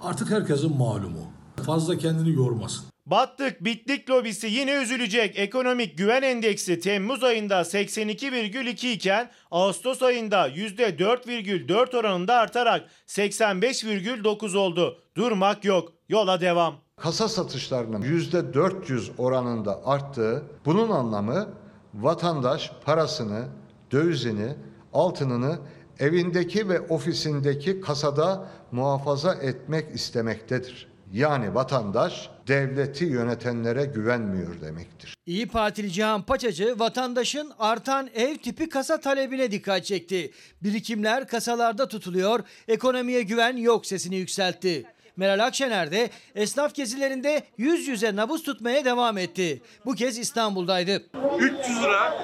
[0.00, 1.32] artık herkesin malumu.
[1.66, 2.84] Fazla kendini yormasın.
[3.06, 5.38] Battık bittik lobisi yine üzülecek.
[5.38, 15.02] Ekonomik güven endeksi Temmuz ayında 82,2 iken Ağustos ayında %4,4 oranında artarak 85,9 oldu.
[15.16, 15.92] Durmak yok.
[16.08, 16.87] Yola devam.
[17.00, 21.48] Kasa satışlarının %400 oranında arttığı bunun anlamı
[21.94, 23.44] vatandaş parasını,
[23.90, 24.54] dövizini,
[24.92, 25.58] altınını
[25.98, 30.88] evindeki ve ofisindeki kasada muhafaza etmek istemektedir.
[31.12, 35.14] Yani vatandaş devleti yönetenlere güvenmiyor demektir.
[35.26, 40.32] İyi Partili Cihan Paçacı vatandaşın artan ev tipi kasa talebine dikkat çekti.
[40.62, 44.84] Birikimler kasalarda tutuluyor, ekonomiye güven yok sesini yükseltti.
[45.18, 49.62] Meral Akşener de esnaf gezilerinde yüz yüze nabız tutmaya devam etti.
[49.84, 51.02] Bu kez İstanbul'daydı.
[51.38, 52.18] 300 lira,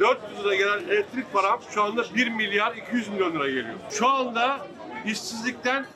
[0.00, 3.74] 400 lira gelen elektrik param şu anda 1 milyar 200 milyon lira geliyor.
[3.90, 4.66] Şu anda
[5.06, 5.86] işsizlikten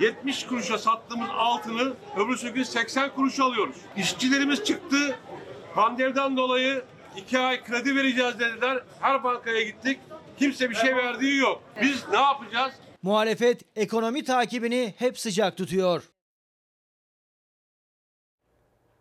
[0.00, 3.76] 70 kuruşa sattığımız altını öbürsü gün 80 kuruş alıyoruz.
[3.96, 5.18] İşçilerimiz çıktı.
[5.74, 6.82] Pandemiden dolayı
[7.16, 8.78] 2 ay kredi vereceğiz dediler.
[9.00, 10.00] Her bankaya gittik.
[10.38, 11.62] Kimse bir şey verdiği yok.
[11.82, 12.72] Biz ne yapacağız?
[13.02, 16.10] Muhalefet ekonomi takibini hep sıcak tutuyor.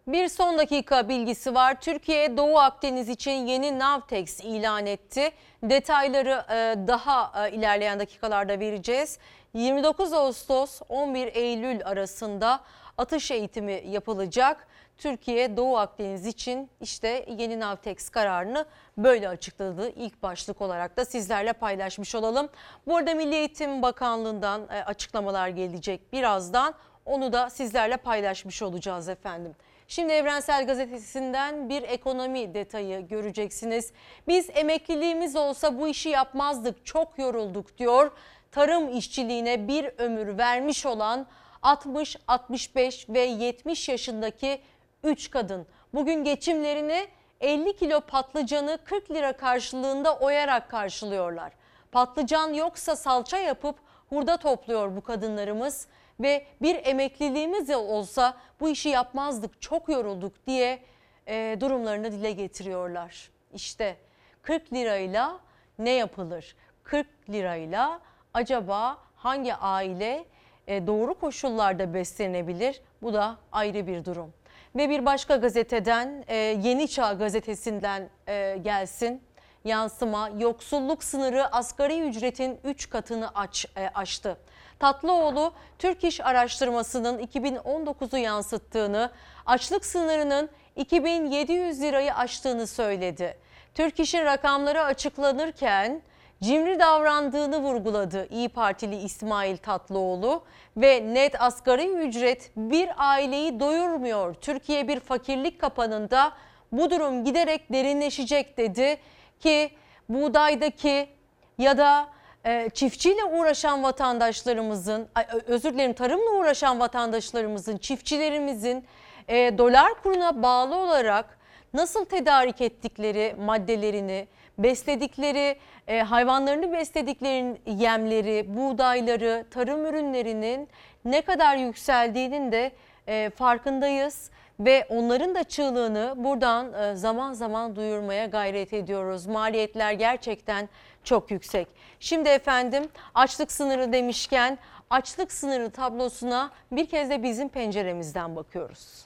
[0.07, 1.81] Bir son dakika bilgisi var.
[1.81, 5.31] Türkiye Doğu Akdeniz için yeni Navtex ilan etti.
[5.63, 9.19] Detayları e, daha e, ilerleyen dakikalarda vereceğiz.
[9.53, 12.61] 29 Ağustos 11 Eylül arasında
[12.97, 14.67] atış eğitimi yapılacak.
[14.97, 18.65] Türkiye Doğu Akdeniz için işte yeni Navtex kararını
[18.97, 19.89] böyle açıkladı.
[19.95, 22.49] İlk başlık olarak da sizlerle paylaşmış olalım.
[22.87, 26.73] Bu arada Milli Eğitim Bakanlığı'ndan e, açıklamalar gelecek birazdan.
[27.05, 29.55] Onu da sizlerle paylaşmış olacağız efendim.
[29.87, 33.93] Şimdi Evrensel Gazetesi'nden bir ekonomi detayı göreceksiniz.
[34.27, 38.11] Biz emekliliğimiz olsa bu işi yapmazdık, çok yorulduk diyor.
[38.51, 41.27] Tarım işçiliğine bir ömür vermiş olan
[41.61, 44.61] 60, 65 ve 70 yaşındaki
[45.03, 45.67] 3 kadın.
[45.93, 47.07] Bugün geçimlerini
[47.41, 51.51] 50 kilo patlıcanı 40 lira karşılığında oyarak karşılıyorlar.
[51.91, 53.75] Patlıcan yoksa salça yapıp
[54.09, 55.87] hurda topluyor bu kadınlarımız
[56.19, 60.79] ve bir emekliliğimiz olsa bu işi yapmazdık çok yorulduk diye
[61.27, 63.29] e, durumlarını dile getiriyorlar.
[63.53, 63.95] İşte
[64.41, 65.39] 40 lirayla
[65.79, 66.55] ne yapılır?
[66.83, 67.99] 40 lirayla
[68.33, 70.25] acaba hangi aile
[70.67, 72.81] e, doğru koşullarda beslenebilir?
[73.01, 74.33] Bu da ayrı bir durum.
[74.75, 79.21] Ve bir başka gazeteden e, Yeni Çağ gazetesinden e, gelsin
[79.63, 84.37] yansıma yoksulluk sınırı asgari ücretin 3 katını aç, e, aştı.
[84.79, 89.11] Tatlıoğlu Türk İş Araştırması'nın 2019'u yansıttığını,
[89.45, 93.37] açlık sınırının 2700 lirayı aştığını söyledi.
[93.73, 96.01] Türk İş'in rakamları açıklanırken
[96.43, 100.43] cimri davrandığını vurguladı İyi Partili İsmail Tatlıoğlu
[100.77, 104.33] ve net asgari ücret bir aileyi doyurmuyor.
[104.33, 106.31] Türkiye bir fakirlik kapanında
[106.71, 108.97] bu durum giderek derinleşecek dedi
[109.39, 109.71] ki
[110.09, 111.09] buğdaydaki
[111.57, 112.07] ya da
[112.45, 115.07] e, çiftçiyle uğraşan vatandaşlarımızın,
[115.47, 118.85] özür dilerim tarımla uğraşan vatandaşlarımızın, çiftçilerimizin
[119.27, 121.37] e, dolar kuruna bağlı olarak
[121.73, 124.27] nasıl tedarik ettikleri maddelerini
[124.63, 125.55] besledikleri
[125.87, 130.67] e, hayvanlarını besledikleri yemleri, buğdayları, tarım ürünlerinin
[131.05, 132.71] ne kadar yükseldiğinin de
[133.07, 134.29] e, farkındayız
[134.59, 139.25] ve onların da çığlığını buradan e, zaman zaman duyurmaya gayret ediyoruz.
[139.25, 140.69] Maliyetler gerçekten
[141.03, 141.67] çok yüksek.
[141.99, 142.83] Şimdi efendim
[143.15, 144.57] açlık sınırı demişken
[144.89, 149.05] açlık sınırı tablosuna bir kez de bizim penceremizden bakıyoruz.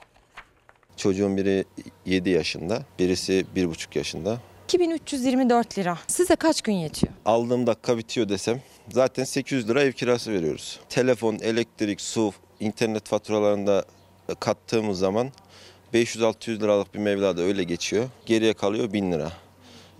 [0.97, 1.65] Çocuğun biri
[2.05, 4.37] 7 yaşında, birisi 1,5 yaşında.
[4.67, 5.97] 2324 lira.
[6.07, 7.13] Size kaç gün yetiyor?
[7.25, 10.79] Aldığım dakika bitiyor desem zaten 800 lira ev kirası veriyoruz.
[10.89, 13.85] Telefon, elektrik, su, internet faturalarında
[14.39, 15.31] kattığımız zaman
[15.93, 18.05] 500-600 liralık bir meblağda öyle geçiyor.
[18.25, 19.31] Geriye kalıyor 1000 lira.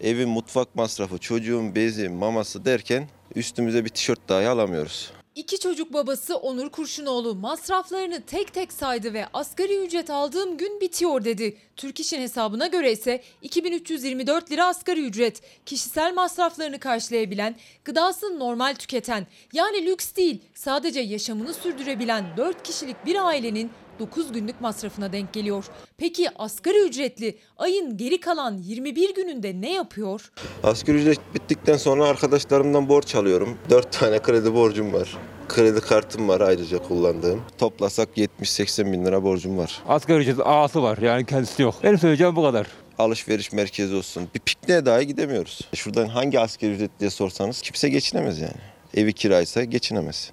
[0.01, 5.11] Evin mutfak masrafı, çocuğun bezi, maması derken üstümüze bir tişört dahi alamıyoruz.
[5.35, 11.23] İki çocuk babası Onur Kurşunoğlu masraflarını tek tek saydı ve asgari ücret aldığım gün bitiyor
[11.23, 11.57] dedi.
[11.75, 15.41] Türk İş'in hesabına göre ise 2324 lira asgari ücret.
[15.65, 17.55] Kişisel masraflarını karşılayabilen,
[17.85, 24.61] gıdasını normal tüketen yani lüks değil sadece yaşamını sürdürebilen 4 kişilik bir ailenin 9 günlük
[24.61, 25.65] masrafına denk geliyor.
[25.97, 30.31] Peki asgari ücretli ayın geri kalan 21 gününde ne yapıyor?
[30.63, 33.57] Asgari ücret bittikten sonra arkadaşlarımdan borç alıyorum.
[33.69, 35.17] 4 tane kredi borcum var.
[35.49, 37.41] Kredi kartım var ayrıca kullandığım.
[37.57, 39.83] Toplasak 70-80 bin lira borcum var.
[39.87, 41.75] Asgari ücret ağası var yani kendisi yok.
[41.83, 42.67] Benim söyleyeceğim bu kadar.
[42.99, 44.27] Alışveriş merkezi olsun.
[44.35, 45.59] Bir pikniğe dahi gidemiyoruz.
[45.75, 48.61] Şuradan hangi asgari ücret diye sorsanız kimse geçinemez yani.
[48.93, 50.31] Evi kiraysa geçinemez.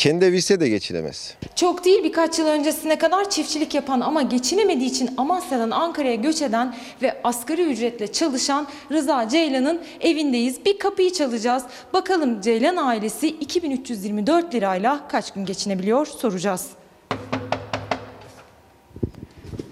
[0.00, 1.34] Kendi evi de geçinemez.
[1.54, 6.74] Çok değil birkaç yıl öncesine kadar çiftçilik yapan ama geçinemediği için Amasya'dan Ankara'ya göç eden
[7.02, 10.64] ve asgari ücretle çalışan Rıza Ceylan'ın evindeyiz.
[10.64, 11.64] Bir kapıyı çalacağız.
[11.92, 16.66] Bakalım Ceylan ailesi 2324 lirayla kaç gün geçinebiliyor soracağız.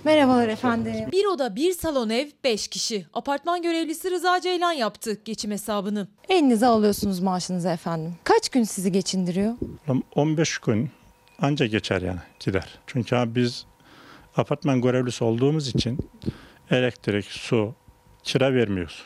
[0.04, 0.94] Merhabalar efendim.
[1.12, 3.06] Bir oda bir salon ev 5 kişi.
[3.14, 6.08] Apartman görevlisi Rıza Ceylan yaptı geçim hesabını.
[6.28, 8.14] Elinize alıyorsunuz maaşınızı efendim.
[8.24, 9.54] Kaç gün sizi geçindiriyor?
[10.14, 10.90] 15 gün
[11.40, 12.78] anca geçer yani gider.
[12.86, 13.66] Çünkü abi biz
[14.36, 15.98] apartman görevlisi olduğumuz için
[16.70, 17.74] elektrik, su,
[18.22, 19.02] kira vermiyoruz.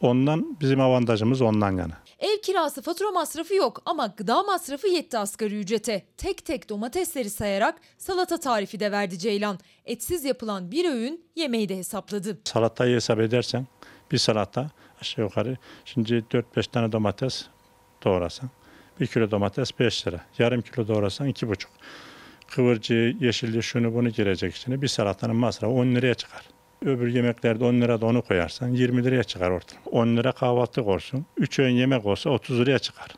[0.00, 1.94] Ondan bizim avantajımız ondan yana.
[2.18, 6.02] Ev kirası fatura masrafı yok ama gıda masrafı yetti asgari ücrete.
[6.16, 9.58] Tek tek domatesleri sayarak salata tarifi de verdi Ceylan.
[9.86, 12.38] Etsiz yapılan bir öğün yemeği de hesapladı.
[12.44, 13.66] Salatayı hesap edersen
[14.12, 17.46] bir salata aşağı yukarı şimdi 4-5 tane domates
[18.04, 18.50] doğrasan
[19.00, 20.20] 1 kilo domates 5 lira.
[20.38, 21.66] Yarım kilo doğrasan 2,5.
[22.48, 26.42] Kıvırcığı, yeşilliği şunu bunu girecek içine bir salatanın masrafı 10 liraya çıkar.
[26.82, 29.86] Öbür yemeklerde 10 lira da onu koyarsan 20 liraya çıkar ortalama.
[29.90, 31.26] 10 lira kahvaltı koysun.
[31.36, 33.08] 3 öğün yemek olsa 30 liraya çıkar.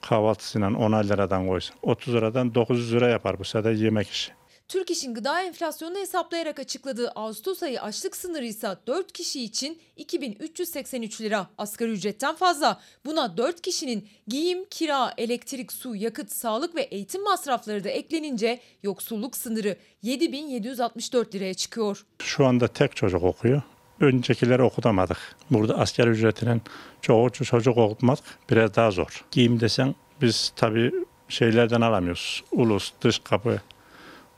[0.00, 1.76] Kahvaltısıyla 10 liradan koysun.
[1.82, 4.32] 30 liradan 900 lira yapar bu sefer yemek işi.
[4.68, 11.20] Türk İş'in gıda enflasyonunu hesaplayarak açıkladığı Ağustos ayı açlık sınırı ise 4 kişi için 2383
[11.20, 12.80] lira asgari ücretten fazla.
[13.06, 19.36] Buna 4 kişinin giyim, kira, elektrik, su, yakıt, sağlık ve eğitim masrafları da eklenince yoksulluk
[19.36, 22.06] sınırı 7764 liraya çıkıyor.
[22.18, 23.62] Şu anda tek çocuk okuyor.
[24.00, 25.18] Öncekileri okutamadık.
[25.50, 26.62] Burada asker ücretinin
[27.02, 28.18] çoğu çocuk okutmak
[28.50, 29.24] biraz daha zor.
[29.30, 30.92] Giyim desen biz tabii
[31.28, 32.44] şeylerden alamıyoruz.
[32.52, 33.60] Ulus, dış kapı,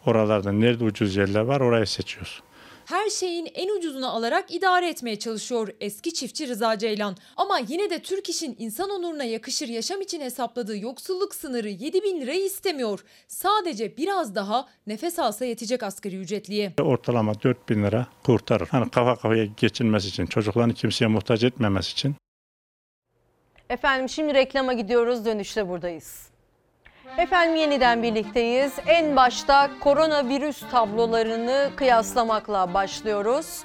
[0.06, 2.42] Oralarda nerede ucuz yerler var orayı seçiyoruz.
[2.86, 7.16] Her şeyin en ucuzunu alarak idare etmeye çalışıyor eski çiftçi Rıza Ceylan.
[7.36, 12.20] Ama yine de Türk İş'in insan onuruna yakışır yaşam için hesapladığı yoksulluk sınırı 7 bin
[12.20, 13.04] lirayı istemiyor.
[13.28, 16.72] Sadece biraz daha nefes alsa yetecek asgari ücretliye.
[16.80, 18.68] Ortalama 4 bin lira kurtarır.
[18.70, 22.14] Hani kafa kafaya geçinmesi için, çocuklarını kimseye muhtaç etmemesi için.
[23.70, 26.35] Efendim şimdi reklama gidiyoruz dönüşte buradayız.
[27.18, 28.72] Efendim yeniden birlikteyiz.
[28.86, 33.64] En başta koronavirüs tablolarını kıyaslamakla başlıyoruz.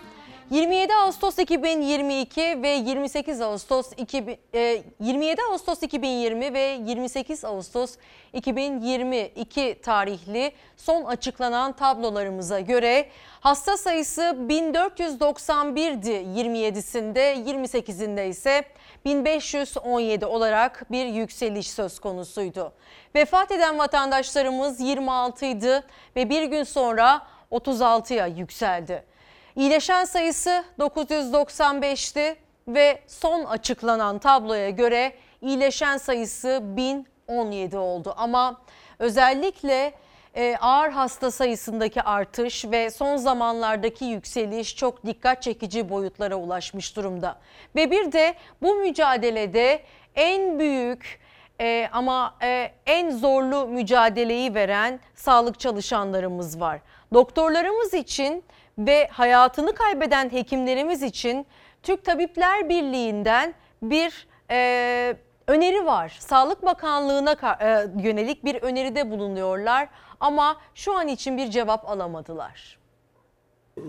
[0.51, 7.95] 27 Ağustos 2022 ve 28 Ağustos 2000, e, 27 Ağustos 2020 ve 28 Ağustos
[8.33, 13.09] 2022 tarihli son açıklanan tablolarımıza göre
[13.39, 18.63] hasta sayısı 1491'di 27'sinde 28'inde ise
[19.05, 22.73] 1517 olarak bir yükseliş söz konusuydu.
[23.15, 25.83] Vefat eden vatandaşlarımız 26 idi
[26.15, 27.21] ve bir gün sonra
[27.51, 29.10] 36'ya yükseldi.
[29.55, 32.35] İyileşen sayısı 995'ti
[32.67, 38.13] ve son açıklanan tabloya göre iyileşen sayısı 1017 oldu.
[38.17, 38.61] Ama
[38.99, 39.93] özellikle
[40.35, 47.35] e, ağır hasta sayısındaki artış ve son zamanlardaki yükseliş çok dikkat çekici boyutlara ulaşmış durumda.
[47.75, 49.81] Ve bir de bu mücadelede
[50.15, 51.19] en büyük
[51.61, 56.79] e, ama e, en zorlu mücadeleyi veren sağlık çalışanlarımız var.
[57.13, 58.43] Doktorlarımız için
[58.77, 61.45] ve hayatını kaybeden hekimlerimiz için
[61.83, 65.15] Türk Tabipler Birliği'nden bir e,
[65.47, 66.17] öneri var.
[66.19, 69.87] Sağlık Bakanlığı'na ka- e, yönelik bir öneride bulunuyorlar
[70.19, 72.77] ama şu an için bir cevap alamadılar.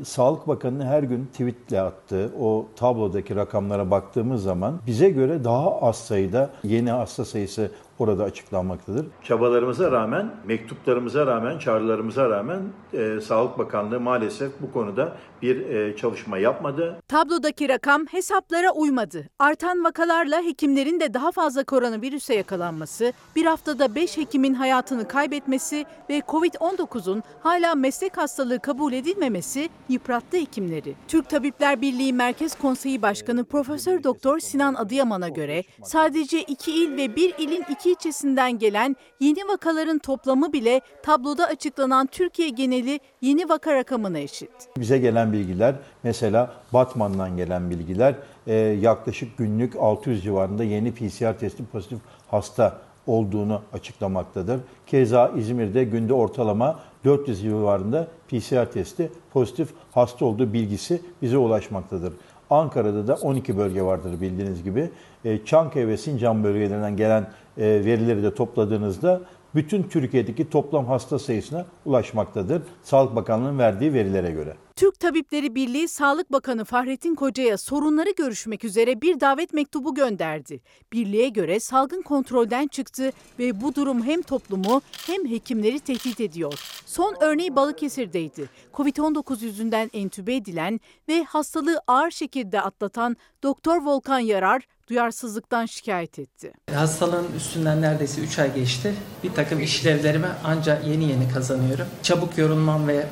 [0.05, 5.97] Sağlık Bakanı'nın her gün tweetle attığı o tablodaki rakamlara baktığımız zaman bize göre daha az
[5.97, 9.06] sayıda yeni hasta sayısı orada açıklanmaktadır.
[9.23, 12.60] Çabalarımıza rağmen, mektuplarımıza rağmen, çağrılarımıza rağmen
[12.93, 15.12] e, Sağlık Bakanlığı maalesef bu konuda
[15.43, 17.02] bir e, çalışma yapmadı.
[17.09, 19.28] Tablodaki rakam hesaplara uymadı.
[19.39, 26.19] Artan vakalarla hekimlerin de daha fazla koronavirüse yakalanması, bir haftada 5 hekimin hayatını kaybetmesi ve
[26.19, 30.94] Covid-19'un hala meslek hastalığı kabul edilmemesi yıprattı hekimleri.
[31.09, 37.16] Türk Tabipler Birliği Merkez Konseyi Başkanı Profesör Doktor Sinan Adıyaman'a göre sadece 2 il ve
[37.16, 43.74] 1 ilin 2 ilçesinden gelen yeni vakaların toplamı bile tabloda açıklanan Türkiye geneli yeni vaka
[43.74, 44.51] rakamına eşit.
[44.78, 48.15] Bize gelen bilgiler mesela Batman'dan gelen bilgiler
[48.47, 51.99] e, yaklaşık günlük 600 civarında yeni PCR testi pozitif
[52.31, 54.61] hasta olduğunu açıklamaktadır.
[54.87, 62.13] Keza İzmir'de günde ortalama 400 civarında PCR testi pozitif hasta olduğu bilgisi bize ulaşmaktadır.
[62.51, 64.91] Ankara'da da 12 bölge vardır bildiğiniz gibi.
[65.25, 67.23] E, Çankaya ve Sincan bölgelerinden gelen
[67.59, 69.21] e, verileri de topladığınızda
[69.55, 72.63] bütün Türkiye'deki toplam hasta sayısına ulaşmaktadır.
[72.83, 74.55] Sağlık Bakanlığı'nın verdiği verilere göre.
[74.83, 80.61] Türk Tabipleri Birliği Sağlık Bakanı Fahrettin Koca'ya sorunları görüşmek üzere bir davet mektubu gönderdi.
[80.93, 86.55] Birliğe göre salgın kontrolden çıktı ve bu durum hem toplumu hem hekimleri tehdit ediyor.
[86.87, 88.49] Son örneği Balıkesir'deydi.
[88.75, 96.53] Covid-19 yüzünden entübe edilen ve hastalığı ağır şekilde atlatan Doktor Volkan Yarar duyarsızlıktan şikayet etti.
[96.75, 98.95] Hastalığın üstünden neredeyse 3 ay geçti.
[99.25, 101.87] Bir takım işlevlerimi ancak yeni yeni kazanıyorum.
[102.03, 103.07] Çabuk yorulmam ve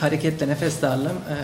[0.00, 1.36] hareketle nefes darlığım e,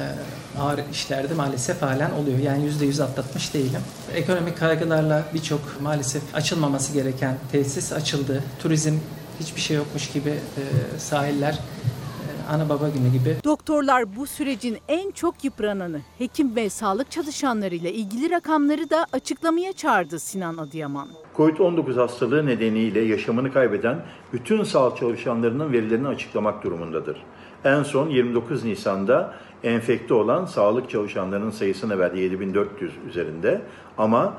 [0.60, 2.38] ağır işlerde maalesef halen oluyor.
[2.38, 3.80] Yani %100 atlatmış değilim.
[4.14, 8.44] Ekonomik kaygılarla birçok maalesef açılmaması gereken tesis açıldı.
[8.62, 8.94] Turizm
[9.40, 13.36] hiçbir şey yokmuş gibi e, sahiller e, ana baba günü gibi.
[13.44, 20.18] Doktorlar bu sürecin en çok yıprananı, hekim ve sağlık çalışanlarıyla ilgili rakamları da açıklamaya çağırdı
[20.18, 21.08] Sinan Adıyaman.
[21.36, 23.98] Covid-19 hastalığı nedeniyle yaşamını kaybeden
[24.32, 27.16] bütün sağlık çalışanlarının verilerini açıklamak durumundadır.
[27.64, 29.34] En son 29 Nisan'da
[29.64, 33.62] enfekte olan sağlık çalışanlarının sayısını verdi 7400 üzerinde.
[33.98, 34.34] Ama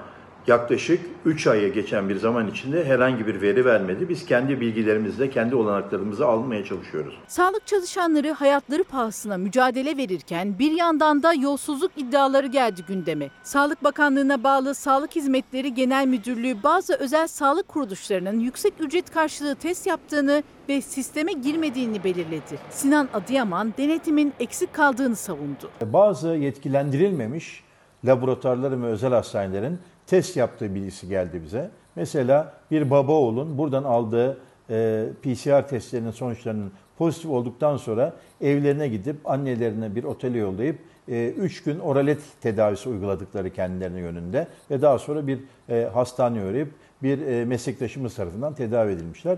[0.48, 4.10] yaklaşık 3 aya geçen bir zaman içinde herhangi bir veri vermedi.
[4.10, 7.14] Biz kendi bilgilerimizle, kendi olanaklarımızı almaya çalışıyoruz.
[7.28, 13.30] Sağlık çalışanları hayatları pahasına mücadele verirken bir yandan da yolsuzluk iddiaları geldi gündeme.
[13.44, 19.88] Sağlık Bakanlığı'na bağlı Sağlık Hizmetleri Genel Müdürlüğü bazı özel sağlık kuruluşlarının yüksek ücret karşılığı test
[19.88, 22.60] yaptığını ve sisteme girmediğini belirledi.
[22.70, 25.70] Sinan Adıyaman denetimin eksik kaldığını savundu.
[25.82, 27.64] Bazı yetkilendirilmemiş
[28.06, 31.70] laboratuvarların ve özel hastanelerin test yaptığı bilgisi geldi bize.
[31.96, 34.38] Mesela bir baba oğlun buradan aldığı
[34.70, 41.80] e, PCR testlerinin sonuçlarının pozitif olduktan sonra evlerine gidip annelerine bir otele yollayıp 3 gün
[41.80, 45.40] oralet tedavisi uyguladıkları kendilerine yönünde ve daha sonra bir
[45.70, 46.74] e, hastaneye uğrayıp
[47.04, 49.38] bir e, meslektaşımız tarafından tedavi edilmişler.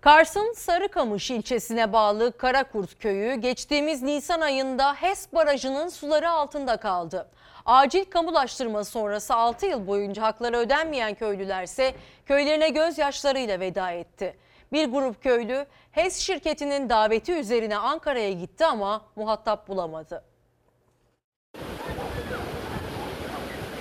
[0.00, 7.28] Kars'ın Sarıkamış ilçesine bağlı Karakurt köyü geçtiğimiz Nisan ayında HES barajının suları altında kaldı.
[7.66, 11.94] Acil kamulaştırma sonrası 6 yıl boyunca hakları ödenmeyen köylülerse
[12.26, 14.36] köylerine gözyaşlarıyla veda etti.
[14.72, 20.24] Bir grup köylü HES şirketinin daveti üzerine Ankara'ya gitti ama muhatap bulamadı.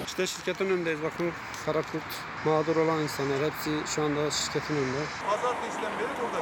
[0.05, 1.31] İşte şirketin önündeyiz bakın
[1.65, 2.03] Karakurt
[2.45, 4.97] mağdur olan insanlar hepsi şu anda şirketin önünde.
[5.29, 6.34] Pazartesiden beri buradasınız.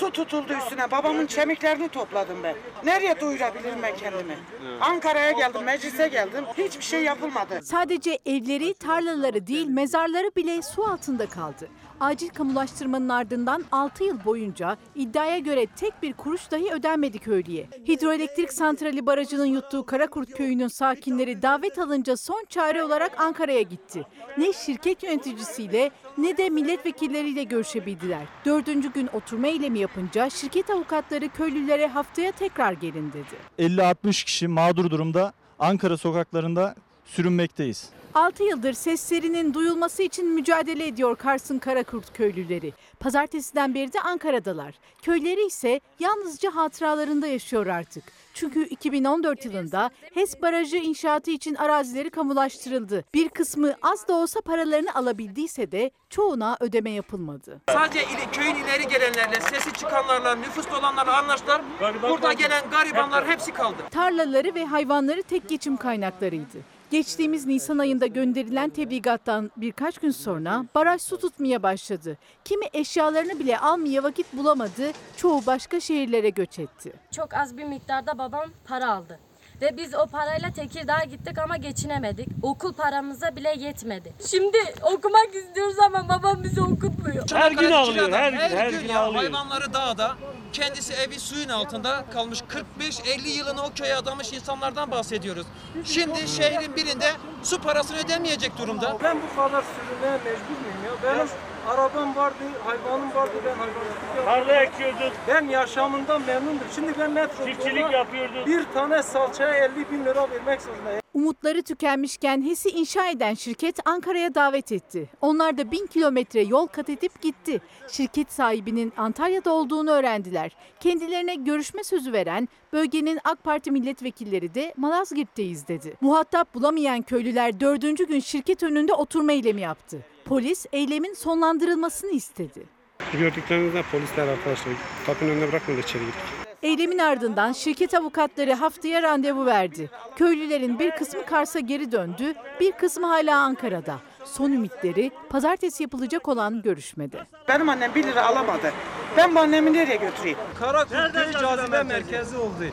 [0.00, 0.90] Su tutuldu üstüne.
[0.90, 2.56] Babamın kemiklerini topladım ben.
[2.84, 4.38] Nereye doyurabilirim ben kendimi?
[4.80, 6.44] Ankara'ya geldim, meclise geldim.
[6.58, 7.60] Hiçbir şey yapılmadı.
[7.62, 11.68] Sadece evleri, tarlaları değil mezarları bile su altında kaldı.
[12.00, 17.68] Acil kamulaştırmanın ardından 6 yıl boyunca iddiaya göre tek bir kuruş dahi ödenmedi köylüye.
[17.88, 24.02] Hidroelektrik santrali barajının yuttuğu Karakurt köyünün sakinleri davet alınca son çare olarak Ankara'ya gitti.
[24.38, 28.22] Ne şirket yöneticisiyle ne de milletvekilleriyle görüşebildiler.
[28.44, 33.72] Dördüncü gün oturma eylemi yapınca şirket avukatları köylülere haftaya tekrar gelin dedi.
[33.74, 36.74] 50-60 kişi mağdur durumda Ankara sokaklarında
[37.04, 37.90] sürünmekteyiz.
[38.14, 42.72] 6 yıldır seslerinin duyulması için mücadele ediyor Kars'ın Karakurt köylüleri.
[43.00, 44.74] Pazartesiden beri de Ankara'dalar.
[45.02, 48.04] Köyleri ise yalnızca hatıralarında yaşıyor artık.
[48.34, 53.04] Çünkü 2014 yılında HES barajı inşaatı için arazileri kamulaştırıldı.
[53.14, 57.60] Bir kısmı az da olsa paralarını alabildiyse de çoğuna ödeme yapılmadı.
[57.68, 61.62] Sadece ili- köyün ileri gelenlerle, sesi çıkanlarla, nüfusta olanlarla anlaştılar.
[62.02, 63.76] Burada gelen garibanlar hepsi kaldı.
[63.90, 66.58] Tarlaları ve hayvanları tek geçim kaynaklarıydı.
[66.90, 72.18] Geçtiğimiz Nisan ayında gönderilen tebligattan birkaç gün sonra baraj su tutmaya başladı.
[72.44, 76.92] Kimi eşyalarını bile almaya vakit bulamadı, çoğu başka şehirlere göç etti.
[77.10, 79.18] Çok az bir miktarda babam para aldı.
[79.60, 82.28] Ve biz o parayla Tekirdağ'a gittik ama geçinemedik.
[82.42, 84.12] Okul paramıza bile yetmedi.
[84.30, 87.26] Şimdi okumak istiyoruz ama babam bizi okutmuyor.
[87.26, 89.14] Çanakkale ağlıyor, her, gün, her, gün, ya.
[89.14, 90.16] Hayvanları dağda,
[90.52, 92.42] kendisi evi suyun altında kalmış
[92.80, 95.46] 45-50 yılını o köye adamış insanlardan bahsediyoruz.
[95.84, 97.12] Şimdi şehrin birinde
[97.42, 98.96] su parasını ödemeyecek durumda.
[99.02, 101.14] Ben bu kadar sürünmeye mecbur muyum ya?
[101.16, 101.28] Benim
[101.68, 104.24] arabam vardı, hayvanım vardı, ben hayvancılık yapıyordum.
[104.24, 105.16] Tarla ekiyordun.
[105.28, 106.66] Ben yaşamından memnundum.
[106.74, 108.46] Şimdi ben Çiftçilik yapıyordun.
[108.46, 111.00] bir tane salçaya 50 bin lira vermek zorundayım.
[111.14, 115.10] Umutları tükenmişken HES'i inşa eden şirket Ankara'ya davet etti.
[115.20, 117.60] Onlar da bin kilometre yol kat edip gitti.
[117.88, 120.56] Şirket sahibinin Antalya'da olduğunu öğrendiler.
[120.80, 125.96] Kendilerine görüşme sözü veren bölgenin AK Parti milletvekilleri de Malazgirt'teyiz dedi.
[126.00, 130.04] Muhatap bulamayan köylüler dördüncü gün şirket önünde oturma eylemi yaptı.
[130.30, 132.66] Polis eylemin sonlandırılmasını istedi.
[133.12, 134.74] Gördüklerinizde polisler arkadaşlar
[135.06, 136.14] kapının önüne bırakmadı içeri girdik.
[136.62, 139.90] Eylemin ardından şirket avukatları haftaya randevu verdi.
[140.16, 143.98] Köylülerin bir kısmı Kars'a geri döndü, bir kısmı hala Ankara'da.
[144.24, 147.18] Son ümitleri pazartesi yapılacak olan görüşmede.
[147.48, 148.72] Benim annem 1 lira alamadı.
[149.16, 150.38] Ben bu annemi nereye götüreyim?
[150.58, 152.64] Karakurt köyü cazibe merkezi oldu.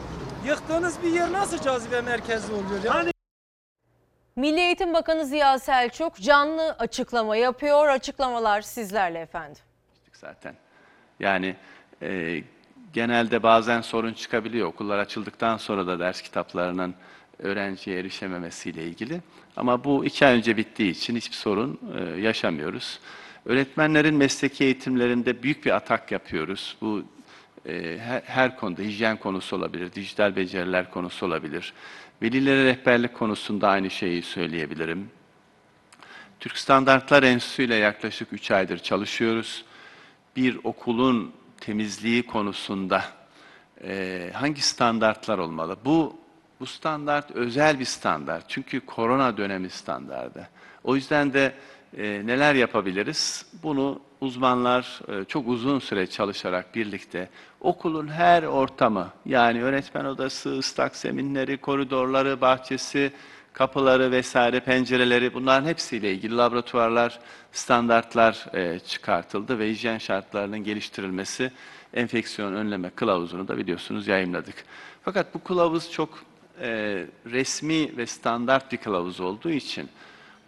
[0.46, 3.17] Yıktığınız bir yer nasıl cazibe merkezi oluyor ya?
[4.38, 7.88] Milli Eğitim Bakanı Ziya Selçuk canlı açıklama yapıyor.
[7.88, 9.62] Açıklamalar sizlerle efendim.
[10.14, 10.56] zaten.
[11.20, 11.56] Yani
[12.02, 12.42] e,
[12.94, 16.96] genelde bazen sorun çıkabiliyor okullar açıldıktan sonra da ders kitaplarının
[17.40, 19.22] öğrenciye erişememesiyle ilgili.
[19.56, 23.00] Ama bu iki ay önce bittiği için hiçbir sorun e, yaşamıyoruz.
[23.46, 26.78] Öğretmenlerin mesleki eğitimlerinde büyük bir atak yapıyoruz.
[26.82, 27.04] Bu
[27.66, 31.74] e, her, her konuda hijyen konusu olabilir, dijital beceriler konusu olabilir.
[32.22, 35.10] Velilere rehberlik konusunda aynı şeyi söyleyebilirim.
[36.40, 39.66] Türk Standartlar Enstitüsü ile yaklaşık 3 aydır çalışıyoruz.
[40.36, 43.04] Bir okulun temizliği konusunda
[43.84, 45.78] e, hangi standartlar olmalı?
[45.86, 46.16] Bu
[46.60, 48.46] bu standart özel bir standart.
[48.48, 50.50] Çünkü korona dönemi standardı.
[50.84, 51.54] O yüzden de
[51.98, 53.46] e, neler yapabiliriz?
[53.64, 57.30] Bunu uzmanlar e, çok uzun süre çalışarak birlikte
[57.62, 63.12] okulun her ortamı yani öğretmen odası, ıslak zeminleri, koridorları, bahçesi,
[63.54, 67.20] kapıları vesaire, pencereleri bunların hepsiyle ilgili laboratuvarlar,
[67.52, 71.52] standartlar e, çıkartıldı ve hijyen şartlarının geliştirilmesi
[71.94, 74.56] enfeksiyon önleme kılavuzunu da biliyorsunuz yayınladık.
[75.04, 76.24] Fakat bu kılavuz çok
[76.62, 79.90] e, resmi ve standart bir kılavuz olduğu için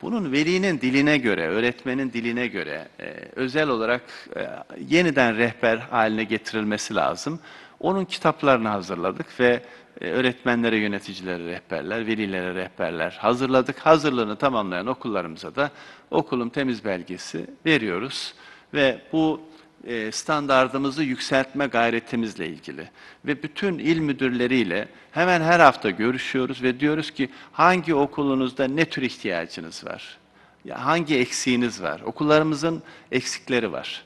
[0.01, 4.01] bunun velinin diline göre, öğretmenin diline göre e, özel olarak
[4.35, 4.47] e,
[4.89, 7.39] yeniden rehber haline getirilmesi lazım.
[7.79, 9.63] Onun kitaplarını hazırladık ve
[10.01, 13.79] e, öğretmenlere, yöneticilere rehberler, velilere rehberler hazırladık.
[13.79, 15.71] Hazırlığını tamamlayan okullarımıza da
[16.11, 18.33] okulun temiz belgesi veriyoruz.
[18.73, 19.41] Ve bu
[19.87, 22.89] e, standardımızı yükseltme gayretimizle ilgili
[23.25, 29.01] ve bütün il müdürleriyle hemen her hafta görüşüyoruz ve diyoruz ki hangi okulunuzda ne tür
[29.01, 30.17] ihtiyacınız var?
[30.65, 32.01] Ya hangi eksiğiniz var?
[32.01, 34.03] Okullarımızın eksikleri var.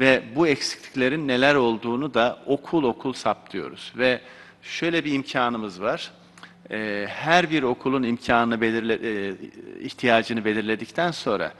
[0.00, 3.92] Ve bu eksikliklerin neler olduğunu da okul okul saptıyoruz.
[3.96, 4.20] Ve
[4.62, 6.10] şöyle bir imkanımız var.
[6.70, 9.34] Ee, her bir okulun imkanını belirle, e,
[9.80, 11.52] ihtiyacını belirledikten sonra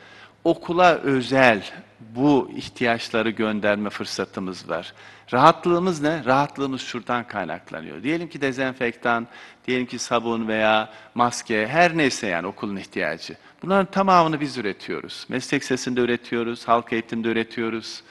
[0.45, 1.62] okula özel
[2.01, 4.93] bu ihtiyaçları gönderme fırsatımız var.
[5.33, 6.25] Rahatlığımız ne?
[6.25, 8.03] Rahatlığımız şuradan kaynaklanıyor.
[8.03, 9.27] Diyelim ki dezenfektan,
[9.66, 13.37] diyelim ki sabun veya maske, her neyse yani okulun ihtiyacı.
[13.62, 15.27] Bunların tamamını biz üretiyoruz.
[15.29, 18.03] Meslek sesinde üretiyoruz, halk eğitimde üretiyoruz.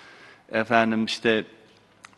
[0.52, 1.44] Efendim işte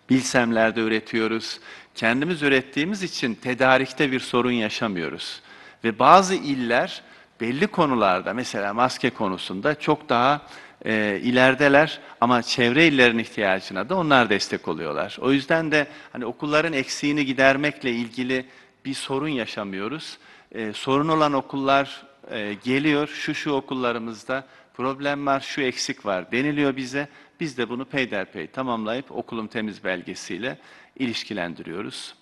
[0.10, 1.60] bilsemlerde üretiyoruz.
[1.96, 5.42] Kendimiz ürettiğimiz için tedarikte bir sorun yaşamıyoruz.
[5.84, 7.02] Ve bazı iller
[7.42, 10.42] belli konularda mesela maske konusunda çok daha
[10.86, 15.18] e, ilerideler ama çevre illerin ihtiyacına da onlar destek oluyorlar.
[15.22, 18.46] O yüzden de hani okulların eksiğini gidermekle ilgili
[18.86, 20.18] bir sorun yaşamıyoruz.
[20.52, 26.76] E, sorun olan okullar e, geliyor, şu şu okullarımızda problem var, şu eksik var deniliyor
[26.76, 27.08] bize.
[27.40, 30.58] Biz de bunu peyderpey tamamlayıp okulun temiz belgesiyle
[31.00, 32.16] ilişkilendiriyoruz.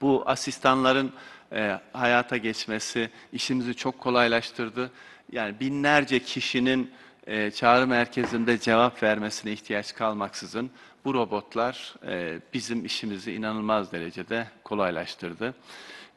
[0.00, 1.12] Bu asistanların
[1.52, 4.90] e, hayata geçmesi işimizi çok kolaylaştırdı.
[5.32, 6.90] Yani binlerce kişinin
[7.30, 10.70] e, çağrı merkezinde cevap vermesine ihtiyaç kalmaksızın
[11.04, 15.54] bu robotlar e, bizim işimizi inanılmaz derecede kolaylaştırdı.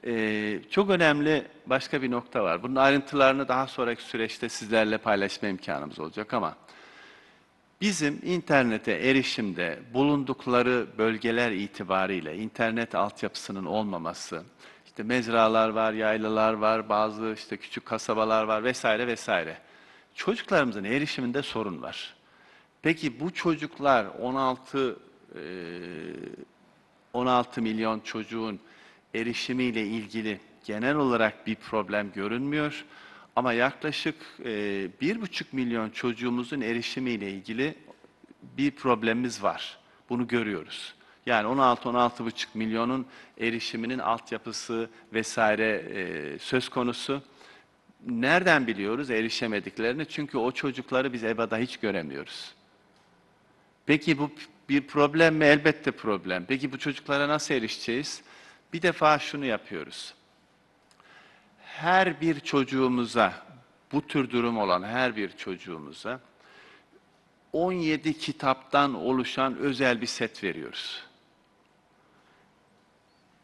[0.06, 2.64] E, çok önemli başka bir nokta var.
[2.64, 6.56] Bunun ayrıntılarını daha sonraki süreçte sizlerle paylaşma imkanımız olacak ama
[7.82, 14.44] bizim internete erişimde bulundukları bölgeler itibariyle internet altyapısının olmaması,
[14.86, 19.58] işte mezralar var, yaylalar var, bazı işte küçük kasabalar var vesaire vesaire.
[20.16, 22.16] Çocuklarımızın erişiminde sorun var.
[22.82, 25.00] Peki bu çocuklar 16
[25.36, 25.40] e,
[27.14, 28.60] 16 milyon çocuğun
[29.16, 32.86] erişimiyle ilgili genel olarak bir problem görünmüyor.
[33.36, 34.16] Ama yaklaşık
[34.46, 37.76] e, bir buçuk milyon çocuğumuzun erişimiyle ilgili
[38.58, 39.78] bir problemimiz var.
[40.10, 40.94] Bunu görüyoruz.
[41.26, 43.06] Yani 16-16,5 milyonun
[43.40, 47.22] erişiminin altyapısı vesaire e, söz konusu.
[48.08, 50.06] Nereden biliyoruz erişemediklerini?
[50.06, 52.54] Çünkü o çocukları biz EBA'da hiç göremiyoruz.
[53.86, 54.32] Peki bu
[54.70, 55.46] bir problem mi?
[55.46, 56.46] Elbette problem.
[56.46, 58.22] Peki bu çocuklara nasıl erişeceğiz?
[58.74, 60.14] Bir defa şunu yapıyoruz.
[61.64, 63.34] Her bir çocuğumuza,
[63.92, 66.20] bu tür durum olan her bir çocuğumuza
[67.54, 71.04] 17 kitaptan oluşan özel bir set veriyoruz.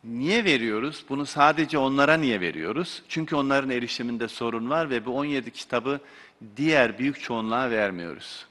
[0.03, 1.05] Niye veriyoruz?
[1.09, 3.03] Bunu sadece onlara niye veriyoruz?
[3.09, 5.99] Çünkü onların erişiminde sorun var ve bu 17 kitabı
[6.57, 8.45] diğer büyük çoğunluğa vermiyoruz.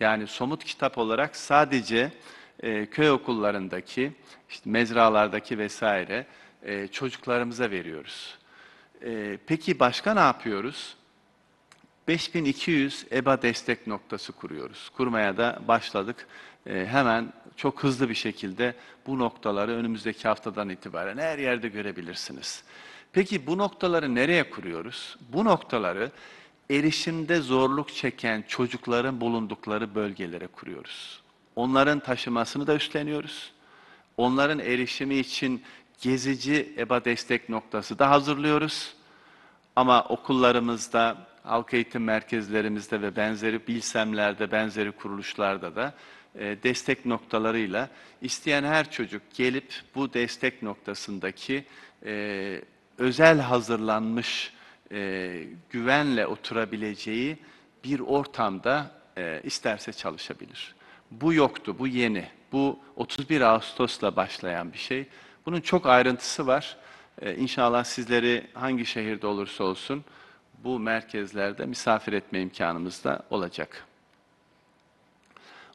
[0.00, 2.12] Yani somut kitap olarak sadece
[2.62, 4.12] e, köy okullarındaki,
[4.50, 6.26] işte mezralardaki vesaire
[6.62, 8.38] e, çocuklarımıza veriyoruz.
[9.04, 10.96] E, peki başka ne yapıyoruz?
[12.08, 14.90] 5200 EBA destek noktası kuruyoruz.
[14.96, 16.26] Kurmaya da başladık.
[16.66, 18.74] E, hemen çok hızlı bir şekilde
[19.06, 22.64] bu noktaları önümüzdeki haftadan itibaren her yerde görebilirsiniz.
[23.12, 25.16] Peki bu noktaları nereye kuruyoruz?
[25.32, 26.10] Bu noktaları
[26.70, 31.22] erişimde zorluk çeken çocukların bulundukları bölgelere kuruyoruz.
[31.56, 33.52] Onların taşımasını da üstleniyoruz.
[34.16, 35.62] Onların erişimi için
[36.00, 38.94] gezici EBA destek noktası da hazırlıyoruz.
[39.76, 45.94] Ama okullarımızda, halk eğitim merkezlerimizde ve benzeri bilsemlerde, benzeri kuruluşlarda da
[46.34, 47.88] destek noktalarıyla
[48.20, 51.64] isteyen her çocuk gelip bu destek noktasındaki
[52.06, 52.60] e,
[52.98, 54.52] özel hazırlanmış
[54.92, 57.38] e, güvenle oturabileceği
[57.84, 60.74] bir ortamda e, isterse çalışabilir.
[61.10, 62.24] Bu yoktu, bu yeni.
[62.52, 65.06] Bu 31 Ağustos'la başlayan bir şey.
[65.46, 66.76] Bunun çok ayrıntısı var.
[67.22, 70.04] Ee, inşallah sizleri hangi şehirde olursa olsun
[70.64, 73.86] bu merkezlerde misafir etme imkanımız da olacak.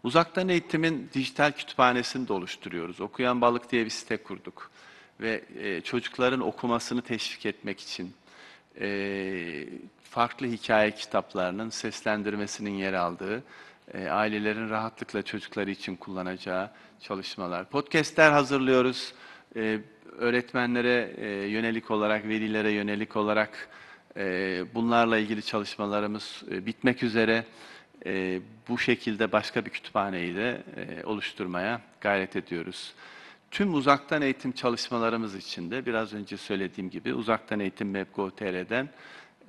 [0.04, 3.02] Uzaktan eğitimin dijital kütüphanesini de oluşturuyoruz.
[3.02, 4.72] Okuyan Balık diye bir site kurduk.
[5.20, 8.14] Ve e, çocukların okumasını teşvik etmek için
[8.80, 9.68] e,
[10.04, 13.44] farklı hikaye kitaplarının seslendirmesinin yer aldığı,
[13.94, 16.72] e, ailelerin rahatlıkla çocukları için kullanacağı
[17.02, 17.70] çalışmalar.
[17.70, 19.14] Podcastler hazırlıyoruz.
[19.56, 19.80] E,
[20.18, 23.70] öğretmenlere e, yönelik olarak, velilere yönelik olarak
[24.18, 27.46] e, bunlarla ilgili çalışmalarımız e, bitmek üzere.
[28.06, 32.94] E, bu şekilde başka bir kütüphaneyi de e, oluşturmaya gayret ediyoruz.
[33.52, 38.90] Tüm uzaktan eğitim çalışmalarımız için de biraz önce söylediğim gibi uzaktan eğitim Map.gov.tr'den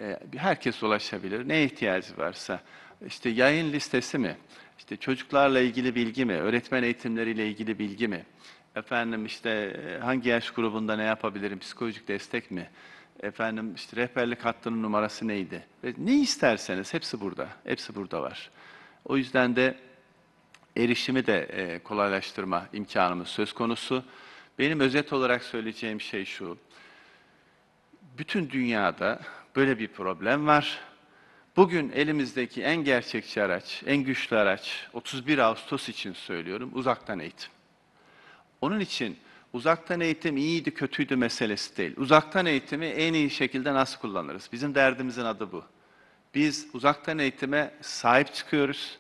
[0.01, 1.49] e, herkes ulaşabilir.
[1.49, 2.61] Ne ihtiyacı varsa.
[3.07, 4.37] İşte yayın listesi mi,
[4.79, 8.25] işte çocuklarla ilgili bilgi mi, öğretmen eğitimleriyle ilgili bilgi mi,
[8.77, 12.71] efendim işte e, hangi yaş grubunda ne yapabilirim, psikolojik destek mi,
[13.23, 18.51] efendim işte rehberlik hattının numarası neydi, ve ne isterseniz hepsi burada, hepsi burada var.
[19.05, 19.79] O yüzden de
[20.77, 24.05] erişimi de e, kolaylaştırma imkanımız söz konusu.
[24.59, 26.59] Benim özet olarak söyleyeceğim şey şu,
[28.19, 29.21] bütün dünyada
[29.57, 30.79] böyle bir problem var.
[31.57, 37.51] Bugün elimizdeki en gerçekçi araç, en güçlü araç, 31 Ağustos için söylüyorum, uzaktan eğitim.
[38.61, 39.19] Onun için
[39.53, 41.95] uzaktan eğitim iyiydi, kötüydü meselesi değil.
[41.97, 44.49] Uzaktan eğitimi en iyi şekilde nasıl kullanırız?
[44.53, 45.65] Bizim derdimizin adı bu.
[46.35, 48.99] Biz uzaktan eğitime sahip çıkıyoruz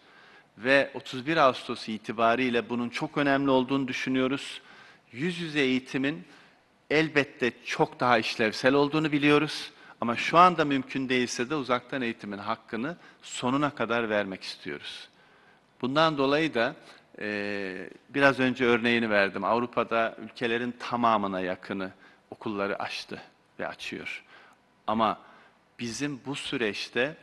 [0.58, 4.60] ve 31 Ağustos itibariyle bunun çok önemli olduğunu düşünüyoruz.
[5.12, 6.24] Yüz yüze eğitimin
[6.90, 9.70] elbette çok daha işlevsel olduğunu biliyoruz.
[10.00, 15.08] Ama şu anda mümkün değilse de uzaktan eğitimin hakkını sonuna kadar vermek istiyoruz.
[15.80, 16.76] Bundan dolayı da
[17.20, 19.44] e, biraz önce örneğini verdim.
[19.44, 21.90] Avrupa'da ülkelerin tamamına yakını
[22.30, 23.22] okulları açtı
[23.58, 24.24] ve açıyor.
[24.86, 25.18] Ama
[25.78, 27.16] bizim bu süreçte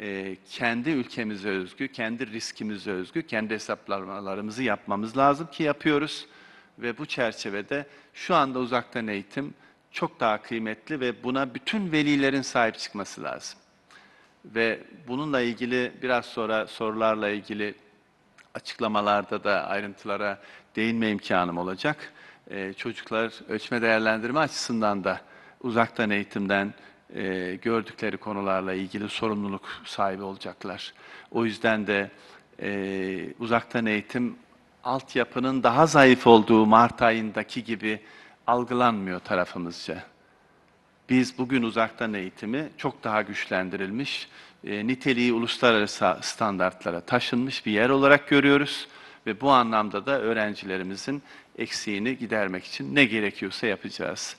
[0.00, 6.26] e, kendi ülkemize özgü, kendi riskimize özgü, kendi hesaplamalarımızı yapmamız lazım ki yapıyoruz.
[6.78, 9.54] Ve bu çerçevede şu anda uzaktan eğitim
[9.92, 13.58] çok daha kıymetli ve buna bütün velilerin sahip çıkması lazım.
[14.44, 17.74] Ve bununla ilgili biraz sonra sorularla ilgili
[18.54, 20.38] açıklamalarda da ayrıntılara
[20.76, 22.12] değinme imkanım olacak.
[22.50, 25.20] Ee, çocuklar ölçme değerlendirme açısından da
[25.60, 26.74] uzaktan eğitimden
[27.14, 30.94] e, gördükleri konularla ilgili sorumluluk sahibi olacaklar.
[31.30, 32.10] O yüzden de
[32.62, 34.36] e, uzaktan eğitim
[34.84, 38.00] altyapının daha zayıf olduğu Mart ayındaki gibi
[38.46, 40.04] algılanmıyor tarafımızca.
[41.08, 44.28] Biz bugün uzaktan eğitimi çok daha güçlendirilmiş,
[44.64, 48.88] e, niteliği uluslararası standartlara taşınmış bir yer olarak görüyoruz
[49.26, 51.22] ve bu anlamda da öğrencilerimizin
[51.58, 54.36] eksiğini gidermek için ne gerekiyorsa yapacağız.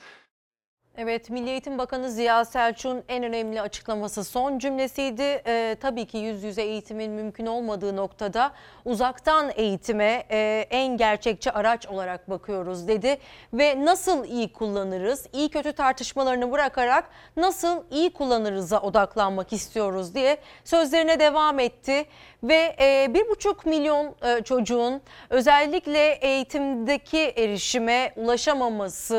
[0.96, 5.42] Evet, Milli Eğitim Bakanı Ziya Selçuk'un en önemli açıklaması son cümlesiydi.
[5.46, 8.52] Ee, tabii ki yüz yüze eğitimin mümkün olmadığı noktada
[8.84, 13.18] uzaktan eğitime e, en gerçekçi araç olarak bakıyoruz dedi.
[13.52, 17.04] Ve nasıl iyi kullanırız, iyi kötü tartışmalarını bırakarak
[17.36, 22.04] nasıl iyi kullanırıza odaklanmak istiyoruz diye sözlerine devam etti.
[22.42, 29.14] Ve e, bir buçuk milyon e, çocuğun özellikle eğitimdeki erişime ulaşamaması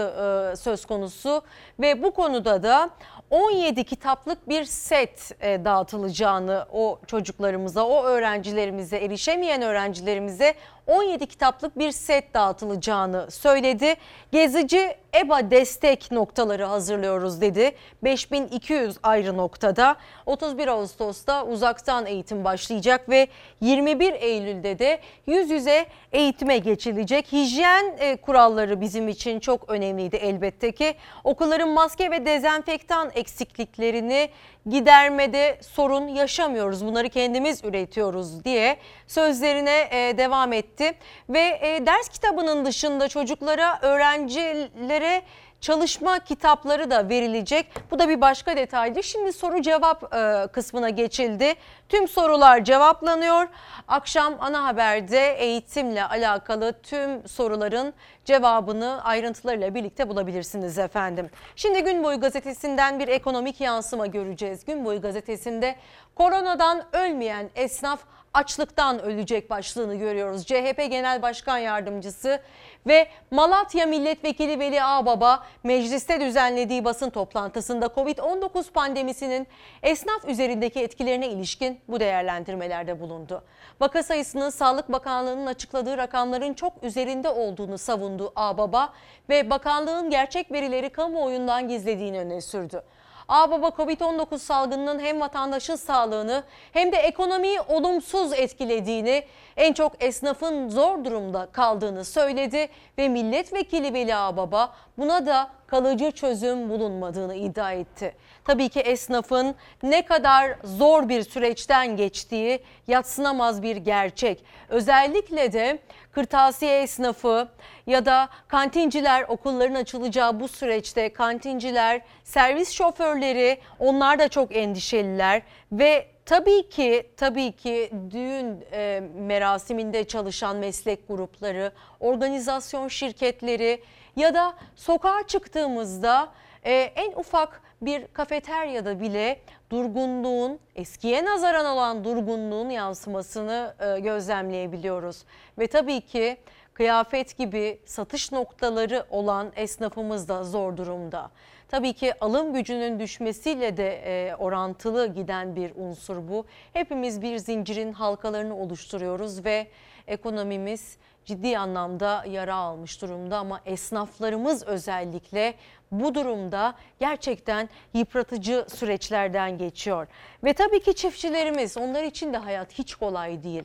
[0.54, 1.41] e, söz konusu.
[1.80, 2.90] Ve bu konuda da
[3.30, 10.54] 17 kitaplık bir set dağıtılacağını o çocuklarımıza, o öğrencilerimize, erişemeyen öğrencilerimize
[10.88, 13.95] 17 kitaplık bir set dağıtılacağını söyledi.
[14.31, 17.72] Gezici EBA destek noktaları hazırlıyoruz dedi.
[18.03, 19.95] 5200 ayrı noktada
[20.26, 23.27] 31 Ağustos'ta uzaktan eğitim başlayacak ve
[23.61, 27.31] 21 Eylül'de de yüz yüze eğitime geçilecek.
[27.31, 30.95] Hijyen e, kuralları bizim için çok önemliydi elbette ki.
[31.23, 34.30] Okulların maske ve dezenfektan eksikliklerini
[34.69, 36.85] gidermede sorun yaşamıyoruz.
[36.85, 38.77] Bunları kendimiz üretiyoruz diye
[39.07, 40.91] sözlerine e, devam etti.
[41.30, 45.22] Ve e, ders kitabının dışında çocuklara, öğrencilere
[45.64, 47.68] çalışma kitapları da verilecek.
[47.91, 49.03] Bu da bir başka detaydı.
[49.03, 51.53] Şimdi soru cevap e, kısmına geçildi.
[51.90, 53.48] Tüm sorular cevaplanıyor.
[53.88, 57.94] Akşam ana haberde eğitimle alakalı tüm soruların
[58.26, 61.30] cevabını ayrıntılarıyla birlikte bulabilirsiniz efendim.
[61.56, 64.65] Şimdi Gün Boyu gazetesinden bir ekonomik yansıma göreceğiz.
[64.65, 65.76] Gün Boyu gazetesinde
[66.15, 67.99] koronadan ölmeyen esnaf
[68.34, 70.45] açlıktan ölecek başlığını görüyoruz.
[70.45, 72.41] CHP Genel Başkan Yardımcısı
[72.88, 79.47] ve Malatya Milletvekili Veli Ağbaba mecliste düzenlediği basın toplantısında Covid-19 pandemisinin
[79.84, 83.43] esnaf üzerindeki etkilerine ilişkin bu değerlendirmelerde bulundu.
[83.81, 88.93] Vaka sayısının Sağlık Bakanlığı'nın açıkladığı rakamların çok üzerinde olduğunu savundu Ağbaba
[89.30, 92.84] ve bakanlığın gerçek verileri kamuoyundan gizlediğini öne sürdü.
[93.28, 96.44] Ağbaba Covid-19 salgınının hem vatandaşın sağlığını
[96.74, 99.24] hem de ekonomiyi olumsuz etkilediğini,
[99.58, 106.70] en çok esnafın zor durumda kaldığını söyledi ve milletvekili Veli Ağbaba buna da kalıcı çözüm
[106.70, 108.16] bulunmadığını iddia etti.
[108.45, 114.44] Tabii ki esnafın ne kadar zor bir süreçten geçtiği yatsınamaz bir gerçek.
[114.70, 115.80] Özellikle de
[116.11, 117.48] kırtasiye esnafı
[117.88, 125.41] ya da kantinciler okulların açılacağı bu süreçte kantinciler, servis şoförleri onlar da çok endişeliler
[125.72, 133.84] ve tabii ki tabii ki düğün e, merasiminde çalışan meslek grupları, organizasyon şirketleri
[134.15, 136.30] ya da sokağa çıktığımızda
[136.64, 139.39] e, en ufak bir kafeteryada bile
[139.69, 145.23] durgunluğun eskiye nazaran olan durgunluğun yansımasını e, gözlemleyebiliyoruz.
[145.60, 146.38] Ve tabii ki
[146.73, 151.31] kıyafet gibi satış noktaları olan esnafımız da zor durumda.
[151.68, 156.45] Tabii ki alım gücünün düşmesiyle de e, orantılı giden bir unsur bu.
[156.73, 159.68] Hepimiz bir zincirin halkalarını oluşturuyoruz ve
[160.07, 165.53] ekonomimiz ciddi anlamda yara almış durumda ama esnaflarımız özellikle
[165.99, 170.07] bu durumda gerçekten yıpratıcı süreçlerden geçiyor.
[170.44, 173.64] Ve tabii ki çiftçilerimiz onlar için de hayat hiç kolay değil.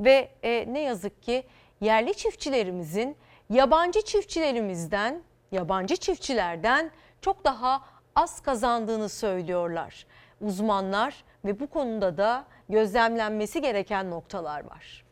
[0.00, 1.44] Ve e, ne yazık ki
[1.80, 3.16] yerli çiftçilerimizin
[3.50, 5.22] yabancı çiftçilerimizden,
[5.52, 6.90] yabancı çiftçilerden
[7.20, 7.82] çok daha
[8.16, 10.06] az kazandığını söylüyorlar
[10.40, 15.04] uzmanlar ve bu konuda da gözlemlenmesi gereken noktalar var.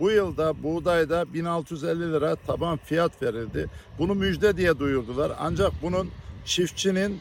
[0.00, 3.66] Bu yılda buğdayda 1650 lira taban fiyat verildi.
[3.98, 5.32] Bunu müjde diye duyurdular.
[5.38, 6.10] Ancak bunun
[6.44, 7.20] çiftçinin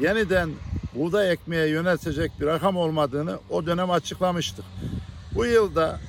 [0.00, 0.50] yeniden
[0.94, 4.64] buğday ekmeye yöneltecek bir rakam olmadığını o dönem açıklamıştık.
[5.34, 6.00] Bu yılda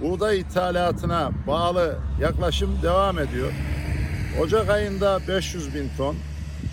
[0.00, 3.52] buğday ithalatına bağlı yaklaşım devam ediyor.
[4.40, 6.16] Ocak ayında 500 bin ton,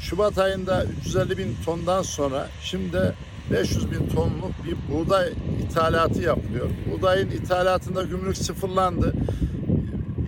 [0.01, 3.15] Şubat ayında 350 bin tondan sonra şimdi
[3.51, 6.69] 500 bin tonluk bir buğday ithalatı yapılıyor.
[6.91, 9.13] Buğdayın ithalatında gümrük sıfırlandı.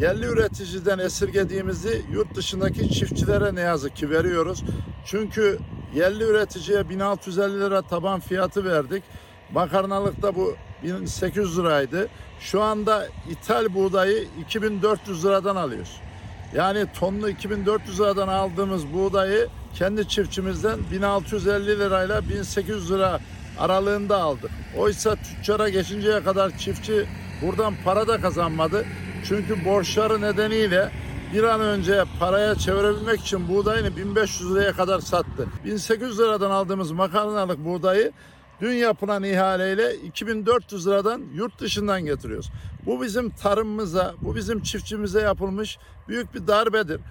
[0.02, 4.64] Yerli üreticiden esirgediğimizi yurt dışındaki çiftçilere ne yazık ki veriyoruz.
[5.06, 5.60] Çünkü
[5.96, 9.04] yerli üreticiye 1650 lira taban fiyatı verdik.
[9.54, 12.08] Makarnalıkta bu 1800 liraydı.
[12.40, 16.02] Şu anda ithal buğdayı 2400 liradan alıyoruz.
[16.56, 23.20] Yani tonlu 2400 liradan aldığımız buğdayı kendi çiftçimizden 1650 lirayla 1800 lira
[23.60, 24.52] aralığında aldık.
[24.78, 27.06] Oysa tüccara geçinceye kadar çiftçi
[27.42, 28.86] buradan para da kazanmadı.
[29.28, 30.92] Çünkü borçları nedeniyle
[31.34, 35.48] bir an önce paraya çevirebilmek için buğdayını 1500 liraya kadar sattı.
[35.66, 38.12] 1800 liradan aldığımız makarnalık buğdayı
[38.62, 42.52] dün yapılan ihaleyle 2400 liradan yurt dışından getiriyoruz.
[42.86, 45.78] Bu bizim tarımımıza, bu bizim çiftçimize yapılmış
[46.08, 47.02] büyük bir darbedir.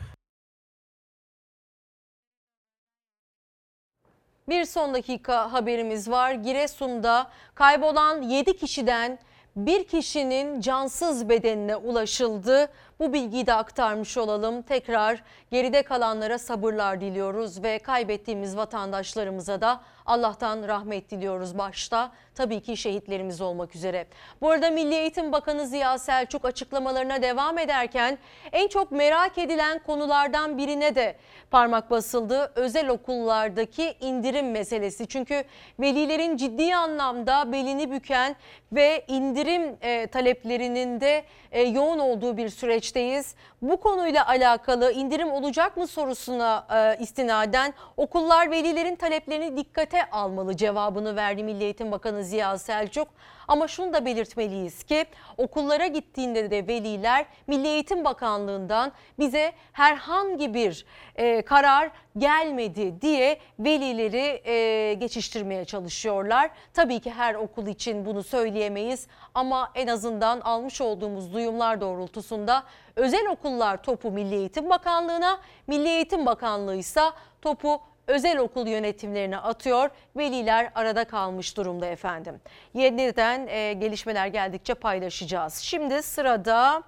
[4.49, 6.33] Bir son dakika haberimiz var.
[6.33, 9.19] Giresun'da kaybolan 7 kişiden
[9.57, 12.69] bir kişinin cansız bedenine ulaşıldı.
[13.01, 14.63] Bu bilgiyi de aktarmış olalım.
[14.63, 22.13] Tekrar geride kalanlara sabırlar diliyoruz ve kaybettiğimiz vatandaşlarımıza da Allah'tan rahmet diliyoruz başta.
[22.41, 24.07] Tabii ki şehitlerimiz olmak üzere.
[24.41, 28.19] Bu arada Milli Eğitim Bakanı Ziya Selçuk açıklamalarına devam ederken
[28.53, 31.17] en çok merak edilen konulardan birine de
[31.51, 32.53] parmak basıldı.
[32.55, 35.07] Özel okullardaki indirim meselesi.
[35.07, 35.45] Çünkü
[35.81, 38.37] velilerin ciddi anlamda belini büken
[38.73, 43.35] ve indirim e, taleplerinin de e, yoğun olduğu bir süreçteyiz.
[43.63, 51.17] Bu konuyla alakalı indirim olacak mı sorusuna e, istinaden okullar velilerin taleplerini dikkate almalı cevabını
[51.17, 53.09] verdi Milli Eğitim Bakanı Ziya Selçuk.
[53.49, 55.05] Ama şunu da belirtmeliyiz ki
[55.39, 60.87] okullara gittiğinde de veliler Milli Eğitim Bakanlığı'ndan bize herhangi bir
[61.17, 66.51] e, karar gelmedi diye velileri e, geçiştirmeye çalışıyorlar.
[66.75, 72.63] Tabii ki her okul için bunu söyleyemeyiz ama en azından almış olduğumuz duyumlar doğrultusunda
[72.97, 77.03] özel okullar topu Milli Eğitim Bakanlığı'na, Milli Eğitim Bakanlığı ise
[77.43, 79.91] topu özel okul yönetimlerine atıyor.
[80.17, 82.41] Veliler arada kalmış durumda efendim.
[82.75, 85.55] Yeniden e, gelişmeler geldikçe paylaşacağız.
[85.55, 86.83] Şimdi sırada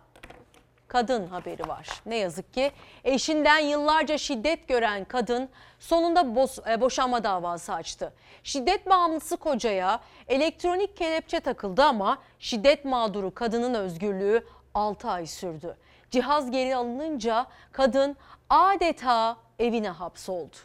[0.88, 1.88] kadın haberi var.
[2.06, 2.72] Ne yazık ki
[3.04, 5.48] eşinden yıllarca şiddet gören kadın
[5.78, 8.12] sonunda boş, e, boşanma davası açtı.
[8.44, 15.76] Şiddet bağımlısı kocaya elektronik kelepçe takıldı ama şiddet mağduru kadının özgürlüğü 6 ay sürdü.
[16.10, 18.16] Cihaz geri alınınca kadın
[18.50, 20.56] adeta evine hapsoldu.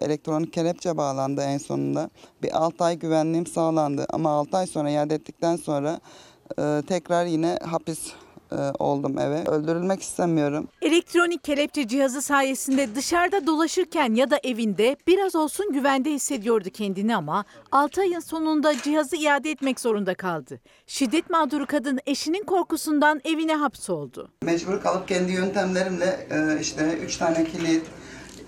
[0.00, 2.10] Elektronik kelepçe bağlandı en sonunda.
[2.42, 6.00] Bir 6 ay güvenliğim sağlandı ama 6 ay sonra iade ettikten sonra
[6.58, 8.12] e, tekrar yine hapis
[8.78, 9.44] oldum eve.
[9.44, 10.68] Öldürülmek istemiyorum.
[10.82, 17.44] Elektronik kelepçe cihazı sayesinde dışarıda dolaşırken ya da evinde biraz olsun güvende hissediyordu kendini ama
[17.72, 20.60] 6 ayın sonunda cihazı iade etmek zorunda kaldı.
[20.86, 24.30] Şiddet mağduru kadın eşinin korkusundan evine hapsoldu.
[24.42, 27.82] Mecbur kalıp kendi yöntemlerimle e, işte 3 tane kilit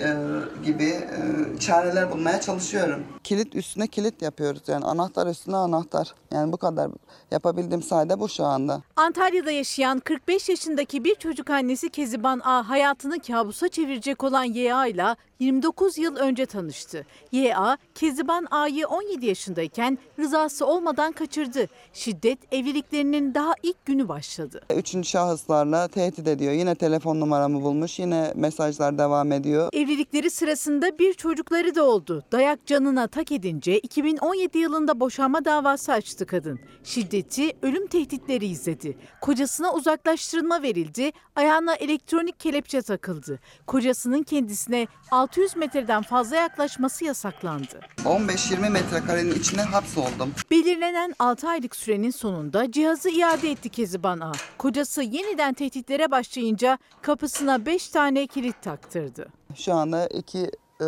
[0.01, 0.17] e,
[0.65, 3.05] gibi e, çareler bulmaya çalışıyorum.
[3.25, 6.15] Kilit üstüne kilit yapıyoruz yani anahtar üstüne anahtar.
[6.33, 6.91] Yani bu kadar
[7.31, 8.83] yapabildiğim sayede bu şu anda.
[8.97, 15.17] Antalya'da yaşayan 45 yaşındaki bir çocuk annesi Keziban A hayatını kabusa çevirecek olan YA ile
[15.39, 17.07] 29 yıl önce tanıştı.
[17.33, 21.67] YA, Keziban A'yı 17 yaşındayken rızası olmadan kaçırdı.
[21.93, 24.61] Şiddet evliliklerinin daha ilk günü başladı.
[24.77, 26.53] Üçüncü şahıslarla tehdit ediyor.
[26.53, 27.99] Yine telefon numaramı bulmuş.
[27.99, 29.69] Yine mesajlar devam ediyor.
[29.73, 32.25] Evlilikleri sırasında bir çocukları da oldu.
[32.33, 36.61] Dayak canına tak edince 2017 yılında boşanma davası açtı kadın.
[36.85, 38.99] Şiddeti, ölüm tehditleri izledi.
[39.21, 43.41] Kocasına uzaklaştırılma verildi, ayağına elektronik kelepçe takıldı.
[43.67, 44.87] Kocasının kendisine
[45.29, 47.81] 600 metreden fazla yaklaşması yasaklandı.
[48.05, 50.33] 15-20 metrekarenin içine hapsoldum.
[50.51, 54.33] Belirlenen 6 aylık sürenin sonunda cihazı iade etti Keziban A.
[54.59, 59.29] Kocası yeniden tehditlere başlayınca kapısına 5 tane kilit taktırdı.
[59.55, 60.51] Şu anda iki
[60.81, 60.87] e,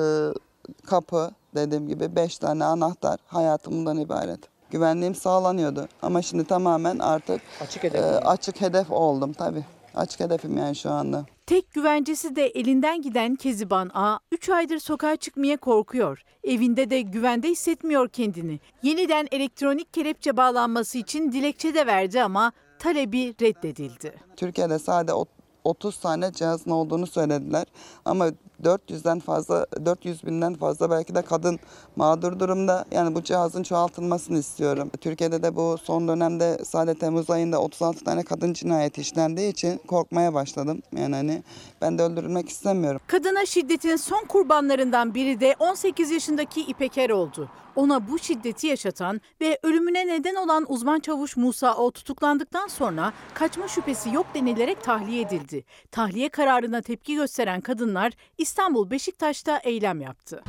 [0.86, 4.40] kapı dediğim gibi 5 tane anahtar hayatımdan ibaret.
[4.70, 9.64] Güvenliğim sağlanıyordu ama şimdi tamamen artık Açık e, açık hedef oldum tabii.
[9.94, 11.24] Açık hedefim yani şu anda.
[11.50, 16.22] Tek güvencesi de elinden giden Keziban A 3 aydır sokağa çıkmaya korkuyor.
[16.44, 18.60] Evinde de güvende hissetmiyor kendini.
[18.82, 24.14] Yeniden elektronik kelepçe bağlanması için dilekçe de verdi ama talebi reddedildi.
[24.36, 25.28] Türkiye'de sadece ot-
[25.64, 27.66] 30 tane cihazın olduğunu söylediler
[28.04, 28.26] ama
[28.64, 31.58] 400'den fazla 400 binden fazla belki de kadın
[31.96, 32.84] mağdur durumda.
[32.90, 34.90] Yani bu cihazın çoğaltılmasını istiyorum.
[35.00, 40.34] Türkiye'de de bu son dönemde sadece Temmuz ayında 36 tane kadın cinayeti işlendiği için korkmaya
[40.34, 40.82] başladım.
[40.96, 41.42] Yani hani
[41.80, 43.00] ben de öldürülmek istemiyorum.
[43.06, 47.48] Kadına şiddetin son kurbanlarından biri de 18 yaşındaki İpeker oldu.
[47.76, 53.68] Ona bu şiddeti yaşatan ve ölümüne neden olan uzman çavuş Musa O tutuklandıktan sonra kaçma
[53.68, 55.64] şüphesi yok denilerek tahliye edildi.
[55.90, 58.12] Tahliye kararına tepki gösteren kadınlar
[58.50, 60.42] İstanbul Beşiktaş'ta eylem yaptı.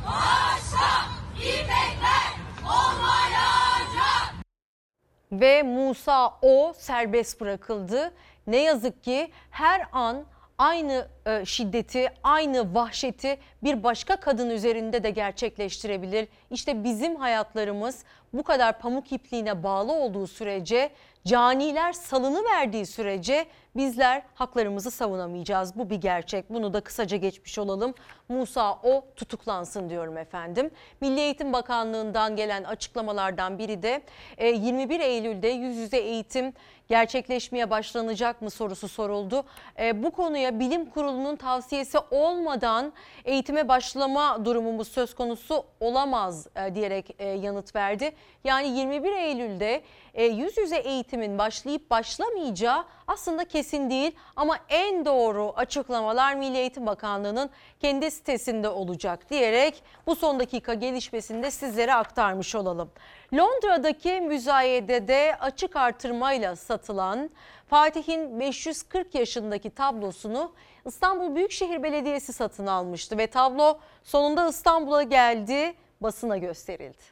[5.32, 8.12] Ve Musa O serbest bırakıldı.
[8.46, 10.24] Ne yazık ki her an
[10.58, 16.28] aynı e, şiddeti, aynı vahşeti bir başka kadın üzerinde de gerçekleştirebilir.
[16.50, 20.90] İşte bizim hayatlarımız bu kadar pamuk ipliğine bağlı olduğu sürece,
[21.24, 23.46] caniler salını verdiği sürece
[23.76, 25.76] bizler haklarımızı savunamayacağız.
[25.76, 26.50] Bu bir gerçek.
[26.50, 27.94] Bunu da kısaca geçmiş olalım.
[28.28, 30.70] Musa O tutuklansın diyorum efendim.
[31.00, 34.02] Milli Eğitim Bakanlığı'ndan gelen açıklamalardan biri de
[34.38, 36.52] e, 21 Eylül'de yüz yüze eğitim
[36.92, 39.44] gerçekleşmeye başlanacak mı sorusu soruldu.
[39.78, 42.92] E, bu konuya bilim kurulunun tavsiyesi olmadan
[43.24, 48.12] eğitime başlama durumumuz söz konusu olamaz e, diyerek e, yanıt verdi.
[48.44, 49.82] Yani 21 Eylül'de
[50.14, 56.86] e, yüz yüze eğitimin başlayıp başlamayacağı aslında kesin değil ama en doğru açıklamalar Milli Eğitim
[56.86, 57.50] Bakanlığı'nın
[57.80, 62.90] kendi sitesinde olacak diyerek bu son dakika gelişmesini de sizlere aktarmış olalım.
[63.34, 67.30] Londra'daki müzayedede açık artırmayla satılan
[67.70, 70.52] Fatih'in 540 yaşındaki tablosunu
[70.86, 77.02] İstanbul Büyükşehir Belediyesi satın almıştı ve tablo sonunda İstanbul'a geldi, basına gösterildi.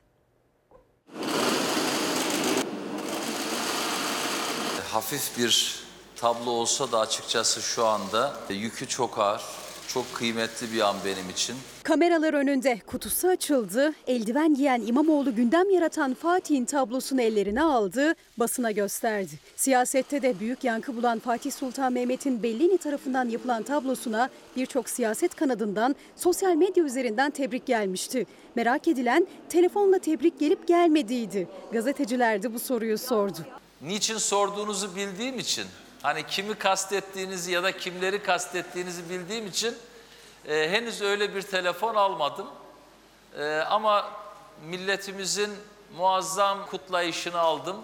[4.93, 5.83] Hafif bir
[6.17, 9.43] tablo olsa da açıkçası şu anda yükü çok ağır.
[9.89, 11.57] Çok kıymetli bir an benim için.
[11.91, 19.31] Kameralar önünde kutusu açıldı, eldiven giyen İmamoğlu gündem yaratan Fatih'in tablosunu ellerine aldı, basına gösterdi.
[19.57, 25.97] Siyasette de büyük yankı bulan Fatih Sultan Mehmet'in Bellini tarafından yapılan tablosuna birçok siyaset kanadından
[26.17, 28.27] sosyal medya üzerinden tebrik gelmişti.
[28.55, 31.49] Merak edilen telefonla tebrik gelip gelmediğiydi.
[31.73, 33.39] Gazeteciler de bu soruyu sordu.
[33.83, 35.65] Niçin sorduğunuzu bildiğim için,
[36.03, 39.75] hani kimi kastettiğinizi ya da kimleri kastettiğinizi bildiğim için
[40.49, 42.47] e, henüz öyle bir telefon almadım.
[43.39, 44.11] E, ama
[44.65, 45.51] milletimizin
[45.97, 47.77] muazzam kutlayışını aldım.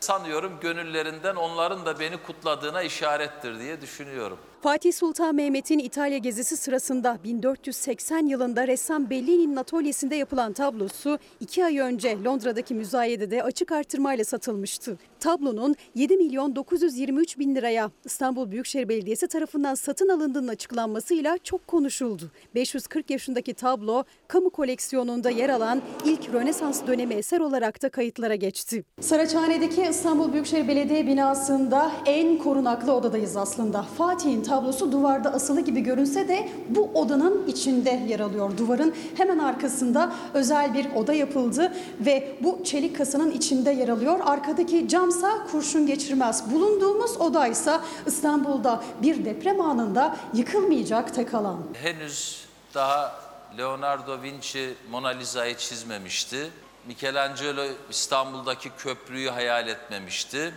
[0.00, 4.38] Sanıyorum gönüllerinden onların da beni kutladığına işarettir diye düşünüyorum.
[4.64, 11.78] Fatih Sultan Mehmet'in İtalya gezisi sırasında 1480 yılında ressam Bellini'nin atölyesinde yapılan tablosu iki ay
[11.78, 14.98] önce Londra'daki müzayedede açık artırmayla satılmıştı.
[15.20, 22.30] Tablonun 7 milyon 923 bin liraya İstanbul Büyükşehir Belediyesi tarafından satın alındığının açıklanmasıyla çok konuşuldu.
[22.54, 28.84] 540 yaşındaki tablo kamu koleksiyonunda yer alan ilk Rönesans dönemi eser olarak da kayıtlara geçti.
[29.00, 33.82] Saraçhane'deki İstanbul Büyükşehir Belediye binasında en korunaklı odadayız aslında.
[33.82, 38.58] Fatih'in tablosu duvarda asılı gibi görünse de bu odanın içinde yer alıyor.
[38.58, 44.20] Duvarın hemen arkasında özel bir oda yapıldı ve bu çelik kasanın içinde yer alıyor.
[44.24, 46.52] Arkadaki camsa kurşun geçirmez.
[46.52, 51.58] Bulunduğumuz odaysa İstanbul'da bir deprem anında yıkılmayacak tek alan.
[51.72, 52.44] Henüz
[52.74, 53.12] daha
[53.58, 56.50] Leonardo Vinci Mona Lisa'yı çizmemişti.
[56.86, 60.54] Michelangelo İstanbul'daki köprüyü hayal etmemişti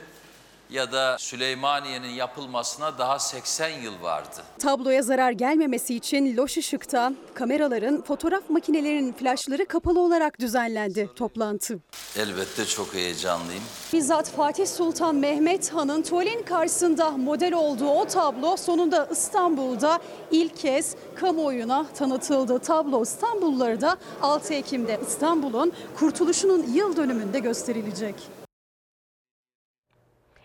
[0.70, 4.44] ya da Süleymaniye'nin yapılmasına daha 80 yıl vardı.
[4.60, 11.80] Tabloya zarar gelmemesi için loş ışıkta kameraların, fotoğraf makinelerinin flaşları kapalı olarak düzenlendi toplantı.
[12.18, 13.64] Elbette çok heyecanlıyım.
[13.94, 20.00] Bizzat Fatih Sultan Mehmet Han'ın tuvalin karşısında model olduğu o tablo sonunda İstanbul'da
[20.32, 22.60] ilk kez kamuoyuna tanıtıldı.
[22.60, 28.37] Tablo İstanbulluları da 6 Ekim'de İstanbul'un kurtuluşunun yıl dönümünde gösterilecek.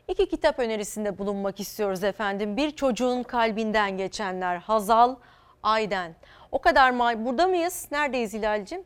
[0.08, 2.56] İki kitap önerisinde bulunmak istiyoruz efendim.
[2.56, 5.16] Bir çocuğun kalbinden geçenler Hazal
[5.62, 6.14] Ayden.
[6.52, 7.88] O kadar ma- burada mıyız?
[7.92, 8.84] Neredeyiz Hilal'cim?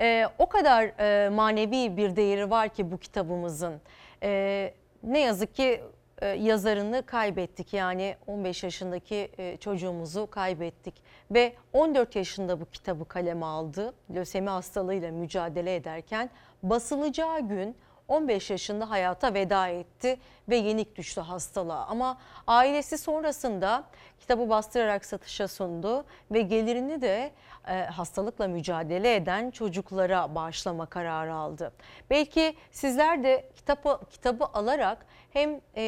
[0.00, 3.80] Ee, o kadar e, manevi bir değeri var ki bu kitabımızın.
[4.22, 5.80] Ee, ne yazık ki
[6.22, 7.72] e, yazarını kaybettik.
[7.74, 10.94] Yani 15 yaşındaki e, çocuğumuzu kaybettik.
[11.30, 13.94] Ve 14 yaşında bu kitabı kaleme aldı.
[14.14, 16.30] Lösemi hastalığıyla mücadele ederken
[16.62, 17.76] basılacağı gün
[18.10, 20.18] 15 yaşında hayata veda etti
[20.48, 21.86] ve yenik düştü hastalığa.
[21.86, 23.84] Ama ailesi sonrasında
[24.20, 27.32] kitabı bastırarak satışa sundu ve gelirini de
[27.68, 31.72] e, hastalıkla mücadele eden çocuklara bağışlama kararı aldı.
[32.10, 35.82] Belki sizler de kitabı, kitabı alarak hem e,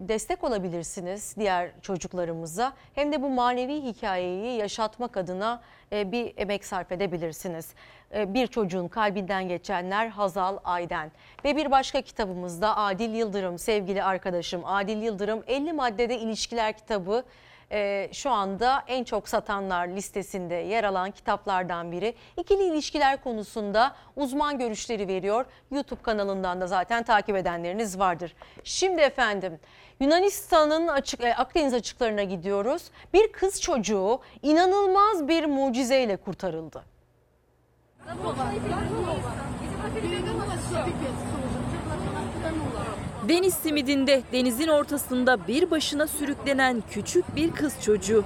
[0.00, 5.62] destek olabilirsiniz diğer çocuklarımıza hem de bu manevi hikayeyi yaşatmak adına
[5.92, 7.74] e, bir emek sarf edebilirsiniz.
[8.14, 11.12] E, bir çocuğun kalbinden geçenler Hazal Ayden
[11.44, 17.24] ve bir başka kitabımızda Adil Yıldırım sevgili arkadaşım Adil Yıldırım 50 maddede ilişkiler kitabı
[17.72, 22.14] e, şu anda en çok satanlar listesinde yer alan kitaplardan biri.
[22.36, 25.44] İkili ilişkiler konusunda uzman görüşleri veriyor.
[25.70, 28.34] YouTube kanalından da zaten takip edenleriniz vardır.
[28.64, 29.60] Şimdi efendim
[30.00, 32.82] Yunanistan'ın açık, e, Akdeniz açıklarına gidiyoruz.
[33.12, 36.84] Bir kız çocuğu inanılmaz bir mucizeyle kurtarıldı.
[43.28, 48.24] Deniz simidinde denizin ortasında bir başına sürüklenen küçük bir kız çocuğu.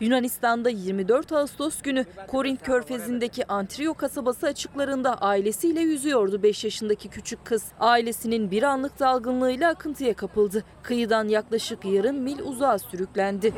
[0.00, 7.64] Yunanistan'da 24 Ağustos günü Korint Körfezi'ndeki Antrio kasabası açıklarında ailesiyle yüzüyordu 5 yaşındaki küçük kız.
[7.80, 10.64] Ailesinin bir anlık dalgınlığıyla akıntıya kapıldı.
[10.82, 13.52] Kıyıdan yaklaşık yarım mil uzağa sürüklendi.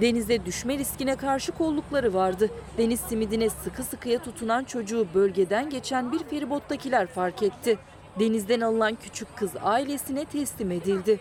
[0.00, 2.50] Denize düşme riskine karşı kollukları vardı.
[2.78, 7.78] Deniz simidine sıkı sıkıya tutunan çocuğu bölgeden geçen bir feribottakiler fark etti.
[8.20, 11.20] Denizden alınan küçük kız ailesine teslim edildi.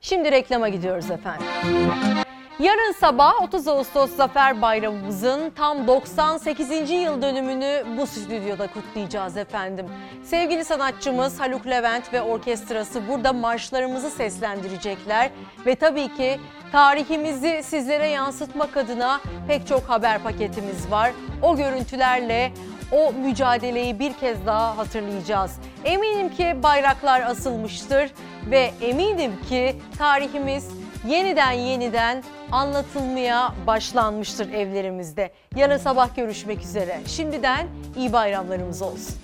[0.00, 1.46] Şimdi reklama gidiyoruz efendim.
[2.62, 6.90] Yarın sabah 30 Ağustos Zafer Bayramımızın tam 98.
[6.90, 9.86] yıl dönümünü bu stüdyoda kutlayacağız efendim.
[10.24, 15.30] Sevgili sanatçımız Haluk Levent ve orkestrası burada marşlarımızı seslendirecekler
[15.66, 16.40] ve tabii ki
[16.72, 21.12] tarihimizi sizlere yansıtmak adına pek çok haber paketimiz var.
[21.42, 22.52] O görüntülerle
[22.92, 25.52] o mücadeleyi bir kez daha hatırlayacağız.
[25.84, 28.10] Eminim ki bayraklar asılmıştır
[28.50, 30.68] ve eminim ki tarihimiz
[31.06, 32.22] yeniden yeniden
[32.52, 35.30] anlatılmaya başlanmıştır evlerimizde.
[35.56, 37.00] Yarın sabah görüşmek üzere.
[37.06, 37.66] Şimdiden
[37.96, 39.16] iyi bayramlarımız olsun.